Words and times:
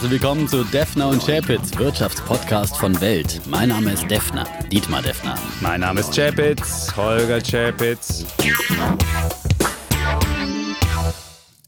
herzlich 0.00 0.22
willkommen 0.22 0.46
zu 0.46 0.62
Defner 0.62 1.08
und 1.08 1.26
Chapitz, 1.26 1.76
Wirtschaftspodcast 1.76 2.76
von 2.76 3.00
Welt. 3.00 3.40
Mein 3.48 3.70
Name 3.70 3.94
ist 3.94 4.08
Defner, 4.08 4.44
Dietmar 4.70 5.02
Defner. 5.02 5.34
Mein 5.60 5.80
Name 5.80 5.98
ist 5.98 6.14
Chapitz, 6.14 6.96
Holger 6.96 7.40
Chapitz. 7.40 8.24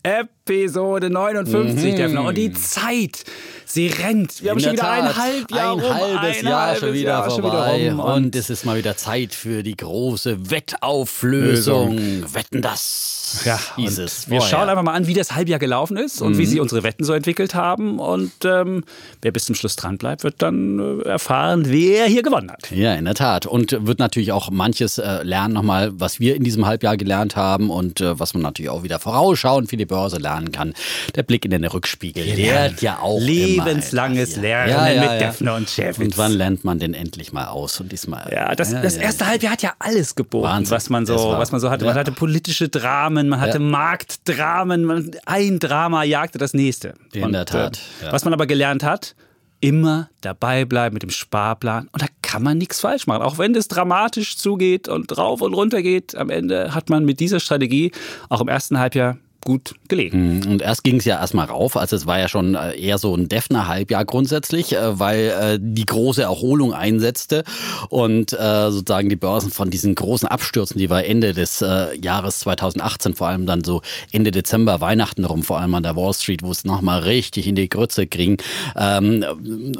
Episode 0.04 1.10
59, 1.10 1.92
mhm. 1.92 1.96
Defner. 1.96 2.22
Und 2.22 2.38
die 2.38 2.52
Zeit 2.52 3.24
Sie 3.72 3.86
rennt. 3.86 4.42
Wir 4.42 4.50
haben 4.50 4.58
schon 4.58 4.72
wieder 4.72 4.82
Tat, 4.82 5.04
ein 5.04 5.16
halb 5.16 5.50
Jahr 5.52 5.72
ein 5.74 5.80
rum. 5.80 5.94
halbes 5.94 6.42
Jahr 6.42 6.66
halbes 6.66 6.80
schon 6.80 6.92
wieder 6.92 7.08
Jahr 7.08 7.30
vorbei. 7.30 7.50
Schon 7.50 7.82
wieder 7.82 8.04
und, 8.04 8.24
und 8.24 8.36
es 8.36 8.50
ist 8.50 8.64
mal 8.66 8.76
wieder 8.76 8.96
Zeit 8.96 9.32
für 9.32 9.62
die 9.62 9.76
große 9.76 10.50
Wettauflösung. 10.50 11.96
Lösung. 11.96 12.34
Wetten 12.34 12.62
das. 12.62 13.42
Ja, 13.44 13.60
hieß 13.76 13.98
es. 14.00 14.28
Wir 14.28 14.40
schauen 14.40 14.68
einfach 14.68 14.82
mal 14.82 14.94
an, 14.94 15.06
wie 15.06 15.14
das 15.14 15.36
Halbjahr 15.36 15.60
gelaufen 15.60 15.96
ist 15.96 16.20
und 16.20 16.32
mhm. 16.32 16.38
wie 16.38 16.46
sie 16.46 16.58
unsere 16.58 16.82
Wetten 16.82 17.04
so 17.04 17.12
entwickelt 17.12 17.54
haben. 17.54 18.00
Und 18.00 18.32
ähm, 18.44 18.82
wer 19.22 19.30
bis 19.30 19.44
zum 19.44 19.54
Schluss 19.54 19.76
dran 19.76 19.98
bleibt, 19.98 20.24
wird 20.24 20.42
dann 20.42 21.00
äh, 21.04 21.08
erfahren, 21.08 21.62
wer 21.66 22.06
hier 22.06 22.24
gewonnen 22.24 22.50
hat. 22.50 22.72
Ja, 22.72 22.94
in 22.94 23.04
der 23.04 23.14
Tat. 23.14 23.46
Und 23.46 23.86
wird 23.86 24.00
natürlich 24.00 24.32
auch 24.32 24.50
manches 24.50 24.98
äh, 24.98 25.22
lernen 25.22 25.54
nochmal, 25.54 25.92
was 25.94 26.18
wir 26.18 26.34
in 26.34 26.42
diesem 26.42 26.66
Halbjahr 26.66 26.96
gelernt 26.96 27.36
haben 27.36 27.70
und 27.70 28.00
äh, 28.00 28.18
was 28.18 28.34
man 28.34 28.42
natürlich 28.42 28.70
auch 28.70 28.82
wieder 28.82 28.98
vorausschauend 28.98 29.70
für 29.70 29.76
die 29.76 29.86
Börse 29.86 30.16
lernen 30.16 30.50
kann. 30.50 30.74
Der 31.14 31.22
Blick 31.22 31.44
in 31.44 31.52
den 31.52 31.64
Rückspiegel 31.64 32.24
lehrt 32.24 32.82
ja 32.82 32.98
auch 32.98 33.20
Leben 33.20 33.59
lebenslanges 33.64 34.36
Lernen 34.36 34.70
ja, 34.70 34.88
ja, 34.88 35.12
mit 35.12 35.20
Defner 35.20 35.54
und 35.54 35.68
Chefitz. 35.68 35.98
Und 35.98 36.18
wann 36.18 36.32
lernt 36.32 36.64
man 36.64 36.78
denn 36.78 36.94
endlich 36.94 37.32
mal 37.32 37.46
aus? 37.46 37.80
Und 37.80 37.92
diesmal. 37.92 38.30
Ja, 38.32 38.54
das, 38.54 38.70
das 38.70 38.96
erste 38.96 39.26
Halbjahr 39.26 39.52
hat 39.52 39.62
ja 39.62 39.72
alles 39.78 40.14
geboten, 40.14 40.44
Wahnsinn. 40.44 40.76
was 40.76 40.90
man 40.90 41.06
so, 41.06 41.16
was 41.16 41.52
man 41.52 41.60
so 41.60 41.70
hatte. 41.70 41.84
Man 41.84 41.94
hatte 41.94 42.12
politische 42.12 42.68
Dramen, 42.68 43.28
man 43.28 43.40
hatte 43.40 43.58
Marktdramen, 43.58 44.84
man, 44.84 45.10
ein 45.26 45.58
Drama 45.58 46.04
jagte 46.04 46.38
das 46.38 46.54
nächste. 46.54 46.94
In 47.12 47.24
und, 47.24 47.32
der 47.32 47.46
Tat. 47.46 47.78
Äh, 48.02 48.12
was 48.12 48.24
man 48.24 48.32
aber 48.32 48.46
gelernt 48.46 48.82
hat, 48.82 49.14
immer 49.60 50.08
dabei 50.20 50.64
bleiben 50.64 50.94
mit 50.94 51.02
dem 51.02 51.10
Sparplan. 51.10 51.88
Und 51.92 52.02
da 52.02 52.06
kann 52.22 52.42
man 52.42 52.58
nichts 52.58 52.80
falsch 52.80 53.06
machen. 53.06 53.22
Auch 53.22 53.38
wenn 53.38 53.54
es 53.54 53.68
dramatisch 53.68 54.36
zugeht 54.36 54.88
und 54.88 55.16
rauf 55.16 55.42
und 55.42 55.54
runter 55.54 55.82
geht, 55.82 56.14
am 56.16 56.30
Ende 56.30 56.74
hat 56.74 56.88
man 56.88 57.04
mit 57.04 57.20
dieser 57.20 57.40
Strategie 57.40 57.92
auch 58.28 58.40
im 58.40 58.48
ersten 58.48 58.78
Halbjahr 58.78 59.18
gut 59.44 59.74
gelegen. 59.88 60.38
Mhm. 60.38 60.52
Und 60.52 60.62
erst 60.62 60.84
ging 60.84 60.96
es 60.96 61.04
ja 61.04 61.18
erstmal 61.18 61.46
rauf, 61.46 61.76
also 61.76 61.96
es 61.96 62.06
war 62.06 62.18
ja 62.18 62.28
schon 62.28 62.54
äh, 62.54 62.78
eher 62.78 62.98
so 62.98 63.14
ein 63.14 63.28
Defner-Halbjahr 63.28 64.04
grundsätzlich, 64.04 64.74
äh, 64.74 64.98
weil 64.98 65.18
äh, 65.18 65.58
die 65.60 65.86
große 65.86 66.22
Erholung 66.22 66.72
einsetzte 66.74 67.44
und 67.88 68.30
sozusagen 68.30 69.08
die 69.08 69.16
Börsen 69.16 69.50
von 69.50 69.70
diesen 69.70 69.94
großen 69.94 70.28
Abstürzen, 70.28 70.78
die 70.78 70.90
wir 70.90 71.04
Ende 71.04 71.32
des 71.32 71.60
Jahres 71.60 72.40
2018, 72.40 73.14
vor 73.14 73.28
allem 73.28 73.46
dann 73.46 73.64
so 73.64 73.82
Ende 74.12 74.30
Dezember, 74.30 74.80
Weihnachten 74.80 75.24
rum, 75.24 75.42
vor 75.42 75.60
allem 75.60 75.74
an 75.74 75.82
der 75.82 75.96
Wall 75.96 76.14
Street, 76.14 76.42
wo 76.42 76.50
es 76.50 76.64
nochmal 76.64 77.00
richtig 77.00 77.46
in 77.46 77.54
die 77.54 77.68
Grütze 77.68 78.06
ging, 78.06 78.40
ähm, 78.76 79.24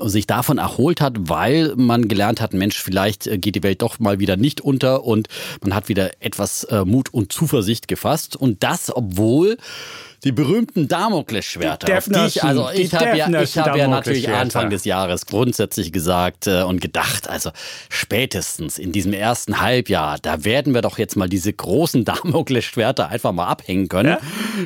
sich 0.03 0.27
davon 0.27 0.59
erholt 0.59 1.01
hat, 1.01 1.15
weil 1.19 1.75
man 1.77 2.09
gelernt 2.09 2.41
hat, 2.41 2.55
Mensch, 2.55 2.79
vielleicht 2.83 3.31
geht 3.41 3.55
die 3.55 3.63
Welt 3.63 3.83
doch 3.83 3.99
mal 3.99 4.19
wieder 4.19 4.37
nicht 4.37 4.61
unter 4.61 5.05
und 5.05 5.29
man 5.63 5.75
hat 5.75 5.89
wieder 5.89 6.11
etwas 6.21 6.67
Mut 6.85 7.13
und 7.13 7.33
Zuversicht 7.33 7.89
gefasst 7.89 8.37
und 8.37 8.63
das, 8.63 8.95
obwohl 8.95 9.50
will. 9.51 10.10
Die 10.25 10.33
berühmten 10.33 10.87
Damoklesschwerter. 10.87 11.87
Die 11.87 12.27
ich, 12.27 12.45
also 12.45 12.69
ich 12.75 12.95
habe 12.95 13.17
ja, 13.17 13.43
ich 13.43 13.57
hab 13.57 13.77
ja 13.77 13.89
natürlich 13.89 14.29
Anfang 14.29 14.71
des 14.71 14.85
Jahres 14.85 15.27
grundsätzlich 15.27 15.93
gesagt 15.93 16.47
äh, 16.47 16.63
und 16.63 16.81
gedacht, 16.81 17.29
also 17.29 17.51
spätestens 17.89 18.79
in 18.79 18.93
diesem 18.93 19.13
ersten 19.13 19.61
Halbjahr, 19.61 20.19
da 20.21 20.45
werden 20.45 20.75
wir 20.75 20.83
doch 20.83 20.99
jetzt 20.99 21.17
mal 21.17 21.29
diese 21.29 21.53
großen 21.53 22.05
Damoklesschwerter 22.11 23.09
einfach 23.09 23.33
mal 23.33 23.47
abhängen 23.47 23.89
können. 23.89 24.11
Ja? 24.11 24.19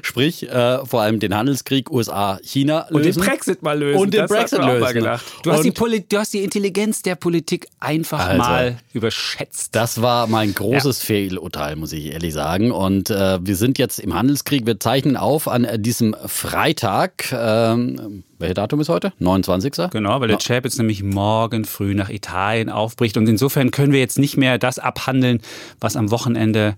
Sprich, 0.03 0.49
äh, 0.49 0.85
vor 0.85 1.03
allem 1.03 1.21
den 1.21 1.35
Handelskrieg 1.35 1.91
USA-China 1.91 2.87
lösen. 2.91 2.95
Und 2.95 3.05
den 3.05 3.15
Brexit 3.15 3.63
mal 3.63 3.79
lösen. 3.79 4.01
Und 4.01 4.15
den 4.15 4.21
das 4.23 4.31
Brexit 4.31 4.59
lösen. 4.59 5.03
Du 5.43 5.53
hast, 5.53 5.65
die 5.65 5.73
du 5.73 6.19
hast 6.19 6.35
die 6.35 6.43
Intelligenz 6.43 7.03
der 7.03 7.15
Politik 7.15 7.69
einfach 7.81 8.27
also, 8.27 8.39
mal 8.39 8.79
überschätzt. 8.93 9.75
Das 9.75 10.03
war 10.03 10.27
mein 10.27 10.55
großes 10.55 11.03
ja. 11.03 11.07
Fehlurteil, 11.07 11.77
muss 11.77 11.93
ich 11.93 12.07
ehrlich 12.07 12.35
sagen. 12.35 12.73
Und 12.73 13.11
äh, 13.11 13.39
wir 13.45 13.57
sind 13.57 13.79
jetzt 13.79 13.99
im 13.99 14.15
Handelskrieg, 14.15 14.67
wir 14.67 14.81
zeichnen 14.81 15.17
auf 15.17 15.44
auf 15.47 15.53
an 15.53 15.67
diesem 15.83 16.15
Freitag. 16.27 17.33
Ähm, 17.33 18.25
welches 18.39 18.55
Datum 18.55 18.81
ist 18.81 18.89
heute? 18.89 19.13
29. 19.19 19.91
Genau, 19.91 20.21
weil 20.21 20.29
der 20.29 20.39
Chap 20.39 20.65
jetzt 20.65 20.79
nämlich 20.79 21.03
morgen 21.03 21.65
früh 21.65 21.95
nach 21.95 22.11
Italien 22.11 22.71
aufbricht. 22.71 23.17
Und 23.17 23.29
insofern 23.29 23.71
können 23.71 23.93
wir 23.93 24.01
jetzt 24.01 24.19
nicht 24.19 24.37
mehr 24.37 24.59
das 24.59 24.79
abhandeln, 24.79 25.41
was 25.81 25.97
am 25.97 26.11
Wochenende 26.11 26.77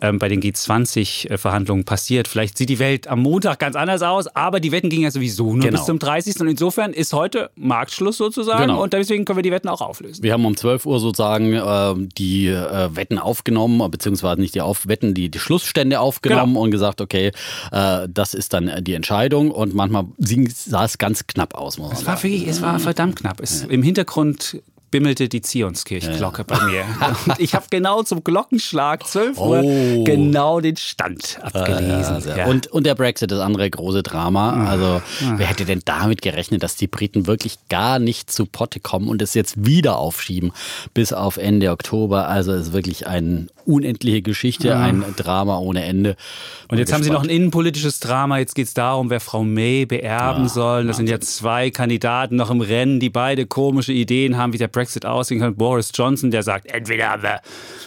ähm, 0.00 0.18
bei 0.18 0.28
den 0.28 0.40
G20-Verhandlungen 0.40 1.84
passiert. 1.84 2.28
Vielleicht 2.28 2.58
sieht 2.58 2.68
die 2.68 2.78
Welt 2.78 3.08
am 3.08 3.20
Montag 3.20 3.58
ganz 3.58 3.76
anders 3.76 4.02
aus, 4.02 4.26
aber 4.28 4.60
die 4.60 4.72
Wetten 4.72 4.90
gingen 4.90 5.04
ja 5.04 5.10
sowieso 5.10 5.52
nur 5.52 5.60
genau. 5.60 5.72
bis 5.72 5.86
zum 5.86 5.98
30. 5.98 6.40
Und 6.40 6.48
insofern 6.48 6.92
ist 6.92 7.12
heute 7.12 7.50
Marktschluss 7.56 8.16
sozusagen 8.18 8.68
genau. 8.68 8.82
und 8.82 8.92
deswegen 8.92 9.24
können 9.24 9.38
wir 9.38 9.42
die 9.42 9.50
Wetten 9.50 9.68
auch 9.68 9.80
auflösen. 9.80 10.22
Wir 10.22 10.32
haben 10.32 10.44
um 10.44 10.56
12 10.56 10.86
Uhr 10.86 11.00
sozusagen 11.00 11.52
äh, 11.52 12.08
die 12.18 12.48
äh, 12.48 12.94
Wetten 12.94 13.18
aufgenommen, 13.18 13.90
beziehungsweise 13.90 14.40
nicht 14.40 14.54
die 14.54 14.60
Auf 14.60 14.86
Wetten, 14.86 15.14
die, 15.14 15.30
die 15.30 15.38
Schlussstände 15.38 16.00
aufgenommen 16.00 16.54
genau. 16.54 16.64
und 16.64 16.70
gesagt, 16.70 17.00
okay, 17.00 17.32
äh, 17.72 18.08
das 18.08 18.34
ist 18.34 18.52
dann 18.52 18.84
die 18.84 18.94
Entscheidung. 18.94 19.50
Und 19.50 19.74
manchmal 19.74 20.06
sah 20.18 20.84
es 20.84 20.98
ganz 20.98 21.26
knapp 21.26 21.54
aus, 21.54 21.78
es. 21.78 22.06
War 22.06 22.22
wirklich, 22.22 22.46
es 22.46 22.62
war 22.62 22.78
verdammt 22.78 23.16
knapp. 23.16 23.40
Es, 23.40 23.62
ja. 23.62 23.68
Im 23.68 23.82
Hintergrund 23.82 24.60
bimmelte 24.96 25.28
die 25.28 25.42
Zionskirchglocke 25.42 26.46
ja. 26.48 26.56
bei 26.56 26.64
mir. 26.64 26.84
Und 27.26 27.38
ich 27.38 27.54
habe 27.54 27.66
genau 27.68 28.02
zum 28.02 28.24
Glockenschlag 28.24 29.06
12 29.06 29.38
Uhr 29.38 29.62
oh. 29.62 30.04
genau 30.04 30.60
den 30.60 30.78
Stand 30.78 31.38
abgelesen. 31.42 32.22
Ja, 32.26 32.36
ja. 32.36 32.46
Und, 32.46 32.68
und 32.68 32.86
der 32.86 32.94
Brexit, 32.94 33.30
das 33.30 33.40
andere 33.40 33.68
große 33.68 34.02
Drama. 34.02 34.54
Ah. 34.54 34.70
Also 34.70 34.86
ah. 34.86 35.34
wer 35.36 35.48
hätte 35.48 35.66
denn 35.66 35.82
damit 35.84 36.22
gerechnet, 36.22 36.62
dass 36.62 36.76
die 36.76 36.86
Briten 36.86 37.26
wirklich 37.26 37.58
gar 37.68 37.98
nicht 37.98 38.30
zu 38.30 38.46
Potte 38.46 38.80
kommen 38.80 39.08
und 39.08 39.20
es 39.20 39.34
jetzt 39.34 39.66
wieder 39.66 39.98
aufschieben 39.98 40.52
bis 40.94 41.12
auf 41.12 41.36
Ende 41.36 41.72
Oktober. 41.72 42.28
Also 42.28 42.52
es 42.52 42.68
ist 42.68 42.72
wirklich 42.72 43.06
eine 43.06 43.48
unendliche 43.66 44.22
Geschichte, 44.22 44.76
ein 44.76 45.04
Drama 45.16 45.58
ohne 45.58 45.84
Ende. 45.84 46.16
Und 46.68 46.78
jetzt 46.78 46.88
gespannt. 46.88 46.92
haben 46.92 47.02
sie 47.04 47.10
noch 47.10 47.22
ein 47.22 47.28
innenpolitisches 47.28 48.00
Drama. 48.00 48.38
Jetzt 48.38 48.54
geht 48.54 48.66
es 48.66 48.74
darum, 48.74 49.10
wer 49.10 49.20
Frau 49.20 49.44
May 49.44 49.86
beerben 49.86 50.48
soll. 50.48 50.86
Das 50.86 50.96
sind 50.96 51.08
ja 51.08 51.20
zwei 51.20 51.70
Kandidaten 51.70 52.36
noch 52.36 52.50
im 52.50 52.60
Rennen, 52.60 53.00
die 53.00 53.10
beide 53.10 53.46
komische 53.46 53.92
Ideen 53.92 54.36
haben, 54.36 54.52
wie 54.52 54.58
der 54.58 54.68
Brexit 54.68 55.06
aussehen 55.06 55.40
kann. 55.40 55.54
Boris 55.56 55.90
Johnson, 55.94 56.30
der 56.30 56.42
sagt, 56.42 56.66
entweder 56.66 57.10
haben 57.10 57.22
wir, 57.22 57.40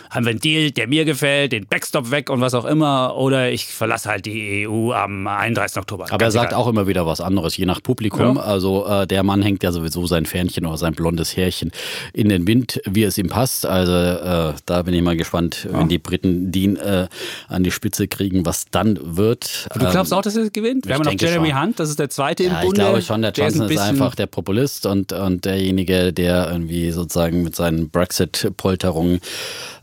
haben 0.09 0.25
wir 0.25 0.31
einen 0.31 0.39
Deal, 0.39 0.72
der 0.72 0.88
mir 0.88 1.06
gefällt, 1.06 1.51
den 1.51 1.66
Backstop 1.68 2.12
weg 2.12 2.29
und 2.29 2.41
was 2.41 2.53
auch 2.53 2.66
immer, 2.66 3.16
oder 3.16 3.51
ich 3.51 3.68
verlasse 3.68 4.09
halt 4.09 4.25
die 4.25 4.68
EU 4.68 4.91
am 4.91 5.28
31. 5.28 5.78
Oktober. 5.78 6.06
Aber 6.06 6.18
Ganz 6.18 6.35
er 6.35 6.41
sagt 6.41 6.51
egal. 6.51 6.62
auch 6.63 6.68
immer 6.68 6.88
wieder 6.88 7.06
was 7.06 7.22
anderes, 7.22 7.56
je 7.57 7.66
nach 7.66 7.81
Publikum. 7.81 8.38
Ja. 8.38 8.41
Also 8.41 8.85
äh, 8.88 9.07
der 9.07 9.23
Mann 9.23 9.41
hängt 9.41 9.63
ja 9.63 9.72
sowieso 9.72 10.07
sein 10.07 10.25
Fähnchen 10.25 10.66
oder 10.66 10.78
sein 10.78 10.94
blondes 10.94 11.38
Härchen 11.38 11.72
in 12.13 12.29
den 12.29 12.47
Wind, 12.47 12.81
wie 12.85 13.03
es 13.03 13.18
ihm 13.18 13.28
passt. 13.28 13.66
Also 13.66 13.94
äh, 13.94 14.53
da 14.66 14.81
bin 14.81 14.94
ich 14.94 15.01
mal 15.01 15.18
gespannt, 15.18 15.68
ja. 15.72 15.80
wenn 15.80 15.90
die 15.90 15.97
Briten 15.97 16.52
den 16.52 16.75
äh, 16.78 17.07
an 17.47 17.63
die 17.63 17.72
Spitze 17.72 18.07
kriegen, 18.07 18.46
was 18.46 18.66
dann 18.72 19.00
wird. 19.02 19.68
du 19.74 19.80
glaubst 19.80 20.12
ähm, 20.12 20.18
auch, 20.18 20.22
dass 20.22 20.35
er 20.35 20.50
gewinnt? 20.50 20.88
Wir 20.88 20.96
haben 20.96 21.03
noch 21.03 21.13
Jeremy 21.19 21.50
schon. 21.50 21.62
Hunt, 21.62 21.80
das 21.80 21.90
ist 21.90 22.00
der 22.00 22.09
zweite 22.09 22.44
ja, 22.44 22.50
im 22.50 22.68
Bunde. 22.68 22.81
Ich 22.81 22.88
glaube 22.88 23.02
schon, 23.02 23.22
der 23.22 23.31
Johnson 23.31 23.68
der 23.68 23.69
ist, 23.69 23.75
ist, 23.75 23.81
einfach 23.81 24.16
der 24.16 24.28
Populist 24.28 24.85
und, 24.85 25.13
und 25.13 25.46
derjenige, 25.46 26.13
der 26.13 26.52
irgendwie 26.52 26.91
sozusagen 26.91 27.44
mit 27.44 27.56
seinen 27.56 27.90
Brexit-Polterungen 27.90 29.19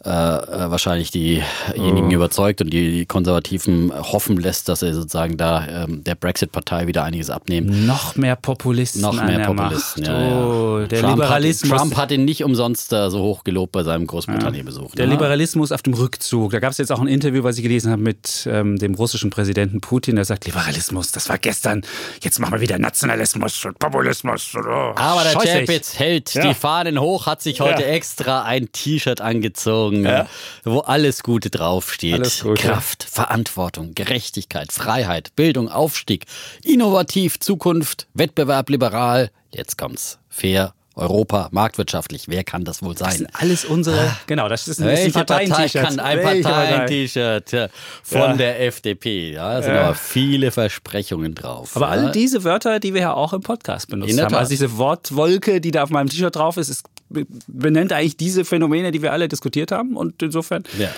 äh, 0.07 0.09
äh, 0.09 0.71
wahrscheinlich 0.71 1.11
diejenigen 1.11 2.07
oh. 2.07 2.13
überzeugt 2.13 2.61
und 2.61 2.73
die 2.73 3.07
Konservativen 3.07 3.93
hoffen 3.93 4.37
lässt, 4.37 4.69
dass 4.69 4.83
er 4.83 4.95
sozusagen 4.95 5.37
da 5.37 5.67
ähm, 5.67 6.05
der 6.05 6.15
Brexit-Partei 6.15 6.87
wieder 6.87 7.03
einiges 7.03 7.29
abnehmen. 7.29 7.87
Noch 7.87 8.15
mehr 8.15 8.37
Populisten. 8.37 9.03
Noch 9.03 9.21
mehr 9.21 9.41
Populisten, 9.41 10.05
ja, 10.05 10.17
oh, 10.17 10.79
ja. 10.79 10.87
Der 10.87 11.01
Trump 11.01 11.17
Liberalismus. 11.17 11.73
Hat, 11.73 11.79
Trump 11.79 11.97
hat 11.97 12.13
ihn 12.13 12.25
nicht 12.25 12.45
umsonst 12.45 12.93
äh, 12.93 13.11
so 13.11 13.21
hoch 13.21 13.43
gelobt 13.43 13.73
bei 13.73 13.83
seinem 13.83 14.07
Großbritannien-Besuch. 14.07 14.95
Der 14.95 15.07
ne? 15.07 15.15
Liberalismus 15.15 15.73
auf 15.73 15.83
dem 15.83 15.95
Rückzug. 15.95 16.53
Da 16.53 16.61
gab 16.61 16.71
es 16.71 16.79
jetzt 16.79 16.93
auch 16.93 17.01
ein 17.01 17.09
Interview, 17.09 17.43
was 17.43 17.57
ich 17.57 17.65
gelesen 17.65 17.91
habe 17.91 18.03
mit 18.03 18.49
ähm, 18.49 18.79
dem 18.79 18.95
russischen 18.95 19.31
Präsidenten 19.31 19.81
Putin, 19.81 20.15
der 20.15 20.25
sagt, 20.25 20.47
Liberalismus, 20.47 21.11
das 21.11 21.29
war 21.29 21.39
gestern, 21.39 21.83
jetzt 22.23 22.39
machen 22.39 22.53
wir 22.53 22.61
wieder 22.61 22.79
Nationalismus 22.79 23.65
und 23.65 23.77
Populismus. 23.81 24.53
Oh, 24.55 24.93
Aber 24.95 25.25
der 25.25 25.33
Chapitz 25.33 25.99
hält 25.99 26.33
ja. 26.35 26.47
die 26.47 26.55
Fahnen 26.55 27.01
hoch, 27.01 27.27
hat 27.27 27.43
sich 27.43 27.61
heute 27.61 27.85
extra 27.85 28.45
ein 28.45 28.71
T-Shirt 28.71 29.21
angezogen 29.21 29.96
Song, 30.05 30.13
ja. 30.13 30.29
wo 30.65 30.81
alles 30.81 31.23
Gute 31.23 31.51
draufsteht. 31.51 32.15
Alles 32.15 32.43
Gute. 32.43 32.63
Kraft, 32.63 33.05
Verantwortung, 33.05 33.95
Gerechtigkeit, 33.95 34.73
Freiheit, 34.73 35.35
Bildung, 35.37 35.69
Aufstieg, 35.69 36.25
innovativ, 36.63 37.41
Zukunft, 37.41 38.07
Wettbewerb, 38.15 38.71
liberal. 38.71 39.31
Jetzt 39.53 39.79
kommt's. 39.79 40.19
Fair, 40.29 40.75
Europa, 40.97 41.49
marktwirtschaftlich. 41.53 42.25
Wer 42.29 42.43
kann 42.43 42.65
das 42.65 42.83
wohl 42.83 42.97
sein? 42.97 43.09
Das 43.09 43.19
sind 43.19 43.31
alles 43.35 43.65
unsere. 43.67 44.01
Ah. 44.01 44.17
Genau, 44.27 44.49
das 44.49 44.67
ist 44.67 44.81
ein, 44.81 44.87
Welche 44.87 45.11
Partei 45.13 45.47
kann 45.69 46.01
ein 46.01 46.23
Parteien-T-Shirt 46.23 47.71
von 48.03 48.21
ja. 48.21 48.33
der 48.37 48.67
FDP? 48.67 49.33
Ja, 49.33 49.55
da 49.55 49.63
sind 49.63 49.75
ja. 49.75 49.85
aber 49.85 49.95
viele 49.95 50.51
Versprechungen 50.51 51.35
drauf. 51.35 51.77
Aber 51.77 51.87
ja. 51.87 51.93
all 51.93 52.13
diese 52.13 52.45
Wörter, 52.45 52.81
die 52.81 52.95
wir 52.95 53.03
ja 53.03 53.15
auch 53.15 53.35
im 53.35 53.43
Podcast 53.43 53.89
benutzt 53.89 54.19
haben, 54.19 54.35
also 54.35 54.49
diese 54.49 54.79
Wortwolke, 54.79 55.61
die 55.61 55.71
da 55.71 55.83
auf 55.83 55.91
meinem 55.91 56.09
T-Shirt 56.09 56.35
drauf 56.35 56.57
ist, 56.57 56.71
ist 56.71 56.87
benennt 57.09 57.93
eigentlich 57.93 58.17
diese 58.17 58.45
Phänomene, 58.45 58.91
die 58.91 59.03
wir 59.03 59.13
alle 59.13 59.29
diskutiert 59.29 59.73
haben. 59.73 59.97
Und 59.97 60.23
insofern 60.23 60.65
ja. 60.79 60.89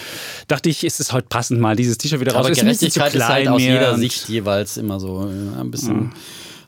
dachte 0.46 0.68
ich, 0.68 0.84
ist 0.84 1.00
es 1.00 1.12
heute 1.12 1.28
passend, 1.28 1.60
mal 1.60 1.76
dieses 1.76 1.98
T-Shirt 1.98 2.20
wieder 2.20 2.32
raus. 2.32 2.46
Aber 2.46 2.54
Gerechtigkeit 2.54 3.14
ist, 3.14 3.20
ist 3.20 3.28
halt 3.28 3.48
aus 3.48 3.60
jeder 3.60 3.96
Sicht 3.96 4.28
jeweils 4.28 4.76
immer 4.76 5.00
so 5.00 5.20
ein 5.20 5.70
bisschen. 5.70 5.96
Mhm 5.96 6.12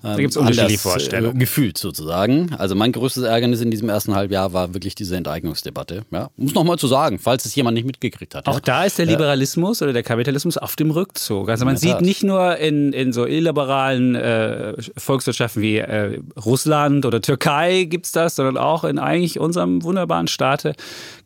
Da 0.03 0.17
gibt 0.17 0.31
es 0.31 0.37
unterschiedliche 0.37 0.79
Vorstellungen. 0.79 1.37
Äh, 1.37 1.41
gefühlt 1.41 1.77
sozusagen. 1.77 2.55
Also 2.57 2.75
mein 2.75 2.93
größtes 2.93 3.25
Ärgernis 3.25 3.61
in 3.61 3.71
diesem 3.71 3.89
ersten 3.89 4.15
Halbjahr 4.15 4.53
war 4.53 4.73
wirklich 4.73 4.95
diese 4.95 5.17
Enteignungsdebatte. 5.17 6.05
Ja, 6.11 6.31
um 6.37 6.47
es 6.47 6.55
nochmal 6.55 6.79
zu 6.79 6.87
sagen, 6.87 7.19
falls 7.19 7.45
es 7.45 7.55
jemand 7.55 7.75
nicht 7.75 7.87
mitgekriegt 7.87 8.35
hat. 8.35 8.47
Auch 8.47 8.55
ja. 8.55 8.61
da 8.61 8.85
ist 8.85 8.99
der 8.99 9.07
Liberalismus 9.07 9.83
oder 9.83 9.93
der 9.93 10.03
Kapitalismus 10.03 10.57
auf 10.57 10.77
dem 10.77 10.91
Rückzug. 10.91 11.51
Also 11.51 11.65
man 11.65 11.77
sieht 11.77 12.01
nicht 12.01 12.23
nur 12.23 12.57
in, 12.57 12.93
in 12.93 13.13
so 13.13 13.27
illiberalen 13.27 14.15
äh, 14.15 14.75
Volkswirtschaften 14.97 15.63
wie 15.63 15.79
äh, 15.79 16.21
Russland 16.45 17.05
oder 17.05 17.21
Türkei 17.21 17.85
gibt 17.85 18.07
es 18.07 18.13
das, 18.13 18.37
sondern 18.37 18.57
auch 18.57 18.85
in 18.85 18.99
eigentlich 18.99 19.39
unserem 19.39 19.83
wunderbaren 19.83 20.29
Staate 20.29 20.75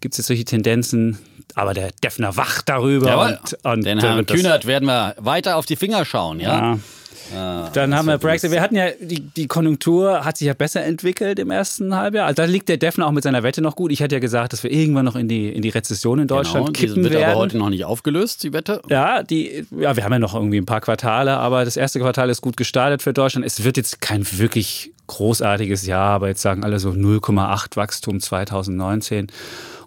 gibt 0.00 0.14
es 0.14 0.18
jetzt 0.18 0.26
solche 0.26 0.44
Tendenzen, 0.44 1.18
aber 1.54 1.74
der 1.74 1.90
Defner 2.02 2.36
wacht 2.36 2.68
darüber. 2.68 3.06
Jawohl. 3.06 3.38
Und, 3.40 3.64
und 3.64 3.86
Den 3.86 4.00
Herrn 4.00 4.26
Kühnert 4.26 4.66
werden 4.66 4.86
wir 4.86 5.14
weiter 5.18 5.56
auf 5.56 5.66
die 5.66 5.76
Finger 5.76 6.04
schauen, 6.04 6.40
ja. 6.40 6.74
ja. 6.74 6.78
Ah, 7.34 7.70
dann 7.72 7.94
haben 7.94 8.06
wir 8.06 8.18
Brexit. 8.18 8.50
Wir 8.50 8.60
hatten 8.60 8.76
ja, 8.76 8.88
die, 9.00 9.20
die 9.20 9.46
Konjunktur 9.46 10.24
hat 10.24 10.38
sich 10.38 10.46
ja 10.46 10.54
besser 10.54 10.82
entwickelt 10.82 11.38
im 11.38 11.50
ersten 11.50 11.94
Halbjahr. 11.94 12.26
Also 12.26 12.42
da 12.42 12.44
liegt 12.44 12.68
der 12.68 12.76
Defner 12.76 13.06
auch 13.06 13.12
mit 13.12 13.24
seiner 13.24 13.42
Wette 13.42 13.62
noch 13.62 13.76
gut. 13.76 13.92
Ich 13.92 14.02
hatte 14.02 14.16
ja 14.16 14.18
gesagt, 14.18 14.52
dass 14.52 14.62
wir 14.62 14.70
irgendwann 14.70 15.04
noch 15.04 15.16
in 15.16 15.28
die, 15.28 15.48
in 15.48 15.62
die 15.62 15.68
Rezession 15.70 16.18
in 16.18 16.26
Deutschland 16.26 16.66
genau, 16.66 16.78
kippen 16.78 17.02
wird 17.04 17.14
werden. 17.14 17.30
aber 17.30 17.38
heute 17.38 17.58
noch 17.58 17.70
nicht 17.70 17.84
aufgelöst, 17.84 18.42
die 18.42 18.52
Wette. 18.52 18.82
Ja, 18.88 19.22
die, 19.22 19.64
ja, 19.78 19.96
wir 19.96 20.04
haben 20.04 20.12
ja 20.12 20.18
noch 20.18 20.34
irgendwie 20.34 20.58
ein 20.58 20.66
paar 20.66 20.80
Quartale, 20.80 21.36
aber 21.36 21.64
das 21.64 21.76
erste 21.76 22.00
Quartal 22.00 22.30
ist 22.30 22.40
gut 22.40 22.56
gestartet 22.56 23.02
für 23.02 23.12
Deutschland. 23.12 23.46
Es 23.46 23.64
wird 23.64 23.76
jetzt 23.76 24.00
kein 24.00 24.26
wirklich 24.38 24.92
großartiges 25.06 25.86
Jahr, 25.86 26.10
aber 26.10 26.28
jetzt 26.28 26.42
sagen 26.42 26.64
alle 26.64 26.78
so 26.78 26.90
0,8 26.90 27.76
Wachstum 27.76 28.20
2019. 28.20 29.28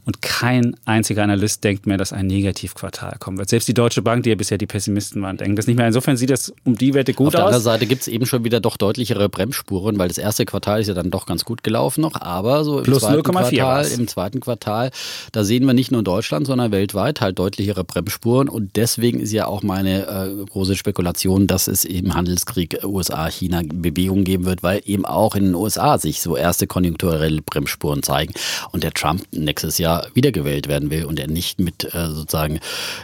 Und 0.08 0.22
kein 0.22 0.78
einziger 0.86 1.22
Analyst 1.22 1.66
denkt 1.66 1.86
mehr, 1.86 1.98
dass 1.98 2.14
ein 2.14 2.28
Negativquartal 2.28 3.18
kommen 3.20 3.38
wird. 3.38 3.50
Selbst 3.50 3.68
die 3.68 3.74
Deutsche 3.74 4.02
Bank, 4.02 4.24
die 4.24 4.30
ja 4.30 4.36
bisher 4.36 4.58
die 4.58 4.66
Pessimisten 4.66 5.22
waren, 5.22 5.36
denken 5.36 5.58
das 5.58 5.68
nicht 5.68 5.76
mehr. 5.76 5.86
Insofern 5.86 6.16
sieht 6.16 6.30
das 6.30 6.54
um 6.64 6.78
die 6.78 6.94
Wette 6.94 7.14
gut 7.14 7.28
aus. 7.28 7.34
Auf 7.34 7.40
der 7.40 7.46
anderen 7.48 7.64
Seite 7.64 7.88
gibt 7.88 8.04
es 8.04 8.08
eben 8.08 8.26
schon 8.26 8.46
wieder 8.46 8.62
doch 8.62 8.78
deutlichere 8.78 9.28
Bremsspuren, 9.28 10.00
weil 10.00 10.08
das 10.08 10.18
erste 10.18 10.46
Quartal 10.46 10.80
ist 10.80 10.88
ja 10.88 10.94
dann 10.94 11.12
doch 11.12 11.26
ganz 11.26 11.44
gut 11.44 11.62
gelaufen 11.62 12.00
noch. 12.00 12.22
Aber 12.22 12.64
so 12.64 12.78
im, 12.78 12.86
Plus 12.86 13.02
zweiten, 13.02 13.22
Quartal, 13.22 13.86
im 13.86 14.08
zweiten 14.08 14.40
Quartal, 14.40 14.92
da 15.34 15.44
sehen 15.44 15.66
wir 15.66 15.74
nicht 15.74 15.92
nur 15.92 16.00
in 16.00 16.06
Deutschland, 16.06 16.48
sondern 16.48 16.72
weltweit 16.72 17.20
halt 17.20 17.38
deutlichere 17.38 17.84
Bremsspuren. 17.84 18.48
Und 18.48 18.78
deswegen 18.78 19.20
ist 19.20 19.34
ja 19.34 19.48
auch 19.48 19.62
meine 19.62 20.08
äh, 20.08 20.46
große 20.46 20.78
Spekulation, 20.78 21.48
dass 21.48 21.68
es 21.68 21.84
eben 21.84 22.14
Handelskrieg 22.14 22.80
USA-China 22.82 23.62
Bewegung 23.66 24.24
geben 24.24 24.46
wird, 24.46 24.64
weil 24.64 24.82
eben 24.86 25.04
auch 25.04 25.36
in 25.36 25.48
den 25.48 25.56
USA 25.56 25.98
sich 25.98 26.22
so 26.22 26.38
erste 26.38 26.66
konjunkturelle 26.66 27.42
Bremsspuren 27.42 28.04
zeigen. 28.04 28.34
Und 28.72 28.86
der 28.86 28.94
Trump 28.94 29.24
nächstes 29.34 29.78
Jahr 29.80 29.97
wiedergewählt 30.14 30.68
werden 30.68 30.90
will 30.90 31.06
und 31.06 31.20
er 31.20 31.28
nicht 31.28 31.60
mit 31.60 31.84
äh, 31.94 32.08
sozusagen 32.08 32.60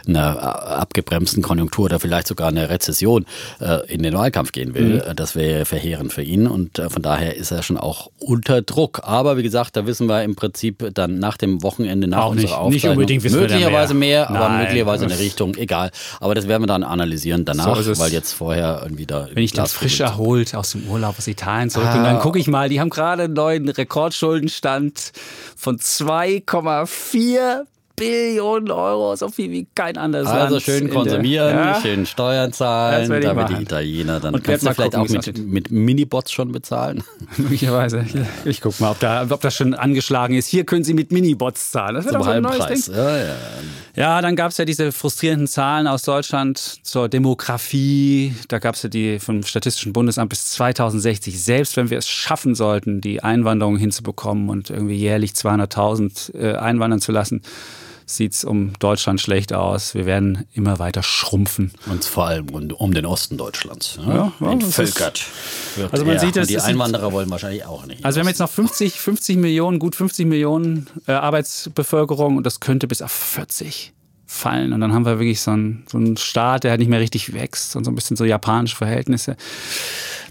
einer 0.06 0.78
abgebremsten 0.78 1.42
Konjunktur 1.42 1.86
oder 1.86 2.00
vielleicht 2.00 2.26
sogar 2.26 2.48
einer 2.48 2.68
Rezession 2.68 3.26
äh, 3.60 3.86
in 3.92 4.02
den 4.02 4.14
Wahlkampf 4.14 4.52
gehen 4.52 4.74
will. 4.74 5.02
Mhm. 5.06 5.16
Das 5.16 5.34
wäre 5.34 5.64
verheerend 5.64 6.12
für 6.12 6.22
ihn 6.22 6.46
und 6.46 6.78
äh, 6.78 6.90
von 6.90 7.02
daher 7.02 7.36
ist 7.36 7.50
er 7.50 7.62
schon 7.62 7.76
auch 7.76 8.10
unter 8.18 8.62
Druck. 8.62 9.00
Aber 9.04 9.36
wie 9.36 9.42
gesagt, 9.42 9.76
da 9.76 9.86
wissen 9.86 10.08
wir 10.08 10.22
im 10.22 10.36
Prinzip 10.36 10.90
dann 10.94 11.18
nach 11.18 11.36
dem 11.36 11.62
Wochenende, 11.62 12.06
nach 12.06 12.24
auch 12.24 12.30
unserer 12.30 12.64
nicht, 12.64 12.84
nicht 12.84 12.88
unbedingt 12.88 13.24
wissen 13.24 13.40
möglicherweise 13.40 13.94
mehr, 13.94 14.30
mehr 14.30 14.40
aber 14.40 14.58
möglicherweise 14.58 15.04
in 15.04 15.10
der 15.10 15.18
Richtung, 15.18 15.54
egal. 15.56 15.90
Aber 16.20 16.34
das 16.34 16.48
werden 16.48 16.62
wir 16.62 16.66
dann 16.66 16.82
analysieren 16.82 17.44
danach, 17.44 17.80
so 17.80 17.98
weil 17.98 18.12
jetzt 18.12 18.32
vorher 18.32 18.80
irgendwie 18.82 19.06
da. 19.06 19.28
Wenn 19.32 19.42
ich 19.42 19.52
das 19.52 19.72
frisch 19.72 20.00
erholt 20.00 20.54
aus 20.54 20.72
dem 20.72 20.88
Urlaub 20.88 21.18
aus 21.18 21.26
Italien 21.26 21.70
zurück 21.70 21.88
ah. 21.88 22.02
dann 22.02 22.18
gucke 22.18 22.38
ich 22.38 22.46
mal, 22.46 22.68
die 22.68 22.80
haben 22.80 22.90
gerade 22.90 23.24
einen 23.24 23.34
neuen 23.34 23.68
Rekordschuldenstand 23.68 25.12
von 25.56 25.78
2,5 25.78 26.83
4 26.86 27.66
Billionen 27.96 28.72
Euro, 28.72 29.14
so 29.14 29.28
viel 29.28 29.50
wie 29.52 29.66
kein 29.74 29.96
anderes 29.96 30.26
also 30.26 30.38
Land. 30.38 30.52
Also 30.54 30.60
schön 30.60 30.90
konsumieren, 30.90 31.56
ja? 31.56 31.80
schön 31.80 32.06
Steuern 32.06 32.52
zahlen, 32.52 33.08
damit 33.22 33.50
die 33.50 33.62
Italiener 33.62 34.18
dann 34.18 34.34
Und 34.34 34.42
kannst 34.42 34.66
du 34.66 34.74
vielleicht 34.74 34.94
gucken, 34.94 35.18
auch 35.18 35.26
mit, 35.26 35.38
mit 35.46 35.70
Minibots 35.70 36.32
schon 36.32 36.50
bezahlen. 36.50 37.04
Möglicherweise. 37.36 38.04
Ich, 38.04 38.14
ich 38.44 38.60
guck 38.60 38.80
mal, 38.80 38.90
ob, 38.90 38.98
da, 38.98 39.24
ob 39.30 39.40
das 39.40 39.54
schon 39.54 39.74
angeschlagen 39.74 40.34
ist. 40.34 40.48
Hier 40.48 40.64
können 40.64 40.82
Sie 40.82 40.92
mit 40.92 41.12
Minibots 41.12 41.70
zahlen. 41.70 41.94
Das 41.94 42.06
Zum 42.06 42.20
so 42.20 42.26
Halbpreis. 42.26 42.88
Ja, 42.88 43.16
ja. 43.16 43.34
ja, 43.94 44.22
dann 44.22 44.34
gab 44.34 44.50
es 44.50 44.56
ja 44.56 44.64
diese 44.64 44.90
frustrierenden 44.90 45.46
Zahlen 45.46 45.86
aus 45.86 46.02
Deutschland 46.02 46.58
zur 46.82 47.08
Demografie. 47.08 48.34
Da 48.48 48.58
gab 48.58 48.74
es 48.74 48.82
ja 48.82 48.88
die 48.88 49.20
vom 49.20 49.44
Statistischen 49.44 49.92
Bundesamt 49.92 50.30
bis 50.30 50.46
2060. 50.50 51.40
Selbst 51.40 51.76
wenn 51.76 51.90
wir 51.90 51.98
es 51.98 52.08
schaffen 52.08 52.56
sollten, 52.56 53.00
die 53.00 53.22
Einwanderung 53.22 53.76
hinzubekommen 53.76 54.48
und 54.48 54.70
irgendwie 54.70 54.96
jährlich 54.96 55.30
200.000 55.32 56.34
äh, 56.34 56.56
einwandern 56.56 57.00
zu 57.00 57.12
lassen, 57.12 57.42
sieht 58.06 58.32
es 58.32 58.44
um 58.44 58.72
Deutschland 58.78 59.20
schlecht 59.20 59.52
aus. 59.52 59.94
Wir 59.94 60.06
werden 60.06 60.46
immer 60.52 60.78
weiter 60.78 61.02
schrumpfen. 61.02 61.72
Und 61.86 62.04
vor 62.04 62.26
allem 62.26 62.48
um 62.48 62.94
den 62.94 63.06
Osten 63.06 63.36
Deutschlands. 63.36 63.98
Ja, 64.04 64.32
ja 64.40 64.50
Entvölkert. 64.50 65.22
Also 65.90 66.04
man 66.04 66.18
sieht, 66.18 66.36
dass 66.36 66.48
die 66.48 66.60
Einwanderer 66.60 67.12
wollen 67.12 67.30
wahrscheinlich 67.30 67.64
auch 67.64 67.86
nicht. 67.86 68.04
Also 68.04 68.16
wir 68.16 68.20
haben 68.20 68.28
jetzt 68.28 68.40
noch 68.40 68.50
50, 68.50 69.00
50 69.00 69.36
Millionen, 69.36 69.78
gut 69.78 69.94
50 69.94 70.26
Millionen 70.26 70.86
äh, 71.06 71.12
Arbeitsbevölkerung 71.12 72.36
und 72.36 72.44
das 72.44 72.60
könnte 72.60 72.86
bis 72.86 73.02
auf 73.02 73.12
40 73.12 73.92
fallen. 74.26 74.72
Und 74.72 74.80
dann 74.80 74.92
haben 74.92 75.04
wir 75.04 75.18
wirklich 75.18 75.40
so 75.40 75.52
einen, 75.52 75.84
so 75.90 75.98
einen 75.98 76.16
Staat, 76.16 76.64
der 76.64 76.72
halt 76.72 76.80
nicht 76.80 76.88
mehr 76.88 77.00
richtig 77.00 77.32
wächst 77.32 77.76
und 77.76 77.84
so 77.84 77.90
ein 77.90 77.94
bisschen 77.94 78.16
so 78.16 78.24
japanische 78.24 78.76
Verhältnisse. 78.76 79.36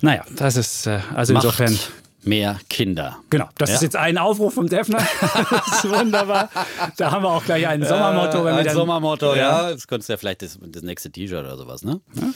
Naja, 0.02 0.24
das 0.36 0.58
ist 0.58 0.88
äh, 0.88 1.00
also 1.14 1.34
Macht 1.34 1.46
insofern 1.46 1.78
mehr 2.26 2.60
Kinder. 2.70 3.18
Genau, 3.30 3.50
das 3.58 3.70
ja? 3.70 3.76
ist 3.76 3.82
jetzt 3.82 3.96
ein 3.96 4.18
Aufruf 4.18 4.54
vom 4.54 4.68
Defner. 4.68 5.00
das 5.22 5.84
ist 5.84 5.90
wunderbar. 5.90 6.50
Da 6.98 7.12
haben 7.12 7.24
wir 7.24 7.30
auch 7.30 7.44
gleich 7.44 7.68
ein 7.68 7.84
Sommermotto. 7.84 8.48
Äh, 8.48 8.52
ein 8.52 8.70
Sommermotto, 8.70 9.36
ja. 9.36 9.72
Das 9.72 9.88
könntest 9.88 10.10
du 10.10 10.14
ja 10.14 10.18
vielleicht 10.18 10.42
das, 10.42 10.60
das 10.62 10.84
nächste 10.84 11.12
T-Shirt 11.12 11.40
oder 11.40 11.58
sowas, 11.58 11.84
ne? 11.84 12.02
Ja? 12.16 12.30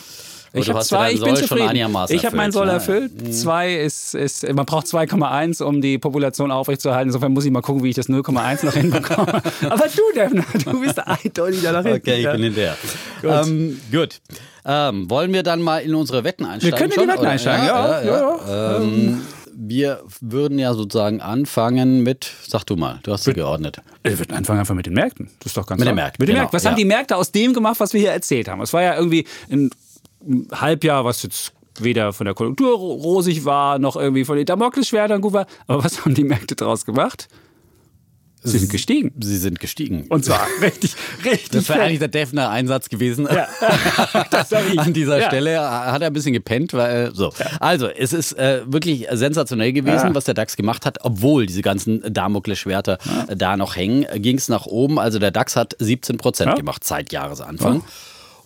Ich 0.53 0.69
habe 0.69 0.79
zwei, 0.81 1.11
ich 1.11 1.21
bin 1.21 1.35
zufrieden. 1.35 1.75
Ich 2.09 2.25
habe 2.25 2.35
meinen 2.35 2.51
Soll 2.51 2.69
erfüllt. 2.69 3.11
Ja. 3.15 3.27
Mhm. 3.27 3.31
Zwei 3.31 3.75
ist, 3.75 4.15
ist, 4.15 4.47
man 4.53 4.65
braucht 4.65 4.87
2,1, 4.87 5.63
um 5.63 5.81
die 5.81 5.97
Population 5.97 6.51
aufrechtzuerhalten. 6.51 7.09
Insofern 7.09 7.33
muss 7.33 7.45
ich 7.45 7.51
mal 7.51 7.61
gucken, 7.61 7.83
wie 7.83 7.89
ich 7.89 7.95
das 7.95 8.09
0,1 8.09 8.65
noch 8.65 8.73
hinbekomme. 8.73 9.27
Aber 9.69 9.85
du, 9.87 10.01
Defner, 10.15 10.45
du 10.63 10.81
bist 10.81 10.99
eindeutig 10.99 11.61
da 11.61 11.71
nach 11.73 11.83
hinten. 11.83 11.99
Okay, 11.99 12.21
ich 12.21 12.31
bin 12.31 12.43
in 12.43 12.55
der. 12.55 12.77
Gut. 13.21 13.31
Ähm, 13.31 13.81
gut. 13.91 14.21
Ähm, 14.65 15.09
wollen 15.09 15.33
wir 15.33 15.43
dann 15.43 15.61
mal 15.61 15.79
in 15.79 15.95
unsere 15.95 16.23
Wetten 16.23 16.45
einsteigen? 16.45 16.77
Wir 16.77 16.77
können 16.77 16.91
in 16.91 17.01
die 17.01 17.13
Wetten 17.13 17.25
einsteigen, 17.25 17.65
ja. 17.65 18.01
ja, 18.01 18.05
ja, 18.05 18.39
ja. 18.47 18.77
Ähm, 18.77 19.21
wir 19.59 20.03
würden 20.21 20.59
ja 20.59 20.75
sozusagen 20.75 21.19
anfangen 21.19 22.03
mit, 22.03 22.31
sag 22.47 22.63
du 22.65 22.75
mal, 22.75 22.99
du 23.01 23.11
hast 23.11 23.23
sie 23.23 23.33
geordnet. 23.33 23.81
Wir 24.03 24.19
würden 24.19 24.35
anfangen 24.35 24.59
einfach 24.59 24.75
mit 24.75 24.85
den 24.85 24.93
Märkten. 24.93 25.31
Das 25.39 25.47
ist 25.47 25.57
doch 25.57 25.65
ganz 25.65 25.79
Mit 25.79 25.85
klar. 25.85 25.93
den 25.93 25.95
Märkten. 25.95 26.21
Mit 26.21 26.29
den 26.29 26.33
genau, 26.33 26.43
Märkten. 26.43 26.55
Was 26.55 26.63
ja. 26.63 26.69
haben 26.69 26.77
die 26.77 26.85
Märkte 26.85 27.15
aus 27.15 27.31
dem 27.31 27.53
gemacht, 27.53 27.79
was 27.79 27.91
wir 27.93 27.99
hier 27.99 28.11
erzählt 28.11 28.47
haben? 28.49 28.61
Es 28.61 28.71
war 28.71 28.83
ja 28.83 28.95
irgendwie 28.95 29.25
ein 29.49 29.71
Halbjahr, 30.51 31.05
was 31.05 31.23
jetzt 31.23 31.53
weder 31.79 32.13
von 32.13 32.25
der 32.25 32.35
Konjunktur 32.35 32.77
rosig 32.77 33.45
war, 33.45 33.79
noch 33.79 33.95
irgendwie 33.95 34.25
von 34.25 34.37
den 34.37 34.45
Damoklesschwertern 34.45 35.21
gut 35.21 35.33
war. 35.33 35.47
Aber 35.65 35.83
was 35.83 36.05
haben 36.05 36.13
die 36.13 36.23
Märkte 36.23 36.55
daraus 36.55 36.85
gemacht? 36.85 37.27
Sie 38.43 38.59
sind 38.59 38.71
gestiegen. 38.71 39.11
Sie 39.19 39.37
sind 39.37 39.59
gestiegen. 39.59 40.05
Und 40.09 40.23
zwar 40.23 40.47
richtig, 40.61 40.95
richtig. 41.25 41.49
Das 41.51 41.69
wäre 41.69 41.81
eigentlich 41.81 41.99
der 41.99 42.07
Defner 42.07 42.49
Einsatz 42.49 42.89
gewesen. 42.89 43.27
Ja. 43.29 43.47
An 44.77 44.93
dieser 44.93 45.19
ja. 45.19 45.27
Stelle 45.27 45.59
hat 45.59 46.01
er 46.01 46.07
ein 46.07 46.13
bisschen 46.13 46.33
gepennt, 46.33 46.73
weil 46.73 47.13
so. 47.13 47.33
Ja. 47.37 47.45
Also, 47.59 47.87
es 47.87 48.13
ist 48.13 48.33
äh, 48.33 48.61
wirklich 48.65 49.07
sensationell 49.11 49.73
gewesen, 49.73 50.13
was 50.15 50.25
der 50.25 50.33
DAX 50.33 50.55
gemacht 50.55 50.85
hat, 50.85 50.99
obwohl 51.01 51.45
diese 51.45 51.61
ganzen 51.61 52.01
Damoklesschwerter 52.13 52.97
äh, 53.27 53.35
da 53.35 53.57
noch 53.57 53.75
hängen, 53.75 54.05
ging 54.21 54.37
es 54.37 54.47
nach 54.47 54.65
oben. 54.65 54.99
Also 54.99 55.19
der 55.19 55.31
DAX 55.31 55.55
hat 55.55 55.75
17 55.79 56.17
Prozent 56.17 56.55
gemacht 56.55 56.83
seit 56.83 57.11
Jahresanfang. 57.11 57.83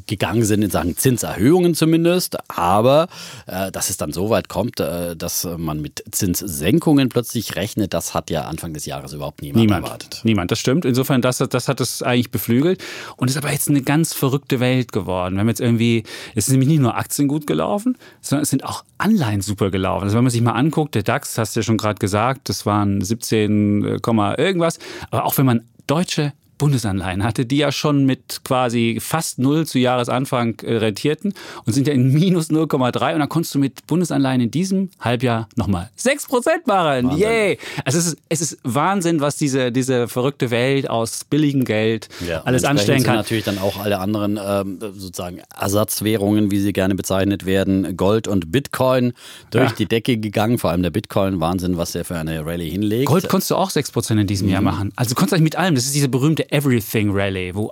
gegangen 0.08 0.44
sind 0.44 0.62
in 0.62 0.70
Sachen 0.70 0.98
Zinserhöhungen 0.98 1.76
zumindest. 1.76 2.38
Aber 2.50 3.08
äh, 3.48 3.72
dass 3.72 3.90
es 3.90 3.98
dann 3.98 4.14
so 4.14 4.30
weit 4.30 4.50
kommt, 4.50 4.80
äh, 4.80 5.16
dass 5.16 5.48
man 5.58 5.82
mit 5.82 6.04
Zinssenkungen 6.12 7.10
plötzlich 7.10 7.56
rechnet, 7.56 7.94
das 7.94 8.14
hat 8.14 8.30
ja 8.30 8.44
Anfang 8.44 8.74
des 8.74 8.86
Jahres 8.86 9.14
überhaupt 9.14 9.42
niemand, 9.42 9.62
niemand 9.62 9.86
erwartet. 9.86 10.22
Niemand, 10.24 10.52
das 10.52 10.60
stimmt. 10.60 10.86
Insofern, 10.86 11.22
das, 11.22 11.38
das 11.38 11.68
hat 11.68 11.82
es 11.82 12.02
eigentlich 12.02 12.32
beflügelt. 12.32 12.84
Und 13.18 13.30
ist 13.30 13.38
aber 13.38 13.52
jetzt 13.52 13.70
eine 13.70 13.82
ganz 13.82 14.14
verrückte 14.14 14.60
Welt 14.60 14.92
geworden. 14.92 15.36
Wir 15.36 15.42
haben 15.42 15.50
jetzt 15.50 15.62
irgendwie, 15.62 16.04
es 16.36 16.48
ist 16.48 16.52
nämlich 16.52 16.70
nicht 16.70 16.82
nur 16.82 16.96
Aktien 16.96 17.28
gut 17.28 17.48
gelaufen, 17.48 17.98
sondern 18.22 18.44
es 18.44 18.50
sind 18.50 18.64
auch 18.64 18.84
Anleihen 18.98 19.42
super 19.42 19.72
gelaufen. 19.72 20.04
Also 20.04 20.16
wenn 20.16 20.24
man 20.24 20.32
sich 20.32 20.42
mal 20.42 20.54
anguckt, 20.54 20.96
der 20.96 21.04
DAX, 21.04 21.38
hast 21.38 21.56
du 21.56 21.60
ja 21.60 21.64
schon 21.64 21.78
gerade 21.78 22.00
gesagt, 22.00 22.50
das 22.50 22.66
waren 22.66 23.02
17, 23.02 23.84
irgendwas. 23.84 24.80
Aber 25.12 25.26
auch 25.26 25.38
wenn 25.38 25.46
man 25.46 25.64
deutsche 25.88 26.34
Bundesanleihen 26.58 27.24
hatte, 27.24 27.46
die 27.46 27.58
ja 27.58 27.72
schon 27.72 28.06
mit 28.06 28.42
quasi 28.44 28.98
fast 29.02 29.40
null 29.40 29.66
zu 29.66 29.80
Jahresanfang 29.80 30.60
äh, 30.62 30.78
rentierten 30.78 31.34
und 31.66 31.74
sind 31.74 31.88
ja 31.88 31.94
in 31.94 32.14
minus 32.14 32.50
0,3 32.50 33.14
und 33.14 33.20
dann 33.20 33.30
konntest 33.30 33.56
du 33.56 33.60
mit 33.60 33.86
Bundesanleihen 33.88 34.42
in 34.42 34.52
diesem 34.52 34.90
Halbjahr 35.00 35.50
nochmal 35.56 35.90
6% 36.00 36.28
machen. 36.66 37.10
Wahnsinn. 37.10 37.20
Yay! 37.20 37.58
Also 37.84 38.00
es 38.00 38.08
ist, 38.08 38.18
es 38.30 38.42
ist 38.42 38.58
Wahnsinn, 38.64 39.22
was 39.22 39.38
diese, 39.38 39.72
diese 39.72 40.08
verrückte 40.08 40.52
Welt 40.52 40.90
aus 40.90 41.24
billigem 41.26 41.66
Geld 41.66 42.10
ja, 42.26 42.42
alles 42.44 42.64
anstellen 42.64 43.04
kann. 43.04 43.16
natürlich 43.16 43.44
dann 43.44 43.58
auch 43.58 43.78
alle 43.78 44.00
anderen 44.00 44.40
ähm, 44.42 44.80
sozusagen 44.80 45.42
Ersatzwährungen, 45.60 46.52
wie 46.52 46.60
sie 46.60 46.74
gerne 46.74 46.96
bezeichnet 46.96 47.46
werden, 47.46 47.98
Gold 47.98 48.28
und 48.28 48.52
Bitcoin 48.52 49.14
durch 49.52 49.70
ja. 49.72 49.76
die 49.78 49.86
Decke 49.86 50.18
gegangen, 50.18 50.58
vor 50.58 50.72
allem 50.72 50.84
der 50.84 50.92
Bitcoin. 50.92 51.40
Wahnsinn, 51.40 51.78
was 51.78 51.92
der 51.92 52.06
für 52.06 52.16
eine 52.16 52.46
Rallye 52.46 52.70
hinlegt. 52.70 53.08
Gold 53.08 53.28
konntest 53.28 53.52
du 53.52 53.56
auch 53.56 53.72
6% 53.72 54.20
in 54.20 54.28
diesem 54.28 54.48
mhm. 54.48 54.54
Jahr 54.54 54.62
machen. 54.62 54.92
Also 54.96 55.10
du 55.10 55.16
konntest 55.16 55.34
eigentlich 55.34 55.44
mit 55.44 55.56
allem. 55.56 55.76
Das 55.76 55.86
ist 55.86 55.96
diese 55.96 56.10
berühmte 56.10 56.45
Everything 56.50 57.12
Rally, 57.12 57.54
wo 57.54 57.72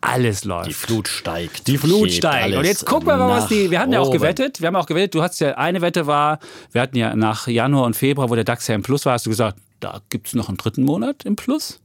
alles 0.00 0.44
läuft. 0.44 0.68
Die 0.68 0.74
Flut 0.74 1.08
steigt. 1.08 1.66
Die 1.66 1.78
Flut 1.78 2.12
steigt. 2.12 2.56
Und 2.56 2.64
jetzt 2.64 2.84
gucken 2.84 3.08
wir 3.08 3.16
mal, 3.16 3.28
was 3.28 3.48
die. 3.48 3.70
Wir 3.70 3.80
hatten 3.80 3.92
ja 3.92 4.00
auch 4.00 4.10
gewettet. 4.10 4.60
Wir 4.60 4.66
haben 4.66 4.76
auch 4.76 4.86
gewettet. 4.86 5.14
Du 5.14 5.22
hast 5.22 5.40
ja 5.40 5.56
eine 5.56 5.80
Wette 5.80 6.06
war, 6.06 6.40
wir 6.72 6.82
hatten 6.82 6.96
ja 6.96 7.16
nach 7.16 7.46
Januar 7.46 7.84
und 7.84 7.96
Februar, 7.96 8.28
wo 8.28 8.34
der 8.34 8.44
DAX 8.44 8.68
ja 8.68 8.74
im 8.74 8.82
Plus 8.82 9.06
war, 9.06 9.14
hast 9.14 9.26
du 9.26 9.30
gesagt, 9.30 9.58
da 9.80 10.00
gibt 10.10 10.28
es 10.28 10.34
noch 10.34 10.48
einen 10.48 10.58
dritten 10.58 10.84
Monat 10.84 11.24
im 11.24 11.36
Plus. 11.36 11.80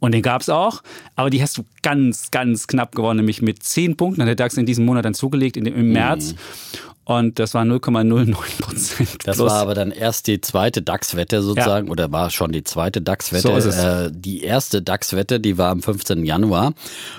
Und 0.00 0.12
den 0.12 0.22
gab 0.22 0.42
es 0.42 0.48
auch. 0.48 0.82
Aber 1.16 1.28
die 1.28 1.42
hast 1.42 1.58
du 1.58 1.64
ganz, 1.82 2.30
ganz 2.30 2.68
knapp 2.68 2.94
gewonnen, 2.94 3.18
nämlich 3.18 3.42
mit 3.42 3.62
10 3.62 3.96
Punkten 3.96 4.22
hat 4.22 4.28
der 4.28 4.36
DAX 4.36 4.56
in 4.56 4.64
diesem 4.64 4.84
Monat 4.84 5.04
dann 5.04 5.14
zugelegt, 5.14 5.56
in 5.56 5.64
dem, 5.64 5.74
im 5.74 5.92
März. 5.92 6.32
Mhm. 6.32 6.38
Und 7.08 7.38
das 7.38 7.54
war 7.54 7.62
0,09 7.62 8.34
Prozent. 8.60 9.08
Das 9.24 9.38
war 9.38 9.52
aber 9.52 9.72
dann 9.72 9.92
erst 9.92 10.26
die 10.26 10.42
zweite 10.42 10.82
DAX-Wette 10.82 11.40
sozusagen, 11.40 11.86
ja. 11.86 11.92
oder 11.92 12.12
war 12.12 12.28
schon 12.28 12.52
die 12.52 12.64
zweite 12.64 13.00
DAX-Wette. 13.00 13.62
So 13.62 13.70
äh, 13.70 14.10
die 14.12 14.42
erste 14.42 14.82
DAX-Wette, 14.82 15.40
die 15.40 15.56
war 15.56 15.70
am 15.70 15.80
15. 15.80 16.26
Januar. 16.26 16.74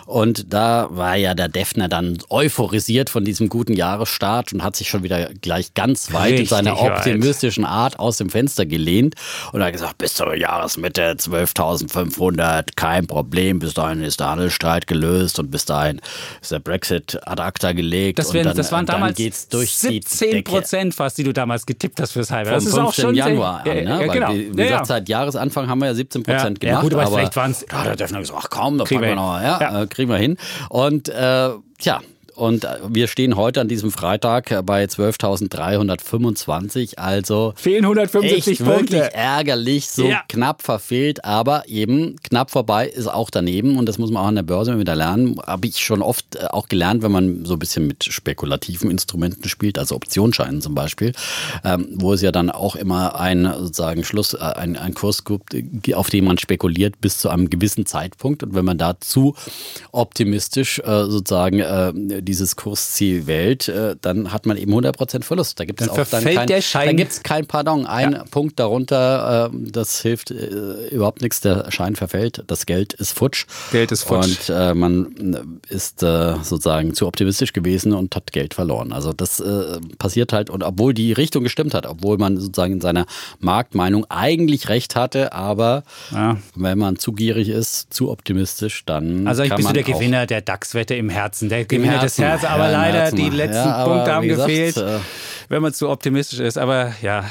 Und 0.05 0.53
da 0.53 0.89
war 0.91 1.15
ja 1.15 1.33
der 1.33 1.49
Defner 1.49 1.87
dann 1.87 2.19
euphorisiert 2.29 3.09
von 3.09 3.25
diesem 3.25 3.49
guten 3.49 3.73
Jahresstart 3.73 4.53
und 4.53 4.63
hat 4.63 4.75
sich 4.75 4.89
schon 4.89 5.01
wieder 5.01 5.33
gleich 5.41 5.73
ganz 5.73 6.13
weit 6.13 6.33
Richtig 6.33 6.41
in 6.41 6.47
seiner 6.49 6.79
optimistischen 6.79 7.65
Art 7.65 7.97
aus 7.97 8.17
dem 8.17 8.29
Fenster 8.29 8.67
gelehnt 8.67 9.15
und 9.53 9.63
hat 9.63 9.71
gesagt, 9.73 9.97
bis 9.97 10.13
zur 10.13 10.35
Jahresmitte 10.35 11.13
12.500, 11.13 12.75
kein 12.75 13.07
Problem. 13.07 13.57
Bis 13.57 13.73
dahin 13.73 14.03
ist 14.03 14.19
der 14.19 14.29
Handelsstreit 14.29 14.85
gelöst 14.85 15.39
und 15.39 15.49
bis 15.49 15.65
dahin 15.65 15.99
ist 16.43 16.51
der 16.51 16.59
Brexit 16.59 17.19
ad 17.25 17.41
acta 17.41 17.71
gelegt. 17.71 18.19
Das, 18.19 18.33
werden, 18.33 18.49
dann, 18.49 18.57
das 18.57 18.71
waren 18.71 18.85
damals 18.85 19.17
geht's 19.17 19.47
durch 19.47 19.78
17 19.81 20.43
Prozent 20.43 20.95
fast, 20.95 21.17
die 21.17 21.23
du 21.23 21.33
damals 21.33 21.65
getippt 21.65 21.99
hast 22.01 22.11
fürs 22.11 22.31
Halbjahr. 22.31 22.55
Das 22.55 22.65
ist 22.65 22.77
auch 22.77 22.93
schon 22.93 23.15
Januar 23.15 23.61
an, 23.61 23.65
ne? 23.65 23.83
ja, 23.83 24.13
genau. 24.13 24.33
Wie, 24.33 24.51
wie 24.51 24.63
gesagt, 24.63 24.87
seit 24.87 25.09
Jahresanfang 25.09 25.67
haben 25.67 25.79
wir 25.79 25.87
ja 25.87 25.93
17 25.93 26.23
Prozent 26.23 26.59
gemacht. 26.59 26.75
Ja, 26.77 26.81
gut, 26.81 26.93
aber, 26.93 27.03
aber 27.03 27.15
vielleicht 27.15 27.35
waren 27.35 27.51
es. 27.51 27.65
Da 27.67 27.79
hat 27.79 27.87
der 27.87 27.95
Defner 27.95 28.19
gesagt, 28.19 28.39
ach 28.43 28.49
komm, 28.49 28.77
da 28.77 28.83
kriegen 28.83 29.01
wir 29.01 29.15
noch, 29.15 29.41
ja, 29.41 29.59
ja. 29.59 29.81
Äh, 29.83 29.87
kriegen 29.87 30.09
wir 30.09 30.17
hin. 30.17 30.37
Und 30.69 31.09
äh, 31.09 31.49
tja, 31.77 32.01
und 32.39 32.65
wir 32.87 33.07
stehen 33.07 33.35
heute 33.35 33.59
an 33.59 33.67
diesem 33.67 33.91
Freitag 33.91 34.65
bei 34.65 34.85
12.325. 34.85 36.97
Also 36.97 37.51
fehlen 37.57 37.83
175 37.83 38.59
Punkte. 38.59 38.93
Wirklich 38.93 39.13
ärgerlich, 39.13 39.89
so 39.89 40.07
ja. 40.07 40.21
knapp 40.29 40.61
verfehlt, 40.61 41.25
aber 41.25 41.67
eben 41.67 42.15
knapp 42.23 42.51
vorbei 42.51 42.87
ist 42.87 43.07
auch 43.07 43.29
daneben. 43.29 43.77
Und 43.77 43.87
das 43.87 43.97
muss 43.97 44.09
man 44.09 44.23
auch 44.23 44.27
an 44.27 44.35
der 44.35 44.43
Börse 44.43 44.79
wieder 44.79 44.95
lernen. 44.95 45.35
Habe 45.45 45.67
ich 45.67 45.79
schon 45.79 46.01
oft 46.01 46.37
äh, 46.37 46.45
auch 46.45 46.69
gelernt, 46.69 47.03
wenn 47.03 47.11
man 47.11 47.43
so 47.43 47.51
ein 47.53 47.59
bisschen 47.59 47.87
mit 47.87 48.05
spekulativen 48.05 48.89
Instrumenten 48.89 49.49
spielt, 49.49 49.77
also 49.77 49.95
Optionsscheinen 49.95 50.61
zum 50.61 50.75
Beispiel, 50.75 51.11
ähm, 51.65 51.89
wo 51.95 52.13
es 52.13 52.21
ja 52.21 52.31
dann 52.31 52.49
auch 52.49 52.77
immer 52.77 53.19
einen 53.19 53.51
sozusagen 53.51 54.05
Schluss, 54.05 54.33
äh, 54.33 54.37
einen, 54.37 54.77
einen 54.77 54.93
Kurs 54.93 55.25
gibt, 55.25 55.57
auf 55.93 56.09
den 56.09 56.23
man 56.23 56.37
spekuliert 56.37 57.01
bis 57.01 57.19
zu 57.19 57.27
einem 57.29 57.49
gewissen 57.49 57.85
Zeitpunkt. 57.85 58.43
Und 58.43 58.55
wenn 58.55 58.63
man 58.63 58.77
da 58.77 58.97
zu 59.01 59.35
optimistisch 59.91 60.79
äh, 60.79 61.03
sozusagen 61.05 61.59
dieses 62.29 62.55
Kursziel 62.55 63.25
wählt, 63.25 63.67
äh, 63.67 63.95
dann 63.99 64.31
hat 64.31 64.45
man 64.45 64.55
eben 64.55 64.71
100% 64.71 65.23
Verlust. 65.23 65.59
Da 65.59 65.65
gibt 65.65 65.81
es 65.81 65.89
auch 65.89 66.05
dann 66.05 66.23
kein, 66.23 66.45
der 66.45 66.61
Schein. 66.61 66.85
Da 66.85 66.93
gibt's 66.93 67.23
kein 67.23 67.47
Pardon. 67.47 67.87
Ein 67.87 68.11
ja. 68.11 68.23
Punkt 68.29 68.59
darunter, 68.59 69.49
äh, 69.51 69.57
das 69.71 70.01
hilft 70.01 70.29
äh, 70.29 70.89
überhaupt 70.89 71.23
nichts. 71.23 71.41
Der 71.41 71.71
Schein 71.71 71.95
verfällt, 71.95 72.43
das 72.45 72.67
Geld 72.67 72.93
ist 72.93 73.13
futsch. 73.13 73.47
Geld 73.71 73.91
ist 73.91 74.03
futsch. 74.03 74.49
Und 74.49 74.55
äh, 74.55 74.75
man 74.75 75.59
ist 75.67 75.99
sozusagen 75.99 76.93
zu 76.93 77.07
optimistisch 77.07 77.51
gewesen 77.51 77.93
und 77.93 78.15
hat 78.15 78.31
Geld 78.31 78.53
verloren. 78.53 78.93
Also 78.93 79.11
das 79.11 79.43
passiert 79.97 80.33
halt. 80.33 80.49
Und 80.49 80.63
obwohl 80.63 80.93
die 80.93 81.13
Richtung 81.13 81.43
gestimmt 81.43 81.73
hat, 81.73 81.85
obwohl 81.85 82.17
man 82.17 82.37
sozusagen 82.37 82.73
in 82.73 82.81
seiner 82.81 83.05
Marktmeinung 83.39 84.05
eigentlich 84.09 84.69
recht 84.69 84.95
hatte, 84.95 85.33
aber 85.33 85.83
ja. 86.11 86.37
wenn 86.55 86.77
man 86.77 86.97
zu 86.97 87.11
gierig 87.11 87.49
ist, 87.49 87.93
zu 87.93 88.11
optimistisch, 88.11 88.83
dann. 88.85 89.27
Also 89.27 89.43
ich 89.43 89.53
bist 89.53 89.69
du 89.69 89.73
der 89.73 89.83
Gewinner 89.83 90.25
der 90.25 90.41
DAX-Wette 90.41 90.95
im 90.95 91.09
Herzen, 91.09 91.49
der 91.49 91.65
Gewinner 91.65 91.99
Herzen. 91.99 92.05
des 92.05 92.17
Herz, 92.19 92.43
aber 92.43 92.71
ja, 92.71 92.71
leider 92.71 93.11
die 93.11 93.29
letzten 93.29 93.67
ja, 93.67 93.85
Punkte 93.85 94.13
haben 94.13 94.27
gefehlt, 94.27 94.75
gesagt, 94.75 95.01
äh, 95.01 95.05
wenn 95.49 95.63
man 95.63 95.73
zu 95.73 95.89
optimistisch 95.89 96.39
ist. 96.39 96.57
Aber 96.57 96.93
ja. 97.01 97.25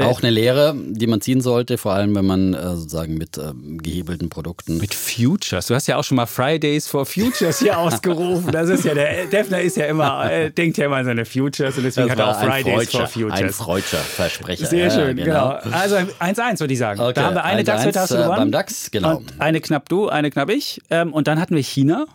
Auch 0.00 0.22
eine 0.22 0.30
Lehre, 0.30 0.76
die 0.76 1.06
man 1.06 1.20
ziehen 1.20 1.40
sollte, 1.40 1.78
vor 1.78 1.92
allem 1.92 2.14
wenn 2.14 2.26
man 2.26 2.54
äh, 2.54 2.76
sozusagen 2.76 3.14
mit 3.14 3.38
äh, 3.38 3.52
gehebelten 3.54 4.28
Produkten. 4.28 4.76
Mit 4.78 4.94
Futures. 4.94 5.66
Du 5.66 5.74
hast 5.74 5.86
ja 5.88 5.96
auch 5.96 6.04
schon 6.04 6.16
mal 6.16 6.26
Fridays 6.26 6.86
for 6.86 7.06
Futures 7.06 7.58
hier 7.58 7.78
ausgerufen. 7.78 8.52
Das 8.52 8.68
ist 8.68 8.84
ja 8.84 8.94
der 8.94 9.26
Defner 9.26 9.60
ist 9.60 9.76
ja 9.76 9.86
immer, 9.86 10.30
äh, 10.30 10.50
denkt 10.50 10.76
ja 10.76 10.86
immer 10.86 10.96
an 10.96 11.06
seine 11.06 11.24
Futures 11.24 11.76
und 11.78 11.84
deswegen 11.84 12.10
hat 12.10 12.18
er 12.18 12.28
auch 12.28 12.40
Fridays 12.40 12.90
for 12.90 13.06
Futures. 13.06 13.32
Ein 13.32 13.50
freudscher 13.50 13.98
Versprecher. 13.98 14.66
Sehr 14.66 14.90
schön, 14.90 15.16
genau. 15.16 15.58
genau. 15.62 15.76
Also 15.76 15.96
1-1 15.96 16.60
würde 16.60 16.74
ich 16.74 16.78
sagen. 16.78 17.00
Okay. 17.00 17.14
Da 17.14 17.22
haben 17.24 17.34
wir 17.34 17.44
eine 17.44 17.64
du 17.64 17.72
äh, 17.72 17.92
gewonnen. 17.92 18.28
Beim 18.28 18.52
DAX, 18.52 18.90
genau. 18.90 19.16
Und 19.16 19.32
eine 19.38 19.60
knapp 19.60 19.88
du, 19.88 20.08
eine 20.08 20.30
knapp 20.30 20.50
ich. 20.50 20.82
Ähm, 20.90 21.14
und 21.14 21.26
dann 21.26 21.40
hatten 21.40 21.56
wir 21.56 21.62
China. 21.62 22.06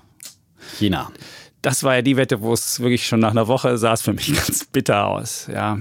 China 0.78 1.12
das 1.64 1.84
war 1.84 1.96
ja 1.96 2.02
die 2.04 2.18
Wette, 2.18 2.42
wo 2.42 2.54
es 2.54 2.80
wirklich 2.80 3.08
schon 3.08 3.22
nach 3.22 3.32
einer 3.32 3.48
Woche 3.48 3.78
sah 3.80 3.94
es 3.94 4.04
für 4.04 4.14
mich 4.14 4.34
ganz 4.36 4.66
bitter 4.66 5.08
aus. 5.08 5.48
Ja. 5.52 5.80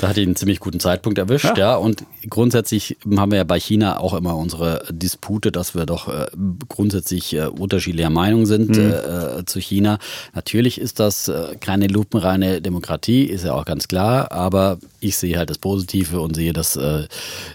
Da 0.00 0.08
hat 0.08 0.16
ihn 0.16 0.28
einen 0.28 0.36
ziemlich 0.36 0.60
guten 0.60 0.80
Zeitpunkt 0.80 1.18
erwischt, 1.18 1.44
ja. 1.44 1.56
ja. 1.56 1.76
Und 1.76 2.04
grundsätzlich 2.30 2.96
haben 3.18 3.32
wir 3.32 3.36
ja 3.36 3.44
bei 3.44 3.60
China 3.60 4.00
auch 4.00 4.14
immer 4.14 4.34
unsere 4.34 4.82
Dispute, 4.90 5.52
dass 5.52 5.74
wir 5.74 5.84
doch 5.84 6.08
äh, 6.08 6.26
grundsätzlich 6.70 7.34
äh, 7.34 7.48
unterschiedlicher 7.48 8.08
Meinung 8.08 8.46
sind 8.46 8.70
mhm. 8.70 8.92
äh, 8.92 9.44
zu 9.44 9.60
China. 9.60 9.98
Natürlich 10.34 10.80
ist 10.80 11.00
das 11.00 11.28
äh, 11.28 11.54
keine 11.60 11.86
lupenreine 11.86 12.62
Demokratie, 12.62 13.24
ist 13.24 13.44
ja 13.44 13.52
auch 13.52 13.66
ganz 13.66 13.88
klar. 13.88 14.32
Aber 14.32 14.78
ich 15.00 15.18
sehe 15.18 15.36
halt 15.36 15.50
das 15.50 15.58
Positive 15.58 16.22
und 16.22 16.34
sehe, 16.34 16.54
dass 16.54 16.76
äh, 16.76 17.06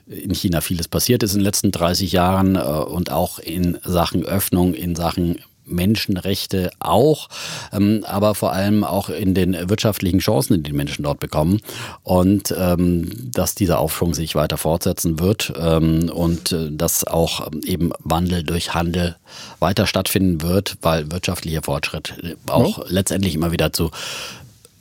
in 0.06 0.36
China 0.36 0.62
vieles 0.62 0.88
passiert 0.88 1.24
ist 1.24 1.34
in 1.34 1.40
den 1.40 1.46
letzten 1.46 1.72
30 1.72 2.12
Jahren 2.12 2.56
äh, 2.56 2.60
und 2.60 3.12
auch 3.12 3.40
in 3.40 3.80
Sachen 3.84 4.24
Öffnung, 4.24 4.76
in 4.76 4.96
Sachen 4.96 5.40
Menschenrechte 5.66 6.72
auch, 6.80 7.30
ähm, 7.74 8.04
aber 8.08 8.36
vor 8.36 8.52
allem 8.52 8.84
auch 8.84 9.10
in 9.10 9.34
den 9.34 9.70
wirtschaftlichen 9.70 10.20
Chancen, 10.20 10.56
die 10.56 10.64
die 10.64 10.74
Menschen 10.74 11.04
dort 11.04 11.20
bekommen. 11.20 11.62
Und 12.04 12.54
ähm, 12.58 13.32
dass 13.32 13.56
dieser 13.56 13.80
Aufschwung 13.80 14.14
sich 14.14 14.36
weiter 14.36 14.58
fortsetzen 14.58 15.20
wird 15.20 15.54
ähm, 15.60 16.10
und 16.10 16.52
äh, 16.52 16.72
dass 16.72 17.06
auch 17.06 17.50
eben 17.64 17.92
Wandel 18.00 18.44
durch 18.44 18.74
Handel 18.74 19.16
weiter 19.60 19.88
stattfinden 19.88 20.42
wird, 20.42 20.78
weil 20.82 21.12
wirtschaftlicher 21.12 21.64
Fortschritt 21.64 22.16
auch 22.48 22.80
ja. 22.80 22.86
letztendlich 22.88 23.36
immer 23.36 23.52
wieder 23.52 23.74
zu 23.74 23.92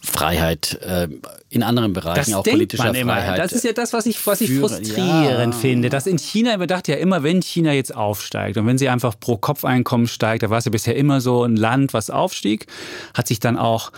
Freiheit 0.05 0.79
äh, 0.83 1.09
in 1.49 1.63
anderen 1.63 1.93
Bereichen, 1.93 2.31
das 2.31 2.35
auch 2.35 2.45
politischer 2.45 2.85
man 2.85 2.95
immer. 2.95 3.15
Freiheit. 3.15 3.39
Das 3.39 3.53
ist 3.53 3.65
ja 3.65 3.73
das, 3.73 3.93
was 3.93 4.07
ich, 4.07 4.25
was 4.27 4.41
ich 4.41 4.59
frustrierend 4.59 5.55
ja. 5.55 5.61
finde. 5.61 5.89
Dass 5.89 6.07
in 6.07 6.19
China, 6.19 6.57
man 6.57 6.69
dachte 6.69 6.93
ja 6.93 6.99
immer, 6.99 7.23
wenn 7.23 7.41
China 7.41 7.73
jetzt 7.73 7.95
aufsteigt 7.95 8.59
und 8.59 8.67
wenn 8.67 8.77
sie 8.77 8.89
einfach 8.89 9.19
pro 9.19 9.37
Kopf 9.37 9.65
Einkommen 9.65 10.07
steigt, 10.07 10.43
da 10.43 10.51
war 10.51 10.59
es 10.59 10.67
ja 10.67 10.71
bisher 10.71 10.95
immer 10.95 11.21
so 11.21 11.43
ein 11.45 11.57
Land, 11.57 11.95
was 11.95 12.11
aufstieg, 12.11 12.67
hat 13.15 13.27
sich 13.27 13.41
dann 13.41 13.57
auch 13.57 13.93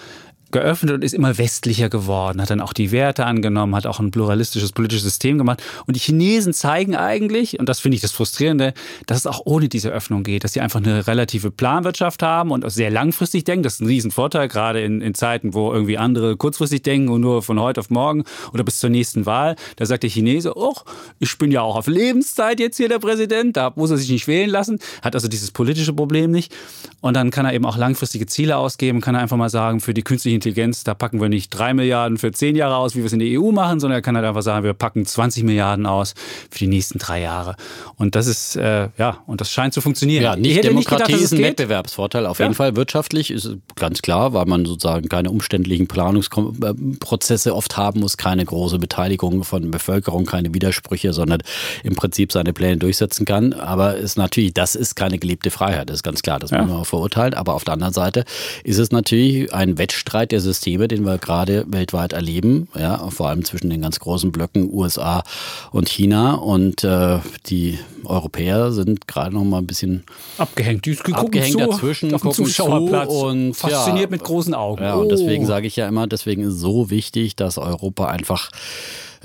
geöffnet 0.52 0.94
und 0.94 1.04
ist 1.04 1.14
immer 1.14 1.38
westlicher 1.38 1.88
geworden, 1.88 2.40
hat 2.40 2.50
dann 2.50 2.60
auch 2.60 2.72
die 2.72 2.92
Werte 2.92 3.26
angenommen, 3.26 3.74
hat 3.74 3.86
auch 3.86 4.00
ein 4.00 4.10
pluralistisches 4.10 4.72
politisches 4.72 5.04
System 5.04 5.38
gemacht. 5.38 5.62
Und 5.86 5.96
die 5.96 6.00
Chinesen 6.00 6.52
zeigen 6.52 6.96
eigentlich, 6.96 7.58
und 7.58 7.68
das 7.68 7.80
finde 7.80 7.96
ich 7.96 8.00
das 8.00 8.12
Frustrierende, 8.12 8.72
dass 9.06 9.18
es 9.18 9.26
auch 9.26 9.42
ohne 9.44 9.68
diese 9.68 9.90
Öffnung 9.90 10.22
geht, 10.22 10.44
dass 10.44 10.52
sie 10.52 10.60
einfach 10.60 10.80
eine 10.80 11.06
relative 11.06 11.50
Planwirtschaft 11.50 12.22
haben 12.22 12.50
und 12.50 12.64
auch 12.64 12.70
sehr 12.70 12.90
langfristig 12.90 13.44
denken. 13.44 13.64
Das 13.64 13.74
ist 13.74 13.80
ein 13.80 13.86
Riesenvorteil, 13.86 14.48
gerade 14.48 14.82
in, 14.82 15.00
in 15.00 15.14
Zeiten, 15.14 15.54
wo 15.54 15.72
irgendwie 15.72 15.98
andere 15.98 16.36
kurzfristig 16.36 16.82
denken 16.82 17.08
und 17.08 17.20
nur 17.20 17.42
von 17.42 17.60
heute 17.60 17.80
auf 17.80 17.90
morgen 17.90 18.24
oder 18.52 18.62
bis 18.62 18.78
zur 18.78 18.90
nächsten 18.90 19.26
Wahl. 19.26 19.56
Da 19.76 19.86
sagt 19.86 20.04
der 20.04 20.10
Chinese, 20.10 20.56
oh, 20.56 20.74
ich 21.18 21.36
bin 21.38 21.50
ja 21.50 21.62
auch 21.62 21.76
auf 21.76 21.88
Lebenszeit 21.88 22.60
jetzt 22.60 22.76
hier 22.76 22.88
der 22.88 22.98
Präsident, 22.98 23.56
da 23.56 23.72
muss 23.74 23.90
er 23.90 23.96
sich 23.96 24.10
nicht 24.10 24.28
wählen 24.28 24.50
lassen, 24.50 24.78
hat 25.02 25.14
also 25.14 25.28
dieses 25.28 25.50
politische 25.50 25.92
Problem 25.92 26.30
nicht. 26.30 26.54
Und 27.00 27.14
dann 27.14 27.30
kann 27.30 27.46
er 27.46 27.52
eben 27.52 27.66
auch 27.66 27.76
langfristige 27.76 28.26
Ziele 28.26 28.56
ausgeben, 28.56 29.00
kann 29.00 29.14
er 29.14 29.20
einfach 29.20 29.36
mal 29.36 29.50
sagen, 29.50 29.80
für 29.80 29.94
die 29.94 30.02
künstliche 30.02 30.35
Intelligenz, 30.36 30.84
da 30.84 30.94
packen 30.94 31.20
wir 31.20 31.28
nicht 31.28 31.50
drei 31.50 31.74
Milliarden 31.74 32.18
für 32.18 32.32
zehn 32.32 32.56
Jahre 32.56 32.76
aus, 32.76 32.94
wie 32.94 33.00
wir 33.00 33.06
es 33.06 33.12
in 33.12 33.18
der 33.18 33.40
EU 33.40 33.50
machen, 33.52 33.80
sondern 33.80 33.98
er 33.98 34.02
kann 34.02 34.16
halt 34.16 34.26
einfach 34.26 34.42
sagen, 34.42 34.64
wir 34.64 34.74
packen 34.74 35.04
20 35.04 35.44
Milliarden 35.44 35.86
aus 35.86 36.14
für 36.50 36.58
die 36.58 36.66
nächsten 36.66 36.98
drei 36.98 37.20
Jahre. 37.20 37.56
Und 37.96 38.14
das 38.14 38.26
ist, 38.26 38.56
äh, 38.56 38.88
ja, 38.98 39.18
und 39.26 39.40
das 39.40 39.50
scheint 39.50 39.74
zu 39.74 39.80
funktionieren. 39.80 40.22
Ja, 40.22 40.36
nicht 40.36 40.62
Demokratie 40.62 40.74
nicht 40.74 40.88
gedacht, 40.90 41.22
ist 41.22 41.32
ein 41.34 41.42
Wettbewerbsvorteil. 41.42 42.26
Auf 42.26 42.38
ja. 42.38 42.46
jeden 42.46 42.54
Fall 42.54 42.76
wirtschaftlich 42.76 43.30
ist 43.30 43.56
ganz 43.74 44.02
klar, 44.02 44.32
weil 44.32 44.46
man 44.46 44.64
sozusagen 44.64 45.08
keine 45.08 45.30
umständlichen 45.30 45.86
Planungsprozesse 45.86 47.54
oft 47.54 47.76
haben 47.76 48.00
muss, 48.00 48.16
keine 48.16 48.44
große 48.44 48.78
Beteiligung 48.78 49.44
von 49.44 49.70
Bevölkerung, 49.70 50.26
keine 50.26 50.54
Widersprüche, 50.54 51.12
sondern 51.12 51.42
im 51.82 51.94
Prinzip 51.94 52.32
seine 52.32 52.52
Pläne 52.52 52.76
durchsetzen 52.76 53.24
kann. 53.24 53.52
Aber 53.52 53.96
ist 53.96 54.16
natürlich, 54.16 54.54
das 54.54 54.74
ist 54.74 54.94
keine 54.94 55.18
gelebte 55.18 55.50
Freiheit, 55.50 55.90
das 55.90 55.96
ist 55.96 56.02
ganz 56.02 56.22
klar, 56.22 56.38
das 56.38 56.50
ja. 56.50 56.58
muss 56.58 56.70
man 56.70 56.80
auch 56.80 56.86
verurteilen. 56.86 57.34
Aber 57.34 57.54
auf 57.54 57.64
der 57.64 57.74
anderen 57.74 57.94
Seite 57.94 58.24
ist 58.64 58.78
es 58.78 58.90
natürlich 58.90 59.52
ein 59.52 59.78
Wettstreit 59.78 60.25
Streit 60.26 60.32
der 60.32 60.40
Systeme, 60.40 60.88
den 60.88 61.04
wir 61.04 61.18
gerade 61.18 61.64
weltweit 61.68 62.12
erleben, 62.12 62.68
ja, 62.74 63.08
vor 63.10 63.28
allem 63.28 63.44
zwischen 63.44 63.70
den 63.70 63.80
ganz 63.80 64.00
großen 64.00 64.32
Blöcken 64.32 64.68
USA 64.72 65.22
und 65.70 65.88
China. 65.88 66.34
Und 66.34 66.82
äh, 66.82 67.18
die 67.46 67.78
Europäer 68.04 68.72
sind 68.72 69.06
gerade 69.06 69.34
noch 69.34 69.44
mal 69.44 69.58
ein 69.58 69.66
bisschen 69.66 70.04
abgehängt. 70.38 70.84
Die 70.86 70.98
abgehängt 71.12 71.52
zu, 71.52 71.58
dazwischen, 71.58 72.14
auf 72.14 72.22
gucken 72.22 72.44
Zuschauerplatz 72.44 73.10
zu 73.10 73.26
und 73.26 73.54
fasziniert 73.54 74.10
ja, 74.10 74.10
mit 74.10 74.24
großen 74.24 74.54
Augen. 74.54 74.82
Ja, 74.82 74.94
und 74.94 75.10
deswegen 75.10 75.46
sage 75.46 75.66
ich 75.66 75.76
ja 75.76 75.86
immer, 75.86 76.06
deswegen 76.06 76.42
ist 76.42 76.54
es 76.54 76.60
so 76.60 76.90
wichtig, 76.90 77.36
dass 77.36 77.58
Europa 77.58 78.06
einfach 78.06 78.50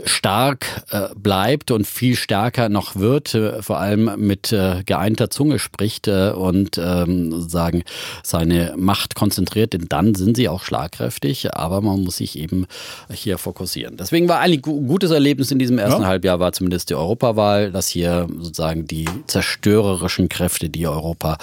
stark 0.05 0.83
äh, 0.91 1.07
bleibt 1.15 1.71
und 1.71 1.87
viel 1.87 2.15
stärker 2.15 2.69
noch 2.69 2.95
wird, 2.95 3.33
äh, 3.33 3.61
vor 3.61 3.79
allem 3.79 4.11
mit 4.17 4.51
äh, 4.51 4.83
geeinter 4.85 5.29
Zunge 5.29 5.59
spricht 5.59 6.07
und 6.07 6.77
ähm, 6.77 7.31
sozusagen 7.31 7.83
seine 8.23 8.73
Macht 8.77 9.15
konzentriert, 9.15 9.73
denn 9.73 9.85
dann 9.89 10.15
sind 10.15 10.37
sie 10.37 10.49
auch 10.49 10.63
schlagkräftig, 10.63 11.53
aber 11.53 11.81
man 11.81 12.03
muss 12.03 12.17
sich 12.17 12.37
eben 12.37 12.65
hier 13.11 13.37
fokussieren. 13.37 13.97
Deswegen 13.97 14.27
war 14.27 14.39
ein 14.39 14.61
gutes 14.61 15.11
Erlebnis 15.11 15.51
in 15.51 15.59
diesem 15.59 15.77
ersten 15.77 16.01
ja. 16.01 16.07
Halbjahr, 16.07 16.39
war 16.39 16.53
zumindest 16.53 16.89
die 16.89 16.95
Europawahl, 16.95 17.71
dass 17.71 17.87
hier 17.87 18.27
sozusagen 18.39 18.87
die 18.87 19.07
zerstörerischen 19.27 20.29
Kräfte, 20.29 20.69
die 20.69 20.87
Europa 20.87 21.37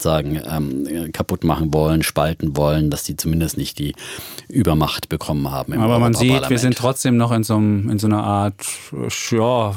sozusagen 0.00 0.40
ähm, 0.48 1.12
kaputt 1.12 1.44
machen 1.44 1.72
wollen, 1.74 2.02
spalten 2.02 2.56
wollen, 2.56 2.90
dass 2.90 3.04
die 3.04 3.16
zumindest 3.16 3.58
nicht 3.58 3.78
die 3.78 3.94
Übermacht 4.48 5.08
bekommen 5.08 5.50
haben. 5.50 5.74
Aber 5.74 5.98
man 5.98 6.14
sieht, 6.14 6.48
wir 6.48 6.58
sind 6.58 6.76
trotzdem 6.76 7.16
noch 7.16 7.32
in 7.32 7.44
so, 7.44 7.56
einem, 7.56 7.90
in 7.90 7.98
so 7.98 8.06
einer 8.06 8.24
Art 8.24 8.54
ja, 9.30 9.74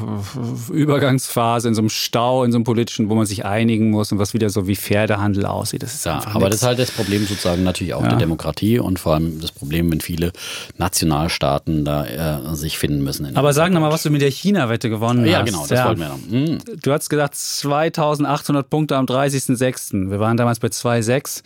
Übergangsphase, 0.72 1.68
in 1.68 1.76
so 1.76 1.82
einem 1.82 1.90
Stau, 1.90 2.44
in 2.44 2.52
so 2.52 2.58
einem 2.58 2.64
politischen, 2.64 3.10
wo 3.10 3.16
man 3.16 3.26
sich 3.26 3.46
einigen 3.46 3.92
muss 3.92 4.12
und 4.12 4.20
was 4.20 4.34
wieder 4.34 4.50
so 4.50 4.68
wie 4.68 4.76
Pferdehandel 4.76 5.46
aussieht. 5.46 5.84
Das 5.84 5.94
ist 5.94 6.06
ja, 6.06 6.22
aber 6.26 6.46
nix. 6.46 6.50
das 6.50 6.56
ist 6.56 6.68
halt 6.68 6.80
das 6.80 6.92
Problem 6.92 7.26
sozusagen 7.26 7.64
natürlich 7.64 7.94
auch 7.94 8.04
ja. 8.04 8.10
der 8.10 8.18
Demokratie 8.18 8.80
und 8.80 9.00
vor 9.00 9.16
allem 9.16 9.42
das 9.42 9.52
Problem, 9.52 9.92
wenn 9.92 10.00
viele 10.00 10.32
Nationalstaaten 10.78 11.84
da 11.84 12.06
äh, 12.06 12.56
sich 12.56 12.78
finden 12.78 13.04
müssen. 13.04 13.36
Aber 13.36 13.54
sag 13.54 13.72
nochmal, 13.72 13.92
was 13.92 14.04
du 14.04 14.10
mit 14.10 14.22
der 14.22 14.32
China-Wette 14.32 14.90
gewonnen 14.90 15.26
ja, 15.26 15.40
hast. 15.40 15.40
Ja, 15.40 15.44
genau, 15.46 15.68
das 15.68 15.80
ja. 15.80 15.88
wollten 15.88 16.00
wir 16.00 16.10
noch. 16.10 16.18
Mhm. 16.18 16.58
Du 16.82 16.92
hast 16.92 17.10
gesagt, 17.10 17.36
2800 17.36 18.70
Punkte 18.70 18.96
am 18.96 19.06
30.06. 19.06 20.10
Wir 20.14 20.20
waren 20.20 20.38
damals 20.38 20.60
bei 20.60 20.68
2,6 20.68 21.42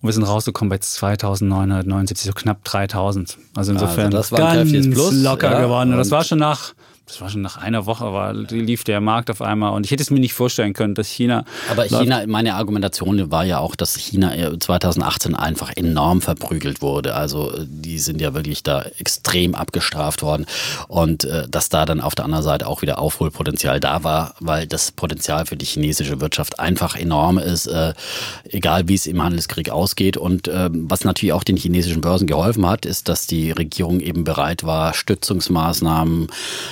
und 0.00 0.08
wir 0.08 0.12
sind 0.14 0.22
rausgekommen 0.22 0.70
bei 0.70 0.78
2979, 0.78 2.26
so 2.26 2.32
knapp 2.32 2.64
3000. 2.64 3.36
Also 3.54 3.72
insofern 3.72 4.06
also 4.06 4.16
das 4.16 4.32
war 4.32 4.54
ganz 4.54 4.70
Plus, 4.70 5.22
locker 5.22 5.50
ja, 5.52 5.60
gewonnen. 5.60 5.92
Und 5.92 5.98
das 5.98 6.10
war 6.10 6.24
schon 6.24 6.38
nach 6.38 6.72
das 7.06 7.20
war 7.20 7.30
schon 7.30 7.40
nach 7.40 7.56
einer 7.56 7.86
Woche, 7.86 8.12
war, 8.12 8.34
lief 8.34 8.82
der 8.82 9.00
Markt 9.00 9.30
auf 9.30 9.40
einmal 9.40 9.72
und 9.72 9.86
ich 9.86 9.92
hätte 9.92 10.02
es 10.02 10.10
mir 10.10 10.18
nicht 10.18 10.34
vorstellen 10.34 10.72
können, 10.72 10.96
dass 10.96 11.08
China. 11.08 11.44
Aber 11.70 11.84
China, 11.84 12.24
meine 12.26 12.54
Argumentation 12.54 13.30
war 13.30 13.44
ja 13.44 13.60
auch, 13.60 13.76
dass 13.76 13.94
China 13.94 14.32
2018 14.58 15.36
einfach 15.36 15.70
enorm 15.76 16.20
verprügelt 16.20 16.82
wurde. 16.82 17.14
Also 17.14 17.52
die 17.64 18.00
sind 18.00 18.20
ja 18.20 18.34
wirklich 18.34 18.64
da 18.64 18.82
extrem 18.98 19.54
abgestraft 19.54 20.22
worden 20.22 20.46
und 20.88 21.22
äh, 21.24 21.48
dass 21.48 21.68
da 21.68 21.86
dann 21.86 22.00
auf 22.00 22.16
der 22.16 22.24
anderen 22.24 22.42
Seite 22.42 22.66
auch 22.66 22.82
wieder 22.82 22.98
Aufholpotenzial 22.98 23.78
da 23.78 24.02
war, 24.02 24.34
weil 24.40 24.66
das 24.66 24.90
Potenzial 24.90 25.46
für 25.46 25.56
die 25.56 25.64
chinesische 25.64 26.20
Wirtschaft 26.20 26.58
einfach 26.58 26.96
enorm 26.96 27.38
ist, 27.38 27.68
äh, 27.68 27.94
egal 28.50 28.88
wie 28.88 28.94
es 28.94 29.06
im 29.06 29.22
Handelskrieg 29.22 29.70
ausgeht. 29.70 30.16
Und 30.16 30.48
äh, 30.48 30.70
was 30.72 31.04
natürlich 31.04 31.32
auch 31.32 31.44
den 31.44 31.56
chinesischen 31.56 32.00
Börsen 32.00 32.26
geholfen 32.26 32.66
hat, 32.66 32.84
ist, 32.84 33.08
dass 33.08 33.28
die 33.28 33.52
Regierung 33.52 34.00
eben 34.00 34.24
bereit 34.24 34.64
war, 34.64 34.92
Stützungsmaßnahmen 34.92 36.26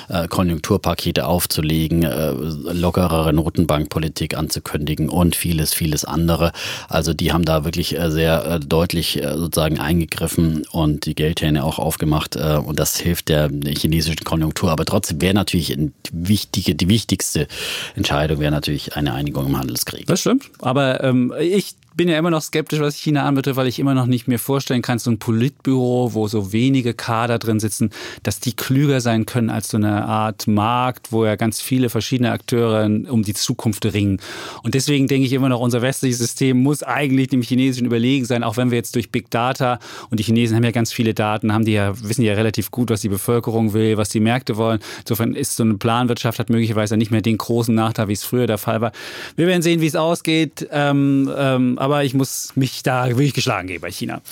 äh, 0.09 0.24
Konjunkturpakete 0.29 1.27
aufzulegen, 1.27 2.03
äh, 2.03 2.33
lockerere 2.73 3.33
Notenbankpolitik 3.33 4.37
anzukündigen 4.37 5.09
und 5.09 5.37
vieles, 5.37 5.75
vieles 5.75 6.05
andere. 6.05 6.53
Also 6.89 7.15
die 7.15 7.33
haben 7.33 7.45
da 7.45 7.65
wirklich 7.65 7.99
äh, 7.99 8.11
sehr 8.11 8.45
äh, 8.45 8.61
deutlich 8.61 9.21
sozusagen 9.23 9.79
eingegriffen 9.79 10.67
und 10.71 11.07
die 11.07 11.15
Geldhähne 11.15 11.65
auch 11.65 11.79
aufgemacht 11.79 12.37
und 12.37 12.79
das 12.79 12.99
hilft 12.99 13.29
der 13.29 13.51
chinesischen 13.77 14.25
Konjunktur. 14.25 14.71
Aber 14.71 14.85
trotzdem 14.85 15.21
wäre 15.21 15.35
natürlich 15.35 15.69
die 15.69 15.93
wichtige, 16.13 16.75
die 16.75 16.89
wichtigste 16.89 17.47
Entscheidung 17.95 18.41
wäre 18.41 18.51
natürlich 18.51 18.97
eine 18.97 19.15
Einigung 19.15 19.47
im 19.47 19.59
Handelskrieg. 19.59 20.07
Das 20.07 20.21
stimmt. 20.21 20.45
Aber 20.61 21.03
ähm, 21.03 21.33
ich 21.41 21.75
bin 21.97 22.09
ja 22.09 22.19
immer 22.19 22.31
noch 22.31 22.43
skeptisch, 22.43 22.81
was 22.81 22.97
China 22.97 23.25
anbetrifft, 23.25 23.57
weil 23.57 23.69
ich 23.69 23.79
immer 23.79 23.95
noch 23.95 24.07
nicht 24.07 24.29
mir 24.29 24.39
vorstellen 24.39 24.83
kann, 24.83 24.99
so 24.99 25.11
ein 25.11 25.19
Politbüro, 25.19 26.15
wo 26.15 26.29
so 26.29 26.53
wenige 26.53 26.95
Kader 26.95 27.39
drin 27.39 27.61
sitzen, 27.61 27.91
dass 28.23 28.41
die 28.41 28.55
klüger 28.55 29.01
sein 29.01 29.27
können 29.27 29.51
als 29.51 29.69
so 29.69 29.77
eine 29.77 30.05
Art 30.05 30.47
Markt, 30.47 31.13
wo 31.13 31.25
ja 31.25 31.37
ganz 31.37 31.61
viele 31.61 31.91
verschiedene 31.91 32.33
Akteure 32.33 32.87
um 32.87 33.23
die 33.23 33.35
Zukunft 33.35 33.85
ringen. 33.87 34.21
Und 34.63 34.75
deswegen 34.75 35.07
denke 35.09 35.27
ich 35.27 35.33
immer 35.33 35.49
noch, 35.49 35.61
unser 35.61 35.83
westliches 35.83 36.19
System 36.19 36.63
muss 36.63 36.83
eigentlich 36.83 37.29
dem 37.29 37.43
Chinesischen 37.43 37.87
überlegen 37.87 38.25
sein, 38.25 38.43
auch 38.43 38.57
wenn 38.57 38.71
wir 38.71 38.79
jetzt 38.79 38.95
durch 38.95 39.11
Big 39.11 39.31
Data 39.31 39.79
und 40.11 40.19
die 40.19 40.25
Chinesen 40.25 40.57
haben 40.57 40.65
ja 40.65 40.73
ganz 40.73 40.93
viele 40.93 41.15
Daten, 41.15 41.53
haben 41.53 41.65
die 41.65 41.73
ja, 41.73 41.93
wissen 42.03 42.23
ja 42.23 42.35
relativ 42.35 42.71
gut, 42.71 42.91
was 42.91 43.03
die 43.03 43.09
Bevölkerung 43.09 43.73
will, 43.73 43.97
was 43.97 44.09
die 44.09 44.21
Märkte 44.21 44.57
wollen. 44.57 44.81
Insofern 45.01 45.35
ist 45.35 45.57
so 45.57 45.63
eine 45.63 45.75
Planwirtschaft 45.75 46.39
hat 46.39 46.51
möglicherweise 46.51 46.97
nicht 46.97 47.11
mehr 47.11 47.23
den 47.23 47.39
großen 47.39 47.75
Nachteil, 47.75 48.09
wie 48.09 48.13
es 48.13 48.25
früher 48.25 48.47
der 48.47 48.59
Fall 48.59 48.81
war. 48.81 48.93
Wir 49.37 49.47
werden 49.47 49.63
sehen, 49.63 49.81
wie 49.81 49.87
es 49.87 49.97
ausgeht. 49.97 50.69
Ähm, 50.73 51.31
ähm, 51.37 51.79
aber 51.85 52.05
ich 52.05 52.15
muss 52.15 52.53
mich 52.57 52.83
da 52.83 53.09
wirklich 53.09 53.35
geschlagen 53.35 53.69
geben 53.69 53.83
bei 53.83 53.91
China. 53.91 54.23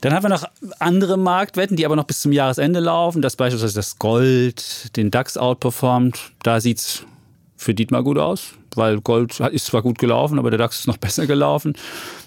Dann 0.00 0.14
haben 0.14 0.24
wir 0.24 0.30
noch 0.30 0.44
andere 0.78 1.16
Marktwetten, 1.16 1.76
die 1.76 1.84
aber 1.84 1.96
noch 1.96 2.04
bis 2.04 2.20
zum 2.20 2.32
Jahresende 2.32 2.80
laufen. 2.80 3.22
Das 3.22 3.36
beispielsweise 3.36 3.74
das 3.74 3.98
Gold 3.98 4.96
den 4.96 5.10
DAX 5.10 5.36
outperformt. 5.36 6.32
Da 6.42 6.60
sieht 6.60 6.78
es 6.78 7.04
für 7.56 7.74
Dietmar 7.74 8.02
gut 8.02 8.18
aus, 8.18 8.54
weil 8.74 9.00
Gold 9.00 9.38
ist 9.40 9.66
zwar 9.66 9.82
gut 9.82 9.98
gelaufen, 9.98 10.38
aber 10.38 10.50
der 10.50 10.58
DAX 10.58 10.80
ist 10.80 10.86
noch 10.86 10.96
besser 10.98 11.26
gelaufen. 11.26 11.74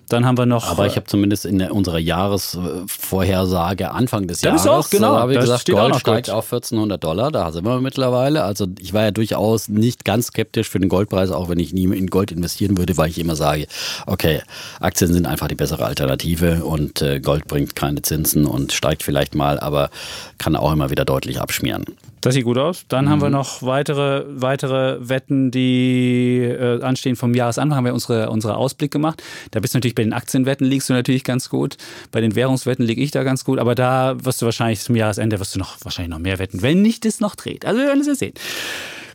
Dann 0.09 0.25
haben 0.25 0.37
wir 0.37 0.45
noch. 0.45 0.69
Aber 0.69 0.87
ich 0.87 0.95
habe 0.95 1.05
zumindest 1.05 1.45
in 1.45 1.61
unserer 1.61 1.99
Jahresvorhersage 1.99 3.91
Anfang 3.91 4.27
des 4.27 4.41
Jahres, 4.41 4.65
auch, 4.65 4.89
genau, 4.89 5.15
da 5.15 5.19
habe 5.21 5.33
ich 5.33 5.39
gesagt, 5.39 5.69
Gold 5.69 5.95
steigt 5.97 6.29
auf 6.29 6.45
1400 6.45 7.03
Dollar. 7.03 7.31
Da 7.31 7.51
sind 7.51 7.65
wir 7.65 7.81
mittlerweile. 7.81 8.43
Also 8.43 8.67
ich 8.79 8.93
war 8.93 9.03
ja 9.03 9.11
durchaus 9.11 9.67
nicht 9.67 10.05
ganz 10.05 10.27
skeptisch 10.27 10.69
für 10.69 10.79
den 10.79 10.89
Goldpreis, 10.89 11.31
auch 11.31 11.49
wenn 11.49 11.59
ich 11.59 11.73
nie 11.73 11.85
in 11.85 12.07
Gold 12.07 12.31
investieren 12.31 12.77
würde, 12.77 12.95
weil 12.97 13.09
ich 13.09 13.19
immer 13.19 13.35
sage, 13.35 13.67
okay, 14.05 14.41
Aktien 14.79 15.11
sind 15.11 15.25
einfach 15.25 15.47
die 15.47 15.55
bessere 15.55 15.85
Alternative 15.85 16.63
und 16.63 17.01
äh, 17.01 17.19
Gold 17.19 17.47
bringt 17.47 17.75
keine 17.75 18.01
Zinsen 18.01 18.45
und 18.45 18.71
steigt 18.71 19.03
vielleicht 19.03 19.35
mal, 19.35 19.59
aber 19.59 19.89
kann 20.37 20.55
auch 20.55 20.71
immer 20.71 20.89
wieder 20.89 21.03
deutlich 21.05 21.41
abschmieren. 21.41 21.85
Das 22.21 22.33
sieht 22.33 22.45
gut 22.45 22.57
aus. 22.57 22.85
Dann 22.87 23.05
mhm. 23.05 23.09
haben 23.09 23.21
wir 23.21 23.27
mhm. 23.27 23.33
noch 23.33 23.63
weitere, 23.63 24.25
weitere 24.27 24.97
Wetten, 25.07 25.51
die 25.51 26.39
äh, 26.41 26.81
anstehen 26.81 27.15
vom 27.15 27.33
Jahresanfang. 27.33 27.77
Haben 27.77 27.85
wir 27.85 27.93
unsere, 27.93 28.29
unsere 28.29 28.57
Ausblick 28.57 28.91
gemacht. 28.91 29.21
Da 29.51 29.59
bist 29.59 29.73
du 29.73 29.77
natürlich 29.77 29.95
bei 29.95 30.03
den 30.03 30.13
Aktienwetten 30.13 30.65
liegst 30.65 30.89
du 30.89 30.93
natürlich 30.93 31.23
ganz 31.23 31.49
gut. 31.49 31.77
Bei 32.11 32.21
den 32.21 32.35
Währungswetten 32.35 32.85
liege 32.85 33.01
ich 33.01 33.11
da 33.11 33.23
ganz 33.23 33.43
gut. 33.43 33.59
Aber 33.59 33.75
da 33.75 34.15
wirst 34.23 34.41
du 34.41 34.45
wahrscheinlich 34.45 34.79
zum 34.79 34.95
Jahresende 34.95 35.39
wirst 35.39 35.55
du 35.55 35.59
noch 35.59 35.77
wahrscheinlich 35.83 36.11
noch 36.11 36.19
mehr 36.19 36.39
wetten, 36.39 36.61
wenn 36.61 36.81
nicht 36.81 37.05
es 37.05 37.19
noch 37.19 37.35
dreht. 37.35 37.65
Also 37.65 37.79
wir 37.79 37.87
werden 37.87 38.01
es 38.01 38.07
ja 38.07 38.15
sehen. 38.15 38.33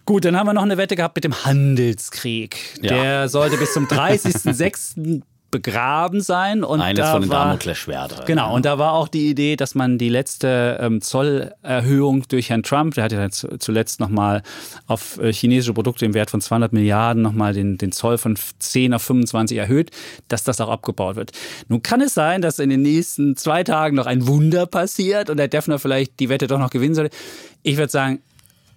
Gut, 0.04 0.24
dann 0.24 0.36
haben 0.36 0.46
wir 0.46 0.52
noch 0.52 0.62
eine 0.62 0.78
Wette 0.78 0.96
gehabt 0.96 1.14
mit 1.16 1.24
dem 1.24 1.44
Handelskrieg. 1.44 2.56
Ja. 2.82 2.94
Der 2.94 3.28
sollte 3.28 3.56
bis 3.56 3.72
zum 3.72 3.86
30.06 3.88 5.22
begraben 5.52 6.20
sein. 6.20 6.64
Und 6.64 6.80
Eines 6.80 7.04
da 7.04 7.12
von 7.12 7.22
den 7.22 7.30
Damoklesschwertern. 7.30 8.24
Genau, 8.26 8.52
und 8.52 8.64
da 8.64 8.78
war 8.78 8.94
auch 8.94 9.06
die 9.06 9.28
Idee, 9.28 9.54
dass 9.54 9.76
man 9.76 9.98
die 9.98 10.08
letzte 10.08 10.78
ähm, 10.80 11.00
Zollerhöhung 11.00 12.24
durch 12.26 12.50
Herrn 12.50 12.64
Trump, 12.64 12.94
der 12.94 13.04
hat 13.04 13.12
ja 13.12 13.28
zuletzt 13.30 14.00
nochmal 14.00 14.42
auf 14.88 15.18
äh, 15.18 15.32
chinesische 15.32 15.74
Produkte 15.74 16.04
im 16.04 16.14
Wert 16.14 16.30
von 16.30 16.40
200 16.40 16.72
Milliarden 16.72 17.22
nochmal 17.22 17.52
den, 17.52 17.78
den 17.78 17.92
Zoll 17.92 18.18
von 18.18 18.36
10 18.58 18.94
auf 18.94 19.02
25 19.02 19.56
erhöht, 19.56 19.90
dass 20.26 20.42
das 20.42 20.60
auch 20.60 20.70
abgebaut 20.70 21.14
wird. 21.14 21.30
Nun 21.68 21.82
kann 21.82 22.00
es 22.00 22.14
sein, 22.14 22.42
dass 22.42 22.58
in 22.58 22.70
den 22.70 22.82
nächsten 22.82 23.36
zwei 23.36 23.62
Tagen 23.62 23.94
noch 23.94 24.06
ein 24.06 24.26
Wunder 24.26 24.66
passiert 24.66 25.30
und 25.30 25.36
der 25.36 25.48
Defner 25.48 25.78
vielleicht 25.78 26.18
die 26.18 26.28
Wette 26.28 26.48
doch 26.48 26.58
noch 26.58 26.70
gewinnen 26.70 26.94
sollte. 26.94 27.14
Ich 27.62 27.76
würde 27.76 27.92
sagen, 27.92 28.20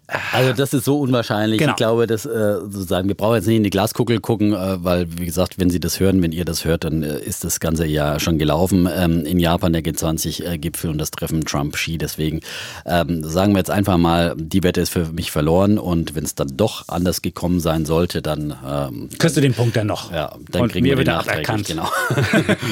also 0.07 0.53
das 0.53 0.73
ist 0.73 0.85
so 0.85 0.99
unwahrscheinlich. 0.99 1.59
Genau. 1.59 1.71
Ich 1.71 1.77
glaube, 1.77 2.07
dass 2.07 2.25
äh, 2.25 2.59
sozusagen 2.61 3.07
wir 3.07 3.15
brauchen 3.15 3.35
jetzt 3.35 3.47
nicht 3.47 3.57
in 3.57 3.63
die 3.63 3.69
Glaskugel 3.69 4.19
gucken, 4.19 4.53
äh, 4.53 4.83
weil 4.83 5.07
wie 5.17 5.25
gesagt, 5.25 5.57
wenn 5.57 5.69
Sie 5.69 5.79
das 5.79 5.99
hören, 5.99 6.21
wenn 6.21 6.31
ihr 6.31 6.45
das 6.45 6.63
hört, 6.63 6.83
dann 6.83 7.01
äh, 7.03 7.19
ist 7.19 7.43
das 7.43 7.59
ganze 7.59 7.85
Jahr 7.85 8.19
schon 8.19 8.37
gelaufen. 8.37 8.87
Ähm, 8.93 9.25
in 9.25 9.39
Japan 9.39 9.73
der 9.73 9.83
G20-Gipfel 9.83 10.91
und 10.91 10.99
das 10.99 11.11
Treffen 11.11 11.43
Trump-Xi. 11.43 11.97
Deswegen 11.97 12.41
ähm, 12.85 13.23
sagen 13.23 13.53
wir 13.53 13.59
jetzt 13.59 13.71
einfach 13.71 13.97
mal, 13.97 14.35
die 14.37 14.63
Wette 14.63 14.81
ist 14.81 14.89
für 14.89 15.05
mich 15.11 15.31
verloren 15.31 15.79
und 15.79 16.15
wenn 16.15 16.23
es 16.23 16.35
dann 16.35 16.55
doch 16.55 16.87
anders 16.87 17.21
gekommen 17.21 17.59
sein 17.59 17.85
sollte, 17.85 18.21
dann 18.21 18.55
ähm, 18.67 19.09
kriegst 19.17 19.37
du 19.37 19.41
den 19.41 19.53
Punkt 19.53 19.75
dann 19.75 19.87
noch. 19.87 20.11
Ja, 20.11 20.35
dann 20.51 20.63
und 20.63 20.71
kriegen 20.71 20.85
wir 20.85 20.95
den 20.95 21.09
aberkannt. 21.09 21.67
Genau. 21.67 21.89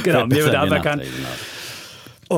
genau, 0.04 0.28
mir 0.28 0.46
wird 0.46 0.56
aberkannt. 0.56 1.04
Nachteil, 1.04 1.17
genau. 1.17 1.62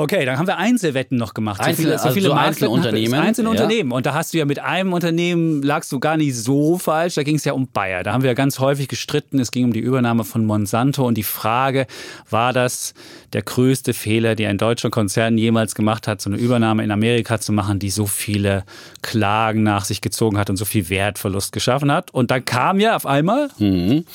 Okay, 0.02 0.26
dann 0.26 0.38
haben 0.38 0.48
wir 0.48 0.58
Einzelwetten 0.58 1.18
noch 1.18 1.34
gemacht. 1.34 1.62
Einzel- 1.62 1.92
also 1.92 2.10
so 2.10 2.30
Marktwetten 2.34 2.38
Einzelunternehmen, 2.38 3.14
hatten 3.14 3.22
wir. 3.24 3.28
Einzelne 3.28 3.48
ja. 3.48 3.52
Unternehmen. 3.52 3.92
Und 3.92 4.06
da 4.06 4.14
hast 4.14 4.34
du 4.34 4.38
ja 4.38 4.46
mit 4.46 4.60
einem 4.60 4.94
Unternehmen, 4.94 5.64
lagst 5.64 5.92
du 5.92 6.00
gar 6.00 6.18
nicht 6.18 6.36
so 6.36 6.78
falsch. 6.78 7.16
Da 7.16 7.24
ging 7.24 7.36
es 7.38 7.46
ja 7.46 7.54
um 7.54 7.68
Bayer. 7.68 8.04
Da 8.04 8.12
haben 8.14 8.22
wir 8.24 8.30
ja 8.30 8.34
ganz 8.34 8.60
häufig 8.60 8.88
gestritten. 8.88 9.40
Es 9.40 9.52
ging 9.52 9.66
um 9.66 9.74
die 9.74 9.80
Übernahme 9.80 10.24
von 10.24 10.46
Monsanto. 10.46 11.06
Und 11.06 11.18
die 11.18 11.24
Frage, 11.24 11.88
war 12.30 12.52
das 12.54 12.94
der 13.36 13.41
größte 13.41 13.93
Fehler, 13.93 14.34
den 14.36 14.48
ein 14.48 14.58
deutscher 14.58 14.89
Konzern 14.89 15.38
jemals 15.38 15.76
gemacht 15.76 16.08
hat, 16.08 16.21
so 16.21 16.30
eine 16.30 16.39
Übernahme 16.39 16.86
in 16.86 16.89
Amerika 16.91 17.38
zu 17.38 17.52
machen, 17.52 17.80
die 17.80 17.89
so 17.89 18.06
viele 18.06 18.63
Klagen 19.02 19.62
nach 19.62 19.84
sich 19.84 20.00
gezogen 20.00 20.38
hat 20.38 20.50
und 20.50 20.56
so 20.56 20.63
viel 20.63 20.88
Wertverlust 20.89 21.52
geschaffen 21.52 21.91
hat? 21.91 22.13
Und 22.13 22.32
dann 22.32 22.45
kam 22.45 22.80
ja 22.80 22.95
auf 22.95 23.06
einmal 23.06 23.50
Mhm. 23.60 24.06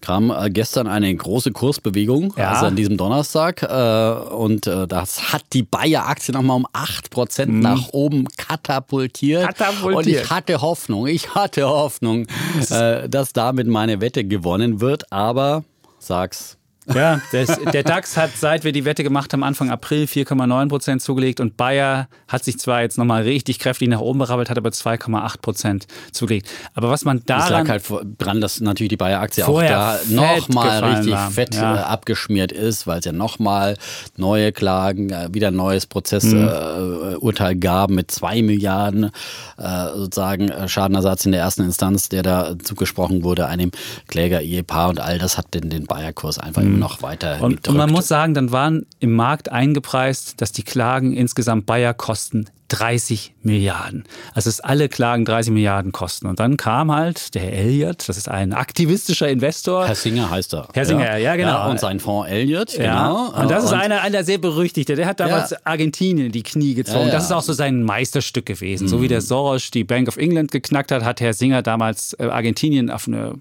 kam 0.00 0.30
äh, 0.30 0.48
gestern 0.48 0.86
eine 0.86 1.14
große 1.14 1.52
Kursbewegung, 1.52 2.32
Ja. 2.38 2.52
also 2.52 2.64
an 2.66 2.74
diesem 2.76 2.96
Donnerstag. 2.96 3.62
Äh, 3.62 4.32
und 4.34 4.66
äh, 4.66 4.86
das 4.88 5.30
hat 5.34 5.42
die 5.52 5.62
Bayer-Aktie 5.62 6.32
nochmal 6.32 6.56
um 6.56 6.66
8% 6.72 7.60
nach 7.60 7.90
oben 7.92 8.28
katapultiert. 8.38 9.42
Mhm. 9.42 9.46
Katapultiert. 9.46 9.94
Und 9.94 10.06
ich 10.06 10.30
hatte 10.30 10.62
Hoffnung, 10.62 11.06
ich 11.06 11.34
hatte 11.34 11.68
Hoffnung, 11.68 12.26
äh, 12.70 13.10
dass 13.10 13.34
damit 13.34 13.66
meine 13.66 14.00
Wette 14.00 14.24
gewonnen 14.24 14.80
wird. 14.80 15.12
Aber, 15.12 15.64
sag's, 15.98 16.56
Ja, 16.94 17.20
das, 17.32 17.58
der 17.72 17.82
DAX 17.82 18.16
hat, 18.16 18.30
seit 18.36 18.64
wir 18.64 18.72
die 18.72 18.84
Wette 18.84 19.02
gemacht 19.02 19.32
haben, 19.32 19.42
Anfang 19.44 19.70
April 19.70 20.04
4,9 20.04 20.68
Prozent 20.68 21.02
zugelegt 21.02 21.40
und 21.40 21.56
Bayer 21.56 22.08
hat 22.28 22.44
sich 22.44 22.58
zwar 22.58 22.82
jetzt 22.82 22.98
nochmal 22.98 23.22
richtig 23.22 23.58
kräftig 23.58 23.88
nach 23.88 24.00
oben 24.00 24.18
berabbelt, 24.18 24.50
hat 24.50 24.58
aber 24.58 24.70
2,8 24.70 25.40
Prozent 25.40 25.86
zugelegt. 26.12 26.48
Aber 26.74 26.90
was 26.90 27.04
man 27.04 27.22
Das 27.26 27.48
daran... 27.48 27.66
lag 27.66 27.70
halt 27.70 27.84
dran, 28.18 28.40
dass 28.40 28.60
natürlich 28.60 28.90
die 28.90 28.96
Bayer-Aktie 28.96 29.46
auch 29.46 29.62
da 29.62 29.98
nochmal 30.08 30.82
richtig 30.84 31.12
war. 31.12 31.30
fett 31.30 31.54
Ja. 31.54 31.76
äh, 31.76 31.78
abgeschmiert 31.80 32.52
ist, 32.52 32.86
weil 32.86 32.98
es 33.00 33.04
ja 33.04 33.12
nochmal 33.12 33.76
neue 34.16 34.52
Klagen, 34.52 35.10
äh, 35.10 35.28
wieder 35.32 35.48
ein 35.48 35.56
neues 35.56 35.86
Mhm. 35.86 35.90
Prozessurteil 35.90 37.12
äh, 37.12 37.16
Urteil 37.16 37.56
gab 37.56 37.90
mit 37.90 38.10
zwei 38.10 38.42
Milliarden 38.42 39.10
äh, 39.58 39.86
sozusagen 39.94 40.48
äh, 40.48 40.68
Schadenersatz 40.68 41.24
in 41.26 41.32
der 41.32 41.40
ersten 41.40 41.62
Instanz, 41.62 42.08
der 42.08 42.22
da 42.22 42.54
zugesprochen 42.62 43.22
wurde, 43.24 43.46
einem 43.46 43.70
Kläger-Ehepaar 44.08 44.88
und 44.90 45.00
all 45.00 45.18
das 45.18 45.38
hat 45.38 45.54
den, 45.54 45.70
den 45.70 45.86
Bayer-Kurs 45.86 46.38
einfach 46.38 46.62
immer 46.62 46.78
noch 46.80 47.02
weiter 47.02 47.36
Mhm. 47.36 47.42
und, 47.42 47.48
gedrückt. 47.50 47.68
und 47.68 47.76
man 47.76 47.90
muss 47.90 48.08
sagen, 48.08 48.34
dann 48.34 48.50
waren 48.52 48.86
im 48.98 49.14
Markt 49.14 49.50
eingepreist, 49.50 50.40
dass 50.40 50.52
die 50.52 50.62
Klagen 50.64 51.12
insgesamt 51.12 51.66
Bayer 51.66 51.94
kosten 51.94 52.46
30 52.68 53.34
Milliarden. 53.42 54.04
Also 54.32 54.48
dass 54.48 54.60
alle 54.60 54.88
Klagen 54.88 55.24
30 55.24 55.52
Milliarden 55.52 55.90
kosten. 55.90 56.28
Und 56.28 56.38
dann 56.38 56.56
kam 56.56 56.92
halt 56.92 57.34
der 57.34 57.42
Herr 57.42 57.52
Elliott, 57.52 58.08
das 58.08 58.16
ist 58.16 58.28
ein 58.28 58.52
aktivistischer 58.52 59.28
Investor. 59.28 59.88
Herr 59.88 59.96
Singer 59.96 60.30
heißt 60.30 60.54
er. 60.54 60.68
Herr 60.72 60.84
Singer, 60.86 61.16
ja, 61.16 61.34
genau. 61.34 61.68
und 61.68 61.80
sein 61.80 61.98
Fonds 61.98 62.30
Elliott, 62.30 62.72
Ja, 62.78 63.08
genau. 63.32 63.42
und 63.42 63.50
das 63.50 63.64
ist 63.64 63.72
Und- 63.72 63.80
einer, 63.80 64.02
einer 64.02 64.22
sehr 64.22 64.38
berüchtigter. 64.38 64.94
Der 64.94 65.06
hat 65.06 65.18
damals 65.18 65.50
Ja. 65.50 65.56
Argentinien 65.64 66.26
in 66.26 66.32
die 66.32 66.44
Knie 66.44 66.74
gezogen. 66.74 67.00
Ja, 67.00 67.06
ja. 67.06 67.12
Das 67.12 67.24
ist 67.24 67.32
auch 67.32 67.42
so 67.42 67.52
sein 67.54 67.82
Meisterstück 67.82 68.46
gewesen. 68.46 68.86
So 68.86 69.02
wie 69.02 69.08
der 69.08 69.20
Soros 69.20 69.72
die 69.72 69.82
Bank 69.82 70.06
of 70.06 70.16
England 70.16 70.52
geknackt 70.52 70.92
hat, 70.92 71.02
hat 71.02 71.20
Herr 71.20 71.32
Singer 71.34 71.62
damals 71.62 72.12
äh, 72.20 72.26
Argentinien 72.26 72.88
auf 72.88 73.08
eine 73.08 73.34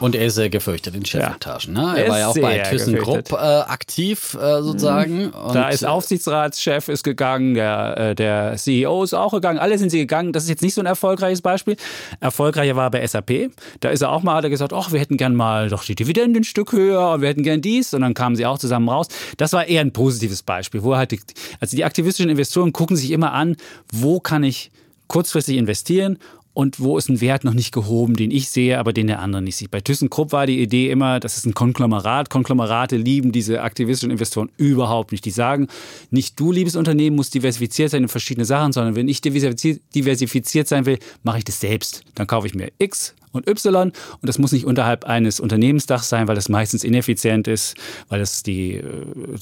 Und 0.00 0.14
er 0.14 0.26
ist 0.26 0.34
sehr 0.34 0.50
gefürchtet 0.50 0.94
in 0.94 1.04
Chefetagen. 1.04 1.74
Ne? 1.74 1.94
Er 1.96 2.04
Er 2.04 2.10
war 2.10 2.18
ja 2.18 2.28
auch 2.28 2.38
bei 2.38 2.58
ThyssenKrupp 2.58 3.32
äh, 3.32 3.36
aktiv 3.36 4.34
äh, 4.34 4.62
sozusagen. 4.62 5.30
Und, 5.30 5.54
Da 5.54 5.68
ist 5.68 5.84
Aufsichtsratschef 5.84 6.88
ist 6.88 7.04
gegangen, 7.04 7.54
der, 7.54 7.96
äh, 7.98 8.14
der 8.14 8.56
CEO 8.56 9.04
ist 9.04 9.14
auch 9.14 9.32
gegangen, 9.32 9.58
alle 9.58 9.78
sind 9.78 9.90
sie 9.90 9.98
gegangen. 9.98 10.32
Das 10.32 10.44
ist 10.44 10.48
jetzt 10.48 10.62
nicht 10.62 10.74
so 10.74 10.80
ein 10.80 10.86
erfolgreiches 10.86 11.42
Beispiel. 11.42 11.76
Erfolgreicher 12.20 12.76
war 12.76 12.90
bei 12.90 13.06
SAP. 13.06 13.50
Da 13.80 13.90
ist 13.90 14.00
er 14.00 14.10
auch 14.10 14.22
mal, 14.22 14.36
hat 14.36 14.44
er 14.44 14.50
gesagt, 14.50 14.72
ach, 14.72 14.92
wir 14.92 15.00
hätten 15.00 15.16
gern 15.16 15.34
mal 15.34 15.68
doch 15.68 15.84
die 15.84 15.94
Dividende 15.94 16.40
ein 16.40 16.44
Stück 16.44 16.72
höher 16.72 17.12
und 17.12 17.20
wir 17.20 17.28
hätten 17.28 17.42
gern 17.42 17.60
dies. 17.60 17.92
Und 17.92 18.00
dann 18.00 18.14
kamen 18.14 18.36
sie 18.36 18.46
auch 18.46 18.58
zusammen 18.58 18.88
raus. 18.88 19.08
Das 19.36 19.52
war 19.52 19.66
eher 19.66 19.82
ein 19.82 19.92
positives 19.92 20.42
Beispiel, 20.42 20.82
wo 20.82 20.92
er 20.92 20.98
halt, 20.98 21.12
die, 21.12 21.20
also 21.60 21.76
die 21.76 21.84
aktivistischen 21.84 22.30
Investoren 22.30 22.72
gucken 22.72 22.96
sich 22.96 23.10
immer 23.10 23.32
an, 23.32 23.56
wo 23.92 24.20
kann 24.20 24.44
ich 24.44 24.70
kurzfristig 25.08 25.56
investieren 25.56 26.18
und 26.52 26.80
wo 26.80 26.98
ist 26.98 27.08
ein 27.08 27.20
Wert 27.20 27.44
noch 27.44 27.54
nicht 27.54 27.72
gehoben, 27.72 28.14
den 28.16 28.30
ich 28.30 28.48
sehe, 28.48 28.78
aber 28.78 28.92
den 28.92 29.06
der 29.06 29.20
andere 29.20 29.40
nicht 29.40 29.56
sieht. 29.56 29.70
Bei 29.70 29.80
ThyssenKrupp 29.80 30.32
war 30.32 30.46
die 30.46 30.60
Idee 30.60 30.90
immer, 30.90 31.20
das 31.20 31.36
ist 31.36 31.46
ein 31.46 31.54
Konglomerat. 31.54 32.28
Konglomerate 32.28 32.96
lieben 32.96 33.30
diese 33.30 33.62
aktivistischen 33.62 34.10
Investoren 34.10 34.50
überhaupt 34.56 35.12
nicht. 35.12 35.24
Die 35.24 35.30
sagen, 35.30 35.68
nicht 36.10 36.38
du, 36.40 36.50
liebes 36.50 36.74
Unternehmen, 36.74 37.16
musst 37.16 37.34
diversifiziert 37.34 37.90
sein 37.90 38.02
in 38.02 38.08
verschiedene 38.08 38.44
Sachen, 38.44 38.72
sondern 38.72 38.96
wenn 38.96 39.08
ich 39.08 39.20
diversifiziert, 39.20 39.80
diversifiziert 39.94 40.66
sein 40.66 40.86
will, 40.86 40.98
mache 41.22 41.38
ich 41.38 41.44
das 41.44 41.60
selbst. 41.60 42.02
Dann 42.16 42.26
kaufe 42.26 42.46
ich 42.48 42.54
mir 42.54 42.72
X 42.78 43.14
und 43.32 43.48
Y 43.48 43.84
und 43.84 43.94
das 44.22 44.38
muss 44.38 44.52
nicht 44.52 44.64
unterhalb 44.64 45.04
eines 45.04 45.38
Unternehmensdachs 45.38 46.08
sein, 46.08 46.26
weil 46.26 46.34
das 46.34 46.48
meistens 46.48 46.82
ineffizient 46.82 47.46
ist, 47.46 47.76
weil 48.08 48.18
das 48.18 48.42
die, 48.42 48.74
äh, 48.74 48.82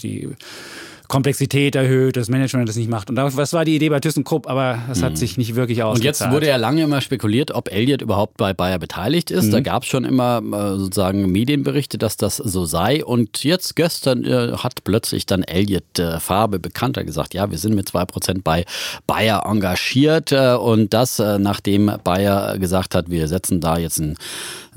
die 0.02 0.28
Komplexität 1.08 1.74
erhöht, 1.74 2.16
das 2.16 2.28
Management 2.28 2.68
das 2.68 2.76
nicht 2.76 2.90
macht. 2.90 3.08
Und 3.08 3.16
das 3.16 3.52
war 3.54 3.64
die 3.64 3.74
Idee 3.74 3.88
bei 3.88 3.98
ThyssenKrupp, 3.98 4.46
aber 4.46 4.78
das 4.88 5.02
hat 5.02 5.16
sich 5.16 5.38
nicht 5.38 5.54
wirklich 5.54 5.78
Und 5.78 5.84
ausgezahlt. 5.84 6.04
jetzt 6.04 6.30
wurde 6.30 6.48
ja 6.48 6.56
lange 6.56 6.82
immer 6.82 7.00
spekuliert, 7.00 7.50
ob 7.50 7.72
Elliott 7.72 8.02
überhaupt 8.02 8.36
bei 8.36 8.52
Bayer 8.52 8.78
beteiligt 8.78 9.30
ist. 9.30 9.46
Mhm. 9.46 9.50
Da 9.52 9.60
gab 9.60 9.84
es 9.84 9.88
schon 9.88 10.04
immer 10.04 10.42
äh, 10.44 10.78
sozusagen 10.78 11.32
Medienberichte, 11.32 11.96
dass 11.96 12.18
das 12.18 12.36
so 12.36 12.66
sei. 12.66 13.02
Und 13.02 13.42
jetzt 13.42 13.74
gestern 13.74 14.24
äh, 14.24 14.52
hat 14.58 14.84
plötzlich 14.84 15.24
dann 15.24 15.42
Elliott 15.42 15.98
äh, 15.98 16.20
Farbe 16.20 16.58
bekannter 16.58 17.04
gesagt, 17.04 17.32
ja, 17.32 17.50
wir 17.50 17.58
sind 17.58 17.74
mit 17.74 17.88
2% 17.88 18.42
bei 18.44 18.66
Bayer 19.06 19.46
engagiert. 19.46 20.32
Äh, 20.32 20.56
und 20.56 20.92
das, 20.92 21.18
äh, 21.18 21.38
nachdem 21.38 21.90
Bayer 22.04 22.58
gesagt 22.58 22.94
hat, 22.94 23.08
wir 23.08 23.28
setzen 23.28 23.62
da 23.62 23.78
jetzt 23.78 23.98
einen 23.98 24.16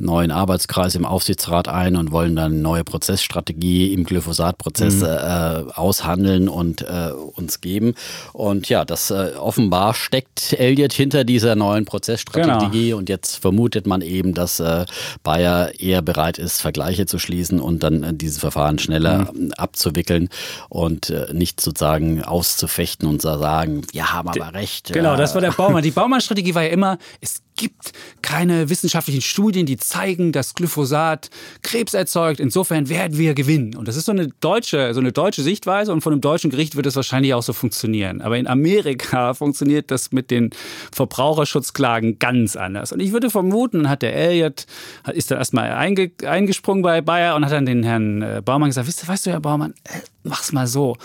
neuen 0.01 0.31
Arbeitskreis 0.31 0.95
im 0.95 1.05
Aufsichtsrat 1.05 1.67
ein 1.67 1.95
und 1.95 2.11
wollen 2.11 2.35
dann 2.35 2.51
eine 2.53 2.61
neue 2.61 2.83
Prozessstrategie 2.83 3.93
im 3.93 4.03
Glyphosat-Prozess 4.03 4.95
Mhm. 4.95 5.03
äh, 5.05 5.71
aushandeln 5.73 6.49
und 6.49 6.81
äh, 6.81 7.11
uns 7.35 7.61
geben. 7.61 7.95
Und 8.33 8.69
ja, 8.69 8.83
das 8.85 9.11
äh, 9.11 9.31
offenbar 9.37 9.93
steckt 9.93 10.53
Elliott 10.53 10.93
hinter 10.93 11.23
dieser 11.23 11.55
neuen 11.55 11.85
Prozessstrategie 11.85 12.85
Genau. 12.89 12.97
und 12.97 13.09
jetzt 13.09 13.37
vermutet 13.37 13.87
man 13.87 14.01
eben, 14.01 14.33
dass 14.33 14.59
äh, 14.59 14.85
Bayer 15.23 15.79
eher 15.79 16.01
bereit 16.01 16.37
ist, 16.37 16.61
Vergleiche 16.61 17.05
zu 17.05 17.19
schließen 17.19 17.59
und 17.59 17.83
dann 17.83 18.03
äh, 18.03 18.13
dieses 18.13 18.39
Verfahren 18.39 18.79
schneller 18.79 19.31
Mhm. 19.33 19.53
abzuwickeln 19.57 20.29
und 20.69 21.09
äh, 21.09 21.27
nicht 21.33 21.61
sozusagen 21.61 22.23
auszufechten 22.23 23.07
und 23.07 23.21
zu 23.21 23.37
sagen, 23.37 23.81
wir 23.91 24.13
haben 24.13 24.29
aber 24.29 24.53
recht. 24.53 24.91
Genau, 24.91 25.15
das 25.15 25.33
war 25.35 25.41
der 25.41 25.51
Baumann. 25.51 25.83
Die 25.83 25.91
Baumann-Strategie 26.01 26.55
war 26.55 26.63
ja 26.63 26.69
immer, 26.69 26.97
es 27.21 27.41
gibt 27.55 27.93
keine 28.21 28.69
wissenschaftlichen 28.69 29.21
Studien, 29.21 29.65
die 29.65 29.77
zeigen, 29.77 30.31
dass 30.31 30.55
Glyphosat 30.55 31.29
Krebs 31.61 31.93
erzeugt. 31.93 32.39
Insofern 32.39 32.89
werden 32.89 33.17
wir 33.17 33.33
gewinnen. 33.33 33.75
Und 33.75 33.87
das 33.87 33.95
ist 33.95 34.05
so 34.05 34.11
eine 34.11 34.29
deutsche, 34.39 34.93
so 34.93 34.99
eine 34.99 35.11
deutsche 35.11 35.43
Sichtweise 35.43 35.91
und 35.91 36.01
von 36.01 36.13
einem 36.13 36.21
deutschen 36.21 36.49
Gericht 36.49 36.75
wird 36.75 36.85
es 36.85 36.95
wahrscheinlich 36.95 37.33
auch 37.33 37.43
so 37.43 37.53
funktionieren. 37.53 38.21
Aber 38.21 38.37
in 38.37 38.47
Amerika 38.47 39.33
funktioniert 39.33 39.91
das 39.91 40.11
mit 40.11 40.31
den 40.31 40.51
Verbraucherschutzklagen 40.91 42.19
ganz 42.19 42.55
anders. 42.55 42.91
Und 42.91 42.99
ich 42.99 43.11
würde 43.11 43.29
vermuten, 43.29 43.89
hat 43.89 44.01
der 44.01 44.15
Elliot, 44.15 44.65
ist 45.13 45.31
dann 45.31 45.37
erstmal 45.37 45.71
einge, 45.71 46.11
eingesprungen 46.25 46.83
bei 46.83 47.01
Bayer 47.01 47.35
und 47.35 47.45
hat 47.45 47.51
dann 47.51 47.65
den 47.65 47.83
Herrn 47.83 48.21
äh, 48.21 48.41
Baumann 48.43 48.69
gesagt, 48.69 48.87
weißt 48.87 49.03
du, 49.03 49.07
weißt 49.07 49.25
du, 49.25 49.31
Herr 49.31 49.39
Baumann, 49.39 49.73
äh, 49.83 50.20
mach's 50.23 50.51
mal 50.51 50.67
so. 50.67 50.95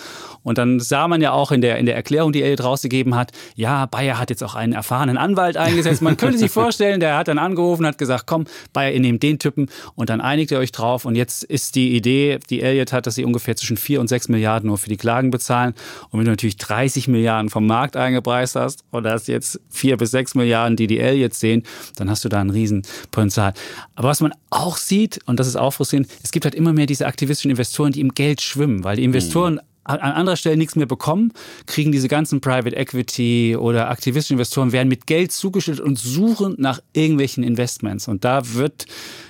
Und 0.43 0.59
dann 0.59 0.79
sah 0.79 1.09
man 1.09 1.21
ja 1.21 1.33
auch 1.33 1.51
in 1.51 1.61
der, 1.61 1.79
in 1.79 1.87
der 1.87 1.97
Erklärung, 1.97 2.33
die 2.33 2.43
Elliot 2.43 2.63
rausgegeben 2.63 3.15
hat, 3.15 3.33
ja, 3.57 3.87
Bayer 3.87 4.19
hat 4.19 4.31
jetzt 4.31 4.45
auch 4.45 4.55
einen 4.55 4.73
erfahrenen 4.73 5.17
Anwalt 5.17 5.57
eingesetzt. 5.57 6.03
Man 6.03 6.17
könnte 6.17 6.39
sich 6.39 6.51
vorstellen, 6.53 7.01
der 7.01 7.17
hat 7.17 7.29
dann 7.29 7.39
angerufen, 7.39 7.87
hat 7.87 7.99
gesagt, 7.99 8.27
komm, 8.27 8.45
Bayer, 8.73 8.93
ihr 8.93 9.01
nehmt 9.01 9.23
den 9.23 9.39
Typen 9.39 9.69
und 9.95 10.09
dann 10.09 10.21
einigt 10.21 10.53
ihr 10.53 10.59
euch 10.59 10.73
drauf. 10.73 11.05
Und 11.05 11.17
jetzt 11.17 11.43
ist 11.43 11.75
die 11.75 11.97
Idee, 11.97 12.39
die 12.51 12.63
Elliot 12.63 12.93
hat, 12.93 13.07
dass 13.07 13.17
sie 13.17 13.25
ungefähr 13.25 13.57
zwischen 13.57 13.77
4 13.77 14.01
und 14.01 14.09
6 14.09 14.29
Milliarden 14.29 14.69
nur 14.69 14.79
für 14.79 14.89
die 14.89 14.97
Klagen 14.97 15.31
bezahlen. 15.31 15.75
Und 16.11 16.21
wenn 16.21 16.27
du 16.27 16.31
natürlich 16.33 16.57
30 16.59 17.09
Milliarden 17.09 17.51
vom 17.51 17.67
Markt 17.67 17.97
eingepreist 17.97 18.57
hast 18.57 18.85
und 18.91 19.07
hast 19.07 19.29
jetzt 19.29 19.61
4 19.71 19.97
bis 19.97 20.11
6 20.13 20.35
Milliarden, 20.37 20.77
die 20.77 20.87
die 20.87 21.01
Elliot 21.01 21.35
sehen, 21.35 21.63
dann 21.97 22.11
hast 22.11 22.25
du 22.25 22.29
da 22.29 22.41
ein 22.41 22.51
Riesenpotenzial. 22.51 23.53
Aber 23.95 24.09
was 24.09 24.21
man 24.21 24.33
auch 24.51 24.77
sieht, 24.77 25.21
und 25.27 25.41
das 25.41 25.49
ist 25.49 25.57
auch 25.57 25.73
frustrierend, 25.73 26.09
es 26.23 26.31
gibt 26.31 26.45
halt 26.45 26.55
immer 26.55 26.73
mehr 26.73 26.87
diese 26.87 27.07
aktivistischen 27.07 27.51
Investoren, 27.51 27.93
die 27.93 28.01
im 28.01 28.15
Geld 28.15 28.43
schwimmen, 28.43 28.85
weil 28.85 28.97
die 28.97 29.06
Investoren 29.07 29.55
mhm 29.55 29.61
an 29.87 30.01
anderer 30.01 30.37
Stelle 30.37 30.57
nichts 30.57 30.77
mehr 30.77 30.87
bekommen, 30.87 31.33
kriegen 31.67 31.93
diese 31.93 32.09
ganzen 32.09 32.41
Private 32.41 32.75
Equity 32.75 33.57
oder 33.57 33.89
aktivistischen 33.89 34.35
Investoren 34.35 34.73
werden 34.73 34.89
mit 34.89 35.07
Geld 35.07 35.33
zugeschüttet 35.33 35.81
und 35.81 35.99
suchen 35.99 36.57
nach 36.59 36.81
irgendwelchen 36.93 37.45
Investments. 37.45 38.09
Und 38.09 38.25
da 38.25 38.55
wird 38.55 38.87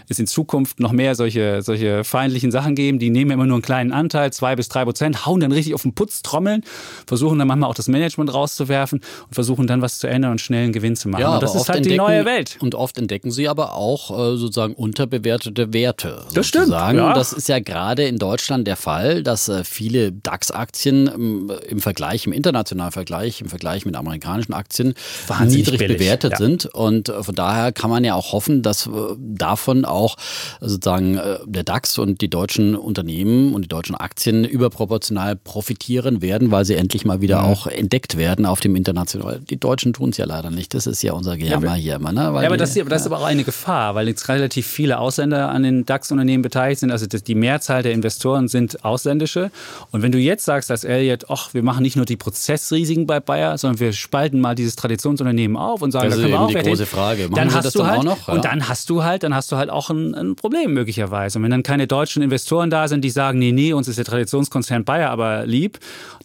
es 0.09 0.19
in 0.19 0.27
Zukunft 0.27 0.81
noch 0.81 0.93
mehr 0.93 1.15
solche, 1.15 1.63
solche 1.63 2.05
feindlichen 2.05 2.51
Sachen 2.51 2.75
geben. 2.75 2.99
Die 2.99 3.11
nehmen 3.11 3.31
immer 3.33 3.47
nur 3.47 3.57
einen 3.57 3.63
kleinen 3.63 3.93
Anteil, 3.93 4.33
zwei 4.33 4.57
bis 4.57 4.69
drei 4.69 4.85
Prozent, 4.85 5.27
hauen 5.27 5.41
dann 5.41 5.53
richtig 5.53 5.75
auf 5.75 5.83
den 5.83 5.95
Putz, 5.95 6.23
trommeln, 6.23 6.63
versuchen 7.07 7.39
dann 7.39 7.49
manchmal 7.49 7.71
auch 7.71 7.75
das 7.75 7.89
Management 7.89 8.33
rauszuwerfen 8.33 9.01
und 9.01 9.35
versuchen 9.35 9.67
dann 9.67 9.83
was 9.83 9.99
zu 9.99 10.07
ändern 10.07 10.33
und 10.33 10.41
schnell 10.41 10.65
einen 10.65 10.73
Gewinn 10.73 10.97
zu 10.97 11.09
machen. 11.09 11.23
Ja, 11.23 11.35
und 11.35 11.43
das 11.43 11.55
ist 11.55 11.69
halt 11.69 11.85
die 11.85 11.97
neue 11.97 12.25
Welt. 12.25 12.57
Und 12.61 12.75
oft 12.75 12.99
entdecken 12.99 13.31
sie 13.31 13.49
aber 13.49 13.75
auch 13.75 14.11
äh, 14.11 14.37
sozusagen 14.37 14.75
unterbewertete 14.75 15.73
Werte. 15.73 16.23
Das 16.35 16.47
stimmt. 16.47 16.69
Ja. 16.69 17.13
Das 17.15 17.33
ist 17.33 17.49
ja 17.49 17.59
gerade 17.59 18.05
in 18.05 18.19
Deutschland 18.19 18.67
der 18.67 18.77
Fall, 18.77 19.23
dass 19.23 19.49
äh, 19.49 19.65
viele 19.65 20.13
DAX-Aktien 20.13 21.11
ähm, 21.13 21.53
im 21.69 21.81
Vergleich, 21.81 22.27
im 22.27 22.33
internationalen 22.33 22.93
Vergleich, 22.93 23.41
im 23.41 23.49
Vergleich 23.49 23.85
mit 23.85 23.97
amerikanischen 23.97 24.53
Aktien 24.53 24.95
Wahnsinnig 25.27 25.67
niedrig 25.67 25.79
billig. 25.79 25.99
bewertet 25.99 26.33
ja. 26.33 26.39
sind. 26.39 26.67
Und 26.67 27.09
äh, 27.09 27.23
von 27.23 27.35
daher 27.35 27.73
kann 27.73 27.91
man 27.91 28.05
ja 28.05 28.15
auch 28.15 28.33
hoffen, 28.33 28.63
dass 28.63 28.89
davon 29.19 29.85
auch 29.85 29.96
auch 29.97 30.17
sozusagen 30.61 31.17
äh, 31.17 31.39
der 31.47 31.65
DAX 31.65 31.99
und 31.99 32.21
die 32.21 32.29
deutschen 32.29 32.77
Unternehmen 32.77 33.55
und 33.55 33.63
die 33.63 33.69
deutschen 33.69 33.95
Aktien 33.95 34.45
überproportional 34.45 35.37
profitieren 35.37 36.23
werden, 36.23 36.51
weil 36.51 36.65
sie 36.65 36.75
endlich 36.75 37.05
mal 37.05 37.21
wieder 37.21 37.43
mhm. 37.43 37.47
auch 37.47 37.67
entdeckt 37.67 38.17
werden 38.17 38.47
auf 38.47 38.61
dem 38.61 38.77
internationalen. 38.77 39.45
Die 39.47 39.59
Deutschen 39.59 39.93
tun 39.93 40.11
es 40.11 40.17
ja 40.17 40.27
leider 40.27 40.51
nicht. 40.51 40.75
Das 40.75 40.87
ist 40.87 41.03
ja 41.03 41.13
unser 41.13 41.37
Gejammer 41.37 41.69
ja, 41.69 41.75
hier 41.75 41.95
immer. 41.97 42.13
Ne? 42.13 42.33
Weil 42.33 42.43
ja, 42.43 42.49
aber 42.49 42.57
das, 42.57 42.75
das 42.75 43.01
ist 43.03 43.07
aber 43.07 43.19
auch 43.19 43.25
eine 43.27 43.45
Gefahr, 43.45 43.95
weil 43.95 44.09
jetzt 44.09 44.29
relativ 44.29 44.67
viele 44.67 44.99
Ausländer 44.99 45.49
an 45.51 45.63
den 45.63 45.87
DAX-Unternehmen 45.87 46.43
beteiligt 46.43 46.81
sind. 46.81 46.91
Also 46.91 47.07
die 47.07 47.35
Mehrzahl 47.35 47.83
der 47.83 47.93
Investoren 47.93 48.49
sind 48.49 48.85
ausländische. 48.85 49.51
Und 49.91 50.03
wenn 50.03 50.13
du 50.13 50.19
jetzt 50.19 50.45
sagst 50.45 50.71
als 50.71 50.85
Elliot, 50.85 51.27
ach, 51.31 51.55
wir 51.55 51.63
machen 51.63 51.83
nicht 51.83 51.97
nur 51.97 52.05
die 52.05 52.17
Prozessrisiken 52.17 53.07
bei 53.07 53.21
Bayer, 53.21 53.57
sondern 53.59 53.81
wir 53.81 53.93
spalten 53.93 54.41
mal 54.41 54.55
dieses 54.55 54.77
Traditionsunternehmen 54.77 55.57
auf 55.57 55.83
und 55.83 55.93
sagen, 55.93 56.11
das 56.11 56.17
da 56.17 56.23
können 56.23 56.33
wir 56.35 56.41
auch 56.41 56.49
die 56.49 56.55
große 56.55 56.87
Frage. 56.87 57.23
Machen 57.25 57.35
dann 57.35 57.55
hast 57.55 57.65
das 57.67 57.73
du 57.73 57.87
halt, 57.87 58.01
auch 58.01 58.05
noch? 58.05 58.29
Ja. 58.29 58.35
Und 58.35 58.45
dann 58.45 58.69
hast 58.69 58.91
du 58.91 59.03
halt, 59.03 59.23
dann 59.23 59.35
hast 59.35 59.51
du 59.53 59.57
halt 59.57 59.71
auch 59.71 59.86
ein, 59.91 60.15
ein, 60.15 60.37
Problem 60.37 60.75
möglicherweise. 60.75 61.39
Und 61.39 61.45
wenn 61.45 61.51
dann 61.51 61.63
keine 61.63 61.87
deutschen 61.87 62.23
Investoren 62.23 62.71
da 62.71 62.89
sind, 62.89 63.03
die 63.03 63.11
sagen, 63.11 63.39
nee, 63.39 63.53
nee, 63.53 63.73
uns 63.73 63.89
ist 63.89 63.97
der 63.97 64.05
Traditionskonzern 64.05 64.85
Bayer 64.85 65.11
aber 65.11 65.47
lieb 65.47 65.79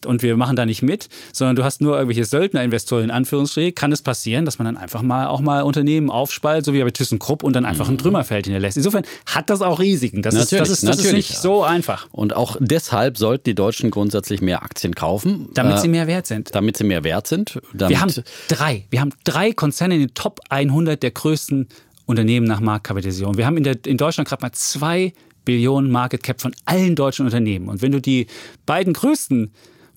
und 0.06 0.24
wir 0.24 0.36
machen 0.38 0.56
da 0.56 0.66
nicht 0.66 0.82
mit, 0.82 1.10
sondern 1.34 1.56
du 1.56 1.64
hast 1.64 1.82
nur 1.82 1.96
irgendwelche 1.96 2.26
Söldnerinvestoren 2.26 3.06
in 3.06 3.12
Anführungsstrichen, 3.12 3.76
kann 3.76 3.92
es 3.92 4.02
passieren, 4.02 4.46
dass 4.46 4.60
man 4.60 4.66
dann 4.66 4.78
einfach 4.78 5.02
mal 5.02 5.28
auch 5.28 5.42
mal 5.42 5.62
Unternehmen 5.62 6.10
aufspaltet, 6.10 6.66
so 6.66 6.74
wie 6.74 6.84
bei 6.84 6.92
ThyssenKrupp 6.92 7.44
und 7.44 7.56
dann 7.56 7.66
einfach 7.66 7.88
mhm. 7.88 7.96
ein 7.96 7.98
Trümmerfeld 8.00 8.46
hinterlässt. 8.46 8.78
Insofern 8.78 9.04
hat 9.26 9.50
das 9.50 9.62
auch 9.62 9.80
Risiken. 9.80 10.22
Das, 10.22 10.34
natürlich, 10.34 10.62
ist, 10.64 10.70
das, 10.70 10.70
ist, 10.70 10.88
das 10.88 11.06
ist 11.06 11.14
nicht 11.14 11.38
so 11.38 11.64
einfach. 11.64 12.08
Und 12.12 12.36
auch 12.36 12.58
deshalb 12.60 13.18
sollten 13.18 13.44
die 13.46 13.56
Deutschen 13.56 13.92
grundsätzlich 13.92 14.42
mehr 14.42 14.64
Aktien 14.64 14.96
kaufen. 14.96 15.50
Damit 15.54 15.78
äh, 15.78 15.82
sie 15.82 15.88
mehr 15.88 16.08
wert 16.08 16.28
sind. 16.28 16.54
Damit 16.54 16.78
sie 16.78 16.84
mehr 16.84 17.04
wert 17.04 17.28
sind. 17.28 17.60
wir 17.74 18.02
haben 18.02 18.14
drei. 18.48 18.86
Wir 18.90 19.02
haben 19.02 19.12
drei 19.24 19.54
Konzerne 19.54 19.96
in 19.96 20.02
den 20.02 20.14
Top 20.14 20.40
100 20.50 21.02
der 21.02 21.12
größten 21.12 21.68
Unternehmen 22.06 22.48
nach 22.48 22.60
Marktkapitalisierung. 22.60 23.38
Wir 23.38 23.46
haben 23.46 23.58
in, 23.58 23.64
der, 23.64 23.78
in 23.86 23.98
Deutschland 23.98 24.28
gerade 24.28 24.42
mal 24.42 24.52
zwei 24.52 25.14
Billionen 25.46 25.92
Market 25.92 26.24
Cap 26.24 26.42
von 26.42 26.54
allen 26.66 26.96
deutschen 26.96 27.26
Unternehmen. 27.26 27.68
Und 27.68 27.82
wenn 27.82 27.92
du 27.92 28.00
die 28.02 28.28
beiden 28.66 28.94
größten 28.94 29.52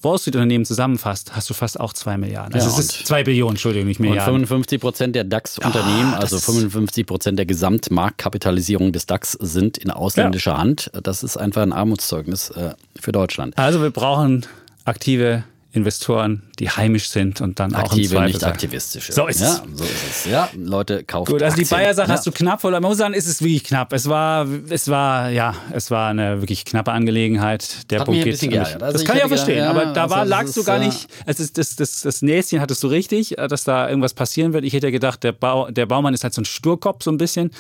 Wall 0.05 0.19
Street-Unternehmen 0.19 0.65
zusammenfasst, 0.65 1.35
hast 1.35 1.49
du 1.49 1.55
fast 1.55 1.81
auch 1.81 1.93
zwei 1.93 2.17
Milliarden. 2.19 2.55
Also 2.55 2.69
ja, 2.69 2.73
es 2.75 2.79
ist 2.79 3.07
zwei 3.07 3.25
Billionen, 3.25 3.53
Entschuldigung, 3.53 3.89
nicht 3.89 4.01
Milliarden. 4.01 4.35
Und 4.35 4.41
55 4.41 4.81
Prozent 4.81 5.17
der 5.17 5.25
DAX-Unternehmen, 5.25 6.13
oh, 6.15 6.21
also 6.21 6.39
55 6.39 7.07
Prozent 7.07 7.39
der 7.39 7.47
Gesamtmarktkapitalisierung 7.47 8.93
des 8.93 9.07
DAX 9.07 9.33
sind 9.33 9.79
in 9.79 9.91
ausländischer 9.91 10.53
ja. 10.53 10.59
Hand. 10.59 10.91
Das 11.03 11.23
ist 11.23 11.37
einfach 11.37 11.63
ein 11.63 11.73
Armutszeugnis 11.73 12.51
äh, 12.51 12.75
für 13.01 13.13
Deutschland. 13.13 13.57
Also 13.57 13.83
wir 13.83 13.91
brauchen 13.91 14.47
aktive 14.85 15.45
Investoren, 15.75 16.45
die 16.61 16.71
heimisch 16.71 17.09
sind 17.09 17.41
und 17.41 17.59
dann 17.59 17.75
Aktive, 17.75 18.17
auch 18.17 18.21
im 18.21 18.27
nicht 18.29 18.45
aktivistische. 18.45 19.13
So 19.13 19.27
ist, 19.27 19.41
ja, 19.41 19.49
es. 19.49 19.79
so 19.79 19.85
ist 19.85 20.25
es. 20.25 20.31
Ja, 20.31 20.49
Leute 20.57 21.03
kaufen 21.03 21.33
Gut, 21.33 21.43
also 21.43 21.53
Aktien. 21.53 21.69
die 21.69 21.75
Bayer-Sache 21.75 22.09
ja. 22.09 22.15
hast 22.15 22.27
du 22.29 22.31
knapp 22.31 22.61
voll. 22.61 22.71
Man 22.71 22.83
muss 22.83 22.99
sagen, 22.99 23.13
ist 23.13 23.27
es 23.27 23.43
wirklich 23.43 23.65
knapp. 23.65 23.93
Es 23.93 24.09
war, 24.09 24.47
es 24.69 24.89
war, 24.89 25.31
ja, 25.31 25.53
es 25.73 25.91
war 25.91 26.11
eine 26.11 26.41
wirklich 26.41 26.65
knappe 26.65 26.93
Angelegenheit. 26.93 27.91
Der 27.91 27.99
Hat 27.99 28.07
Punkt 28.07 28.23
geht. 28.23 28.57
Also 28.57 28.79
das 28.79 29.05
kann 29.05 29.17
ich 29.17 29.25
auch 29.25 29.29
verstehen. 29.29 29.57
Gedacht, 29.57 29.75
ja, 29.75 29.83
aber 29.83 29.93
da 29.93 30.11
war, 30.11 30.19
also 30.19 30.31
lagst 30.31 30.57
du 30.57 30.63
gar 30.63 30.79
nicht. 30.79 31.09
Es 31.27 31.41
ist, 31.41 31.59
das, 31.59 31.75
das, 31.75 32.03
das 32.03 32.23
Näschen 32.23 32.61
hattest 32.61 32.81
du 32.85 32.87
richtig, 32.87 33.31
dass 33.31 33.65
da 33.65 33.89
irgendwas 33.89 34.15
passieren 34.15 34.53
wird. 34.53 34.65
Ich 34.65 34.75
hätte 34.75 34.93
gedacht, 34.93 35.25
der, 35.25 35.33
Bau, 35.33 35.73
der 35.73 35.87
Baumann 35.87 36.15
ist 36.15 36.23
halt 36.23 36.35
so 36.35 36.43
ein 36.43 36.45
Sturkopf 36.45 37.03
so 37.03 37.11
ein 37.11 37.19
bisschen 37.19 37.51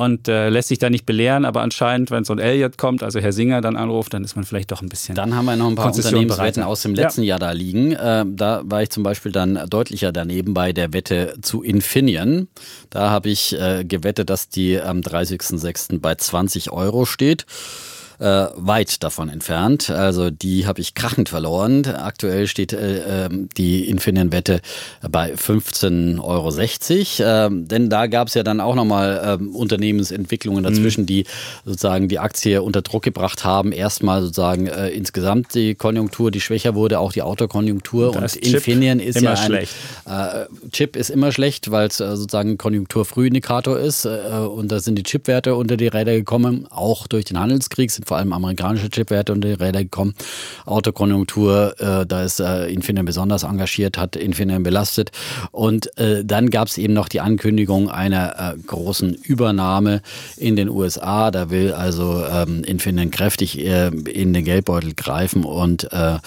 und 0.00 0.28
äh, 0.28 0.48
lässt 0.48 0.68
sich 0.68 0.78
da 0.78 0.88
nicht 0.88 1.04
belehren, 1.04 1.44
aber 1.44 1.60
anscheinend, 1.60 2.10
wenn 2.10 2.24
so 2.24 2.32
ein 2.32 2.38
Elliot 2.38 2.78
kommt, 2.78 3.02
also 3.02 3.20
Herr 3.20 3.32
Singer 3.32 3.60
dann 3.60 3.76
anruft, 3.76 4.14
dann 4.14 4.24
ist 4.24 4.34
man 4.34 4.46
vielleicht 4.46 4.72
doch 4.72 4.80
ein 4.80 4.88
bisschen. 4.88 5.14
Dann 5.14 5.36
haben 5.36 5.44
wir 5.44 5.56
noch 5.56 5.68
ein 5.68 5.74
paar 5.74 5.94
Unternehmenswetten 5.94 6.62
aus 6.62 6.80
dem 6.80 6.94
letzten 6.94 7.20
ja. 7.20 7.32
Jahr 7.32 7.38
da 7.38 7.50
liegen. 7.52 7.92
Äh, 7.92 8.24
da 8.26 8.62
war 8.64 8.82
ich 8.82 8.88
zum 8.88 9.02
Beispiel 9.02 9.30
dann 9.30 9.60
deutlicher 9.68 10.10
daneben 10.10 10.54
bei 10.54 10.72
der 10.72 10.94
Wette 10.94 11.34
zu 11.42 11.62
Infineon. 11.62 12.48
Da 12.88 13.10
habe 13.10 13.28
ich 13.28 13.52
äh, 13.60 13.84
gewettet, 13.84 14.30
dass 14.30 14.48
die 14.48 14.80
am 14.80 15.00
30.06. 15.00 16.00
bei 16.00 16.14
20 16.14 16.70
Euro 16.72 17.04
steht 17.04 17.44
äh, 18.20 18.46
weit 18.54 19.02
davon 19.02 19.30
entfernt. 19.30 19.90
Also 19.90 20.30
die 20.30 20.66
habe 20.66 20.80
ich 20.80 20.94
krachend 20.94 21.30
verloren. 21.30 21.86
Aktuell 21.86 22.46
steht 22.46 22.72
äh, 22.72 23.26
ähm, 23.26 23.48
die 23.56 23.88
Infineon-Wette 23.88 24.60
bei 25.10 25.32
15,60 25.32 26.20
Euro. 26.22 27.56
Äh, 27.56 27.66
denn 27.66 27.88
da 27.88 28.06
gab 28.06 28.28
es 28.28 28.34
ja 28.34 28.42
dann 28.42 28.60
auch 28.60 28.74
nochmal 28.74 29.38
äh, 29.40 29.42
Unternehmensentwicklungen 29.42 30.64
dazwischen, 30.64 31.02
mhm. 31.02 31.06
die 31.06 31.24
sozusagen 31.64 32.08
die 32.08 32.18
Aktie 32.18 32.62
unter 32.62 32.82
Druck 32.82 33.02
gebracht 33.02 33.44
haben. 33.44 33.72
Erstmal 33.72 34.20
sozusagen 34.20 34.66
äh, 34.66 34.90
insgesamt 34.90 35.54
die 35.54 35.74
Konjunktur, 35.74 36.30
die 36.30 36.42
schwächer 36.42 36.74
wurde, 36.74 36.98
auch 36.98 37.12
die 37.12 37.22
Autokonjunktur. 37.22 38.14
Und, 38.14 38.22
und 38.22 38.36
Infineon 38.36 39.00
ist 39.00 39.20
ja 39.20 39.30
ein 39.30 39.36
schlecht. 39.38 39.74
Äh, 40.06 40.44
Chip 40.72 40.94
ist 40.96 41.08
immer 41.08 41.32
schlecht, 41.32 41.70
weil 41.70 41.88
es 41.88 42.00
äh, 42.00 42.16
sozusagen 42.16 42.58
Konjunkturfrühindikator 42.58 43.78
ist. 43.78 44.04
Äh, 44.04 44.10
und 44.40 44.70
da 44.70 44.80
sind 44.80 44.96
die 44.96 45.04
Chipwerte 45.04 45.54
unter 45.54 45.78
die 45.78 45.88
Räder 45.88 46.12
gekommen. 46.12 46.66
Auch 46.68 47.06
durch 47.06 47.24
den 47.24 47.40
Handelskrieg 47.40 47.90
sind 47.90 48.09
vor 48.10 48.16
allem 48.16 48.32
amerikanische 48.32 48.90
Chipwerte 48.90 49.32
unter 49.32 49.46
die 49.46 49.54
Räder 49.54 49.84
gekommen. 49.84 50.14
Autokonjunktur, 50.66 51.74
äh, 51.78 52.04
da 52.06 52.24
ist 52.24 52.40
äh, 52.40 52.66
Infineon 52.66 53.06
besonders 53.06 53.44
engagiert, 53.44 53.98
hat 53.98 54.16
Infineon 54.16 54.64
belastet. 54.64 55.12
Und 55.52 55.96
äh, 55.96 56.24
dann 56.24 56.50
gab 56.50 56.66
es 56.66 56.76
eben 56.76 56.92
noch 56.92 57.08
die 57.08 57.20
Ankündigung 57.20 57.88
einer 57.88 58.54
äh, 58.56 58.58
großen 58.66 59.14
Übernahme 59.14 60.02
in 60.36 60.56
den 60.56 60.68
USA. 60.68 61.30
Da 61.30 61.50
will 61.50 61.72
also 61.72 62.24
ähm, 62.28 62.64
Infineon 62.64 63.12
kräftig 63.12 63.56
äh, 63.60 63.88
in 63.88 64.32
den 64.32 64.44
Geldbeutel 64.44 64.94
greifen 64.94 65.44
und 65.44 65.88
äh, 65.92 66.18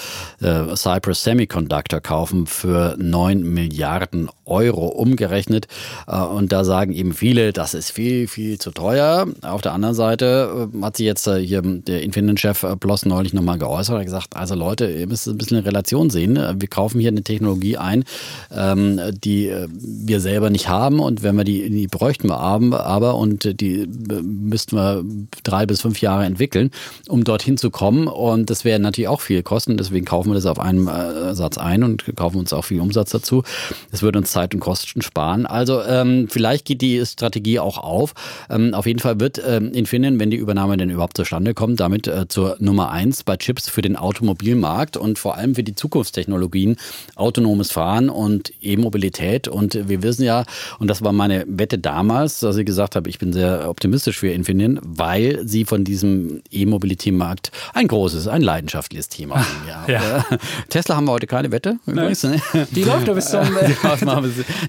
Cypress 0.76 1.24
Semiconductor 1.24 2.00
kaufen 2.00 2.48
für 2.48 2.96
9 2.98 3.43
Milliarden 3.43 4.30
Euro 4.30 4.42
umgerechnet. 4.45 5.67
Äh, 6.08 6.19
und 6.21 6.51
da 6.51 6.63
sagen 6.63 6.93
eben 6.93 7.13
viele, 7.13 7.53
das 7.53 7.73
ist 7.73 7.91
viel, 7.91 8.27
viel 8.27 8.60
zu 8.60 8.71
teuer. 8.71 9.27
Auf 9.41 9.62
der 9.62 9.73
anderen 9.73 9.95
Seite 9.95 10.69
äh, 10.73 10.82
hat 10.82 10.97
sich 10.97 11.06
jetzt 11.06 11.27
äh, 11.27 11.39
hier 11.39 11.62
der 11.62 12.03
Infineon-Chef 12.03 12.65
Bloss 12.79 13.06
neulich 13.06 13.34
nochmal 13.34 13.58
geäußert. 13.58 13.95
Er 13.95 13.99
hat 13.99 14.06
gesagt, 14.06 14.36
also 14.36 14.56
Leute, 14.56 14.89
ihr 14.89 15.08
müsst 15.08 15.27
ein 15.27 15.38
bisschen 15.38 15.58
in 15.58 15.63
Relation 15.63 16.10
sehen. 16.10 16.39
Wir 16.60 16.67
kaufen 16.67 16.99
hier 16.99 17.10
eine 17.10 17.23
Technologie 17.23 17.77
ein, 17.77 18.03
ähm, 18.51 18.99
die 19.23 19.53
wir 19.69 20.19
selber 20.19 20.49
nicht 20.49 20.67
haben 20.67 20.99
und 20.99 21.23
wenn 21.23 21.36
wir 21.36 21.43
die, 21.43 21.69
die 21.69 21.88
bräuchten 21.88 22.29
wir 22.29 22.39
aber 22.39 23.15
und 23.15 23.62
die 23.62 23.88
müssten 23.88 24.75
wir 24.75 25.03
drei 25.43 25.65
bis 25.65 25.82
fünf 25.82 26.01
Jahre 26.01 26.25
entwickeln, 26.25 26.71
um 27.08 27.23
dorthin 27.23 27.58
zu 27.58 27.69
kommen. 27.69 28.08
Und 28.08 28.49
das 28.49 28.65
wäre 28.65 28.79
natürlich 28.79 29.08
auch 29.08 29.21
viel 29.21 29.43
kosten. 29.43 29.77
Deswegen 29.77 30.06
kaufen 30.06 30.29
wir 30.29 30.36
das 30.36 30.45
auf 30.45 30.60
einen 30.60 30.88
Satz 31.36 31.58
ein 31.58 31.84
und 31.84 32.06
kaufen 32.15 32.38
uns 32.38 32.53
auch 32.53 32.65
viel 32.65 32.82
Umsatz 32.82 33.12
dazu. 33.12 33.43
Das 33.91 34.01
würde 34.01 34.19
uns 34.19 34.33
Zeit 34.34 34.54
und 34.54 34.60
Kosten 34.60 35.02
sparen. 35.02 35.46
Also 35.46 35.84
ähm, 35.84 36.28
vielleicht 36.30 36.65
geht 36.65 36.82
die 36.82 37.06
Strategie 37.06 37.60
auch 37.60 37.78
auf. 37.78 38.13
Ähm, 38.50 38.74
auf 38.74 38.86
jeden 38.86 39.00
Fall 39.00 39.19
wird 39.19 39.41
ähm, 39.46 39.72
Infineon, 39.72 40.19
wenn 40.19 40.32
die 40.32 40.38
Übernahme 40.38 40.76
denn 40.78 40.89
überhaupt 40.89 41.17
zustande 41.17 41.54
kommt 41.54 41.80
damit 41.84 42.08
äh, 42.08 42.28
zur 42.30 42.56
Nummer 42.60 42.91
eins 42.91 43.24
bei 43.24 43.36
Chips 43.36 43.69
für 43.69 43.82
den 43.82 43.98
Automobilmarkt 43.98 44.96
und 44.96 45.19
vor 45.19 45.36
allem 45.36 45.54
für 45.56 45.63
die 45.63 45.76
Zukunftstechnologien, 45.76 46.78
autonomes 47.15 47.72
Fahren 47.72 48.10
und 48.10 48.54
E-Mobilität. 48.62 49.50
Und 49.50 49.89
wir 49.89 50.02
wissen 50.02 50.24
ja, 50.24 50.46
und 50.80 50.88
das 50.88 51.04
war 51.04 51.12
meine 51.12 51.43
Wette 51.48 51.78
damals, 51.78 52.39
dass 52.39 52.56
ich 52.56 52.65
gesagt 52.65 52.96
habe, 52.96 53.10
ich 53.10 53.19
bin 53.19 53.34
sehr 53.34 53.69
optimistisch 53.69 54.17
für 54.17 54.30
Infineon, 54.30 54.80
weil 54.82 55.46
sie 55.46 55.65
von 55.65 55.84
diesem 55.84 56.41
E-Mobility-Markt 56.52 57.52
ein 57.74 57.89
großes, 57.89 58.30
ein 58.30 58.41
leidenschaftliches 58.41 59.10
Thema 59.10 59.43
sind. 59.43 59.67
Ja. 59.67 59.86
ja. 59.88 60.26
Tesla 60.69 60.96
haben 60.96 61.06
wir 61.06 61.12
heute 61.12 61.28
keine 61.28 61.52
Wette. 61.52 61.80
Übrigens. 61.86 62.24
Ne? 62.24 62.41
Die 62.72 62.84
läuft 62.84 63.10
doch 63.10 63.15
bis 63.15 63.30
zum. 63.30 63.41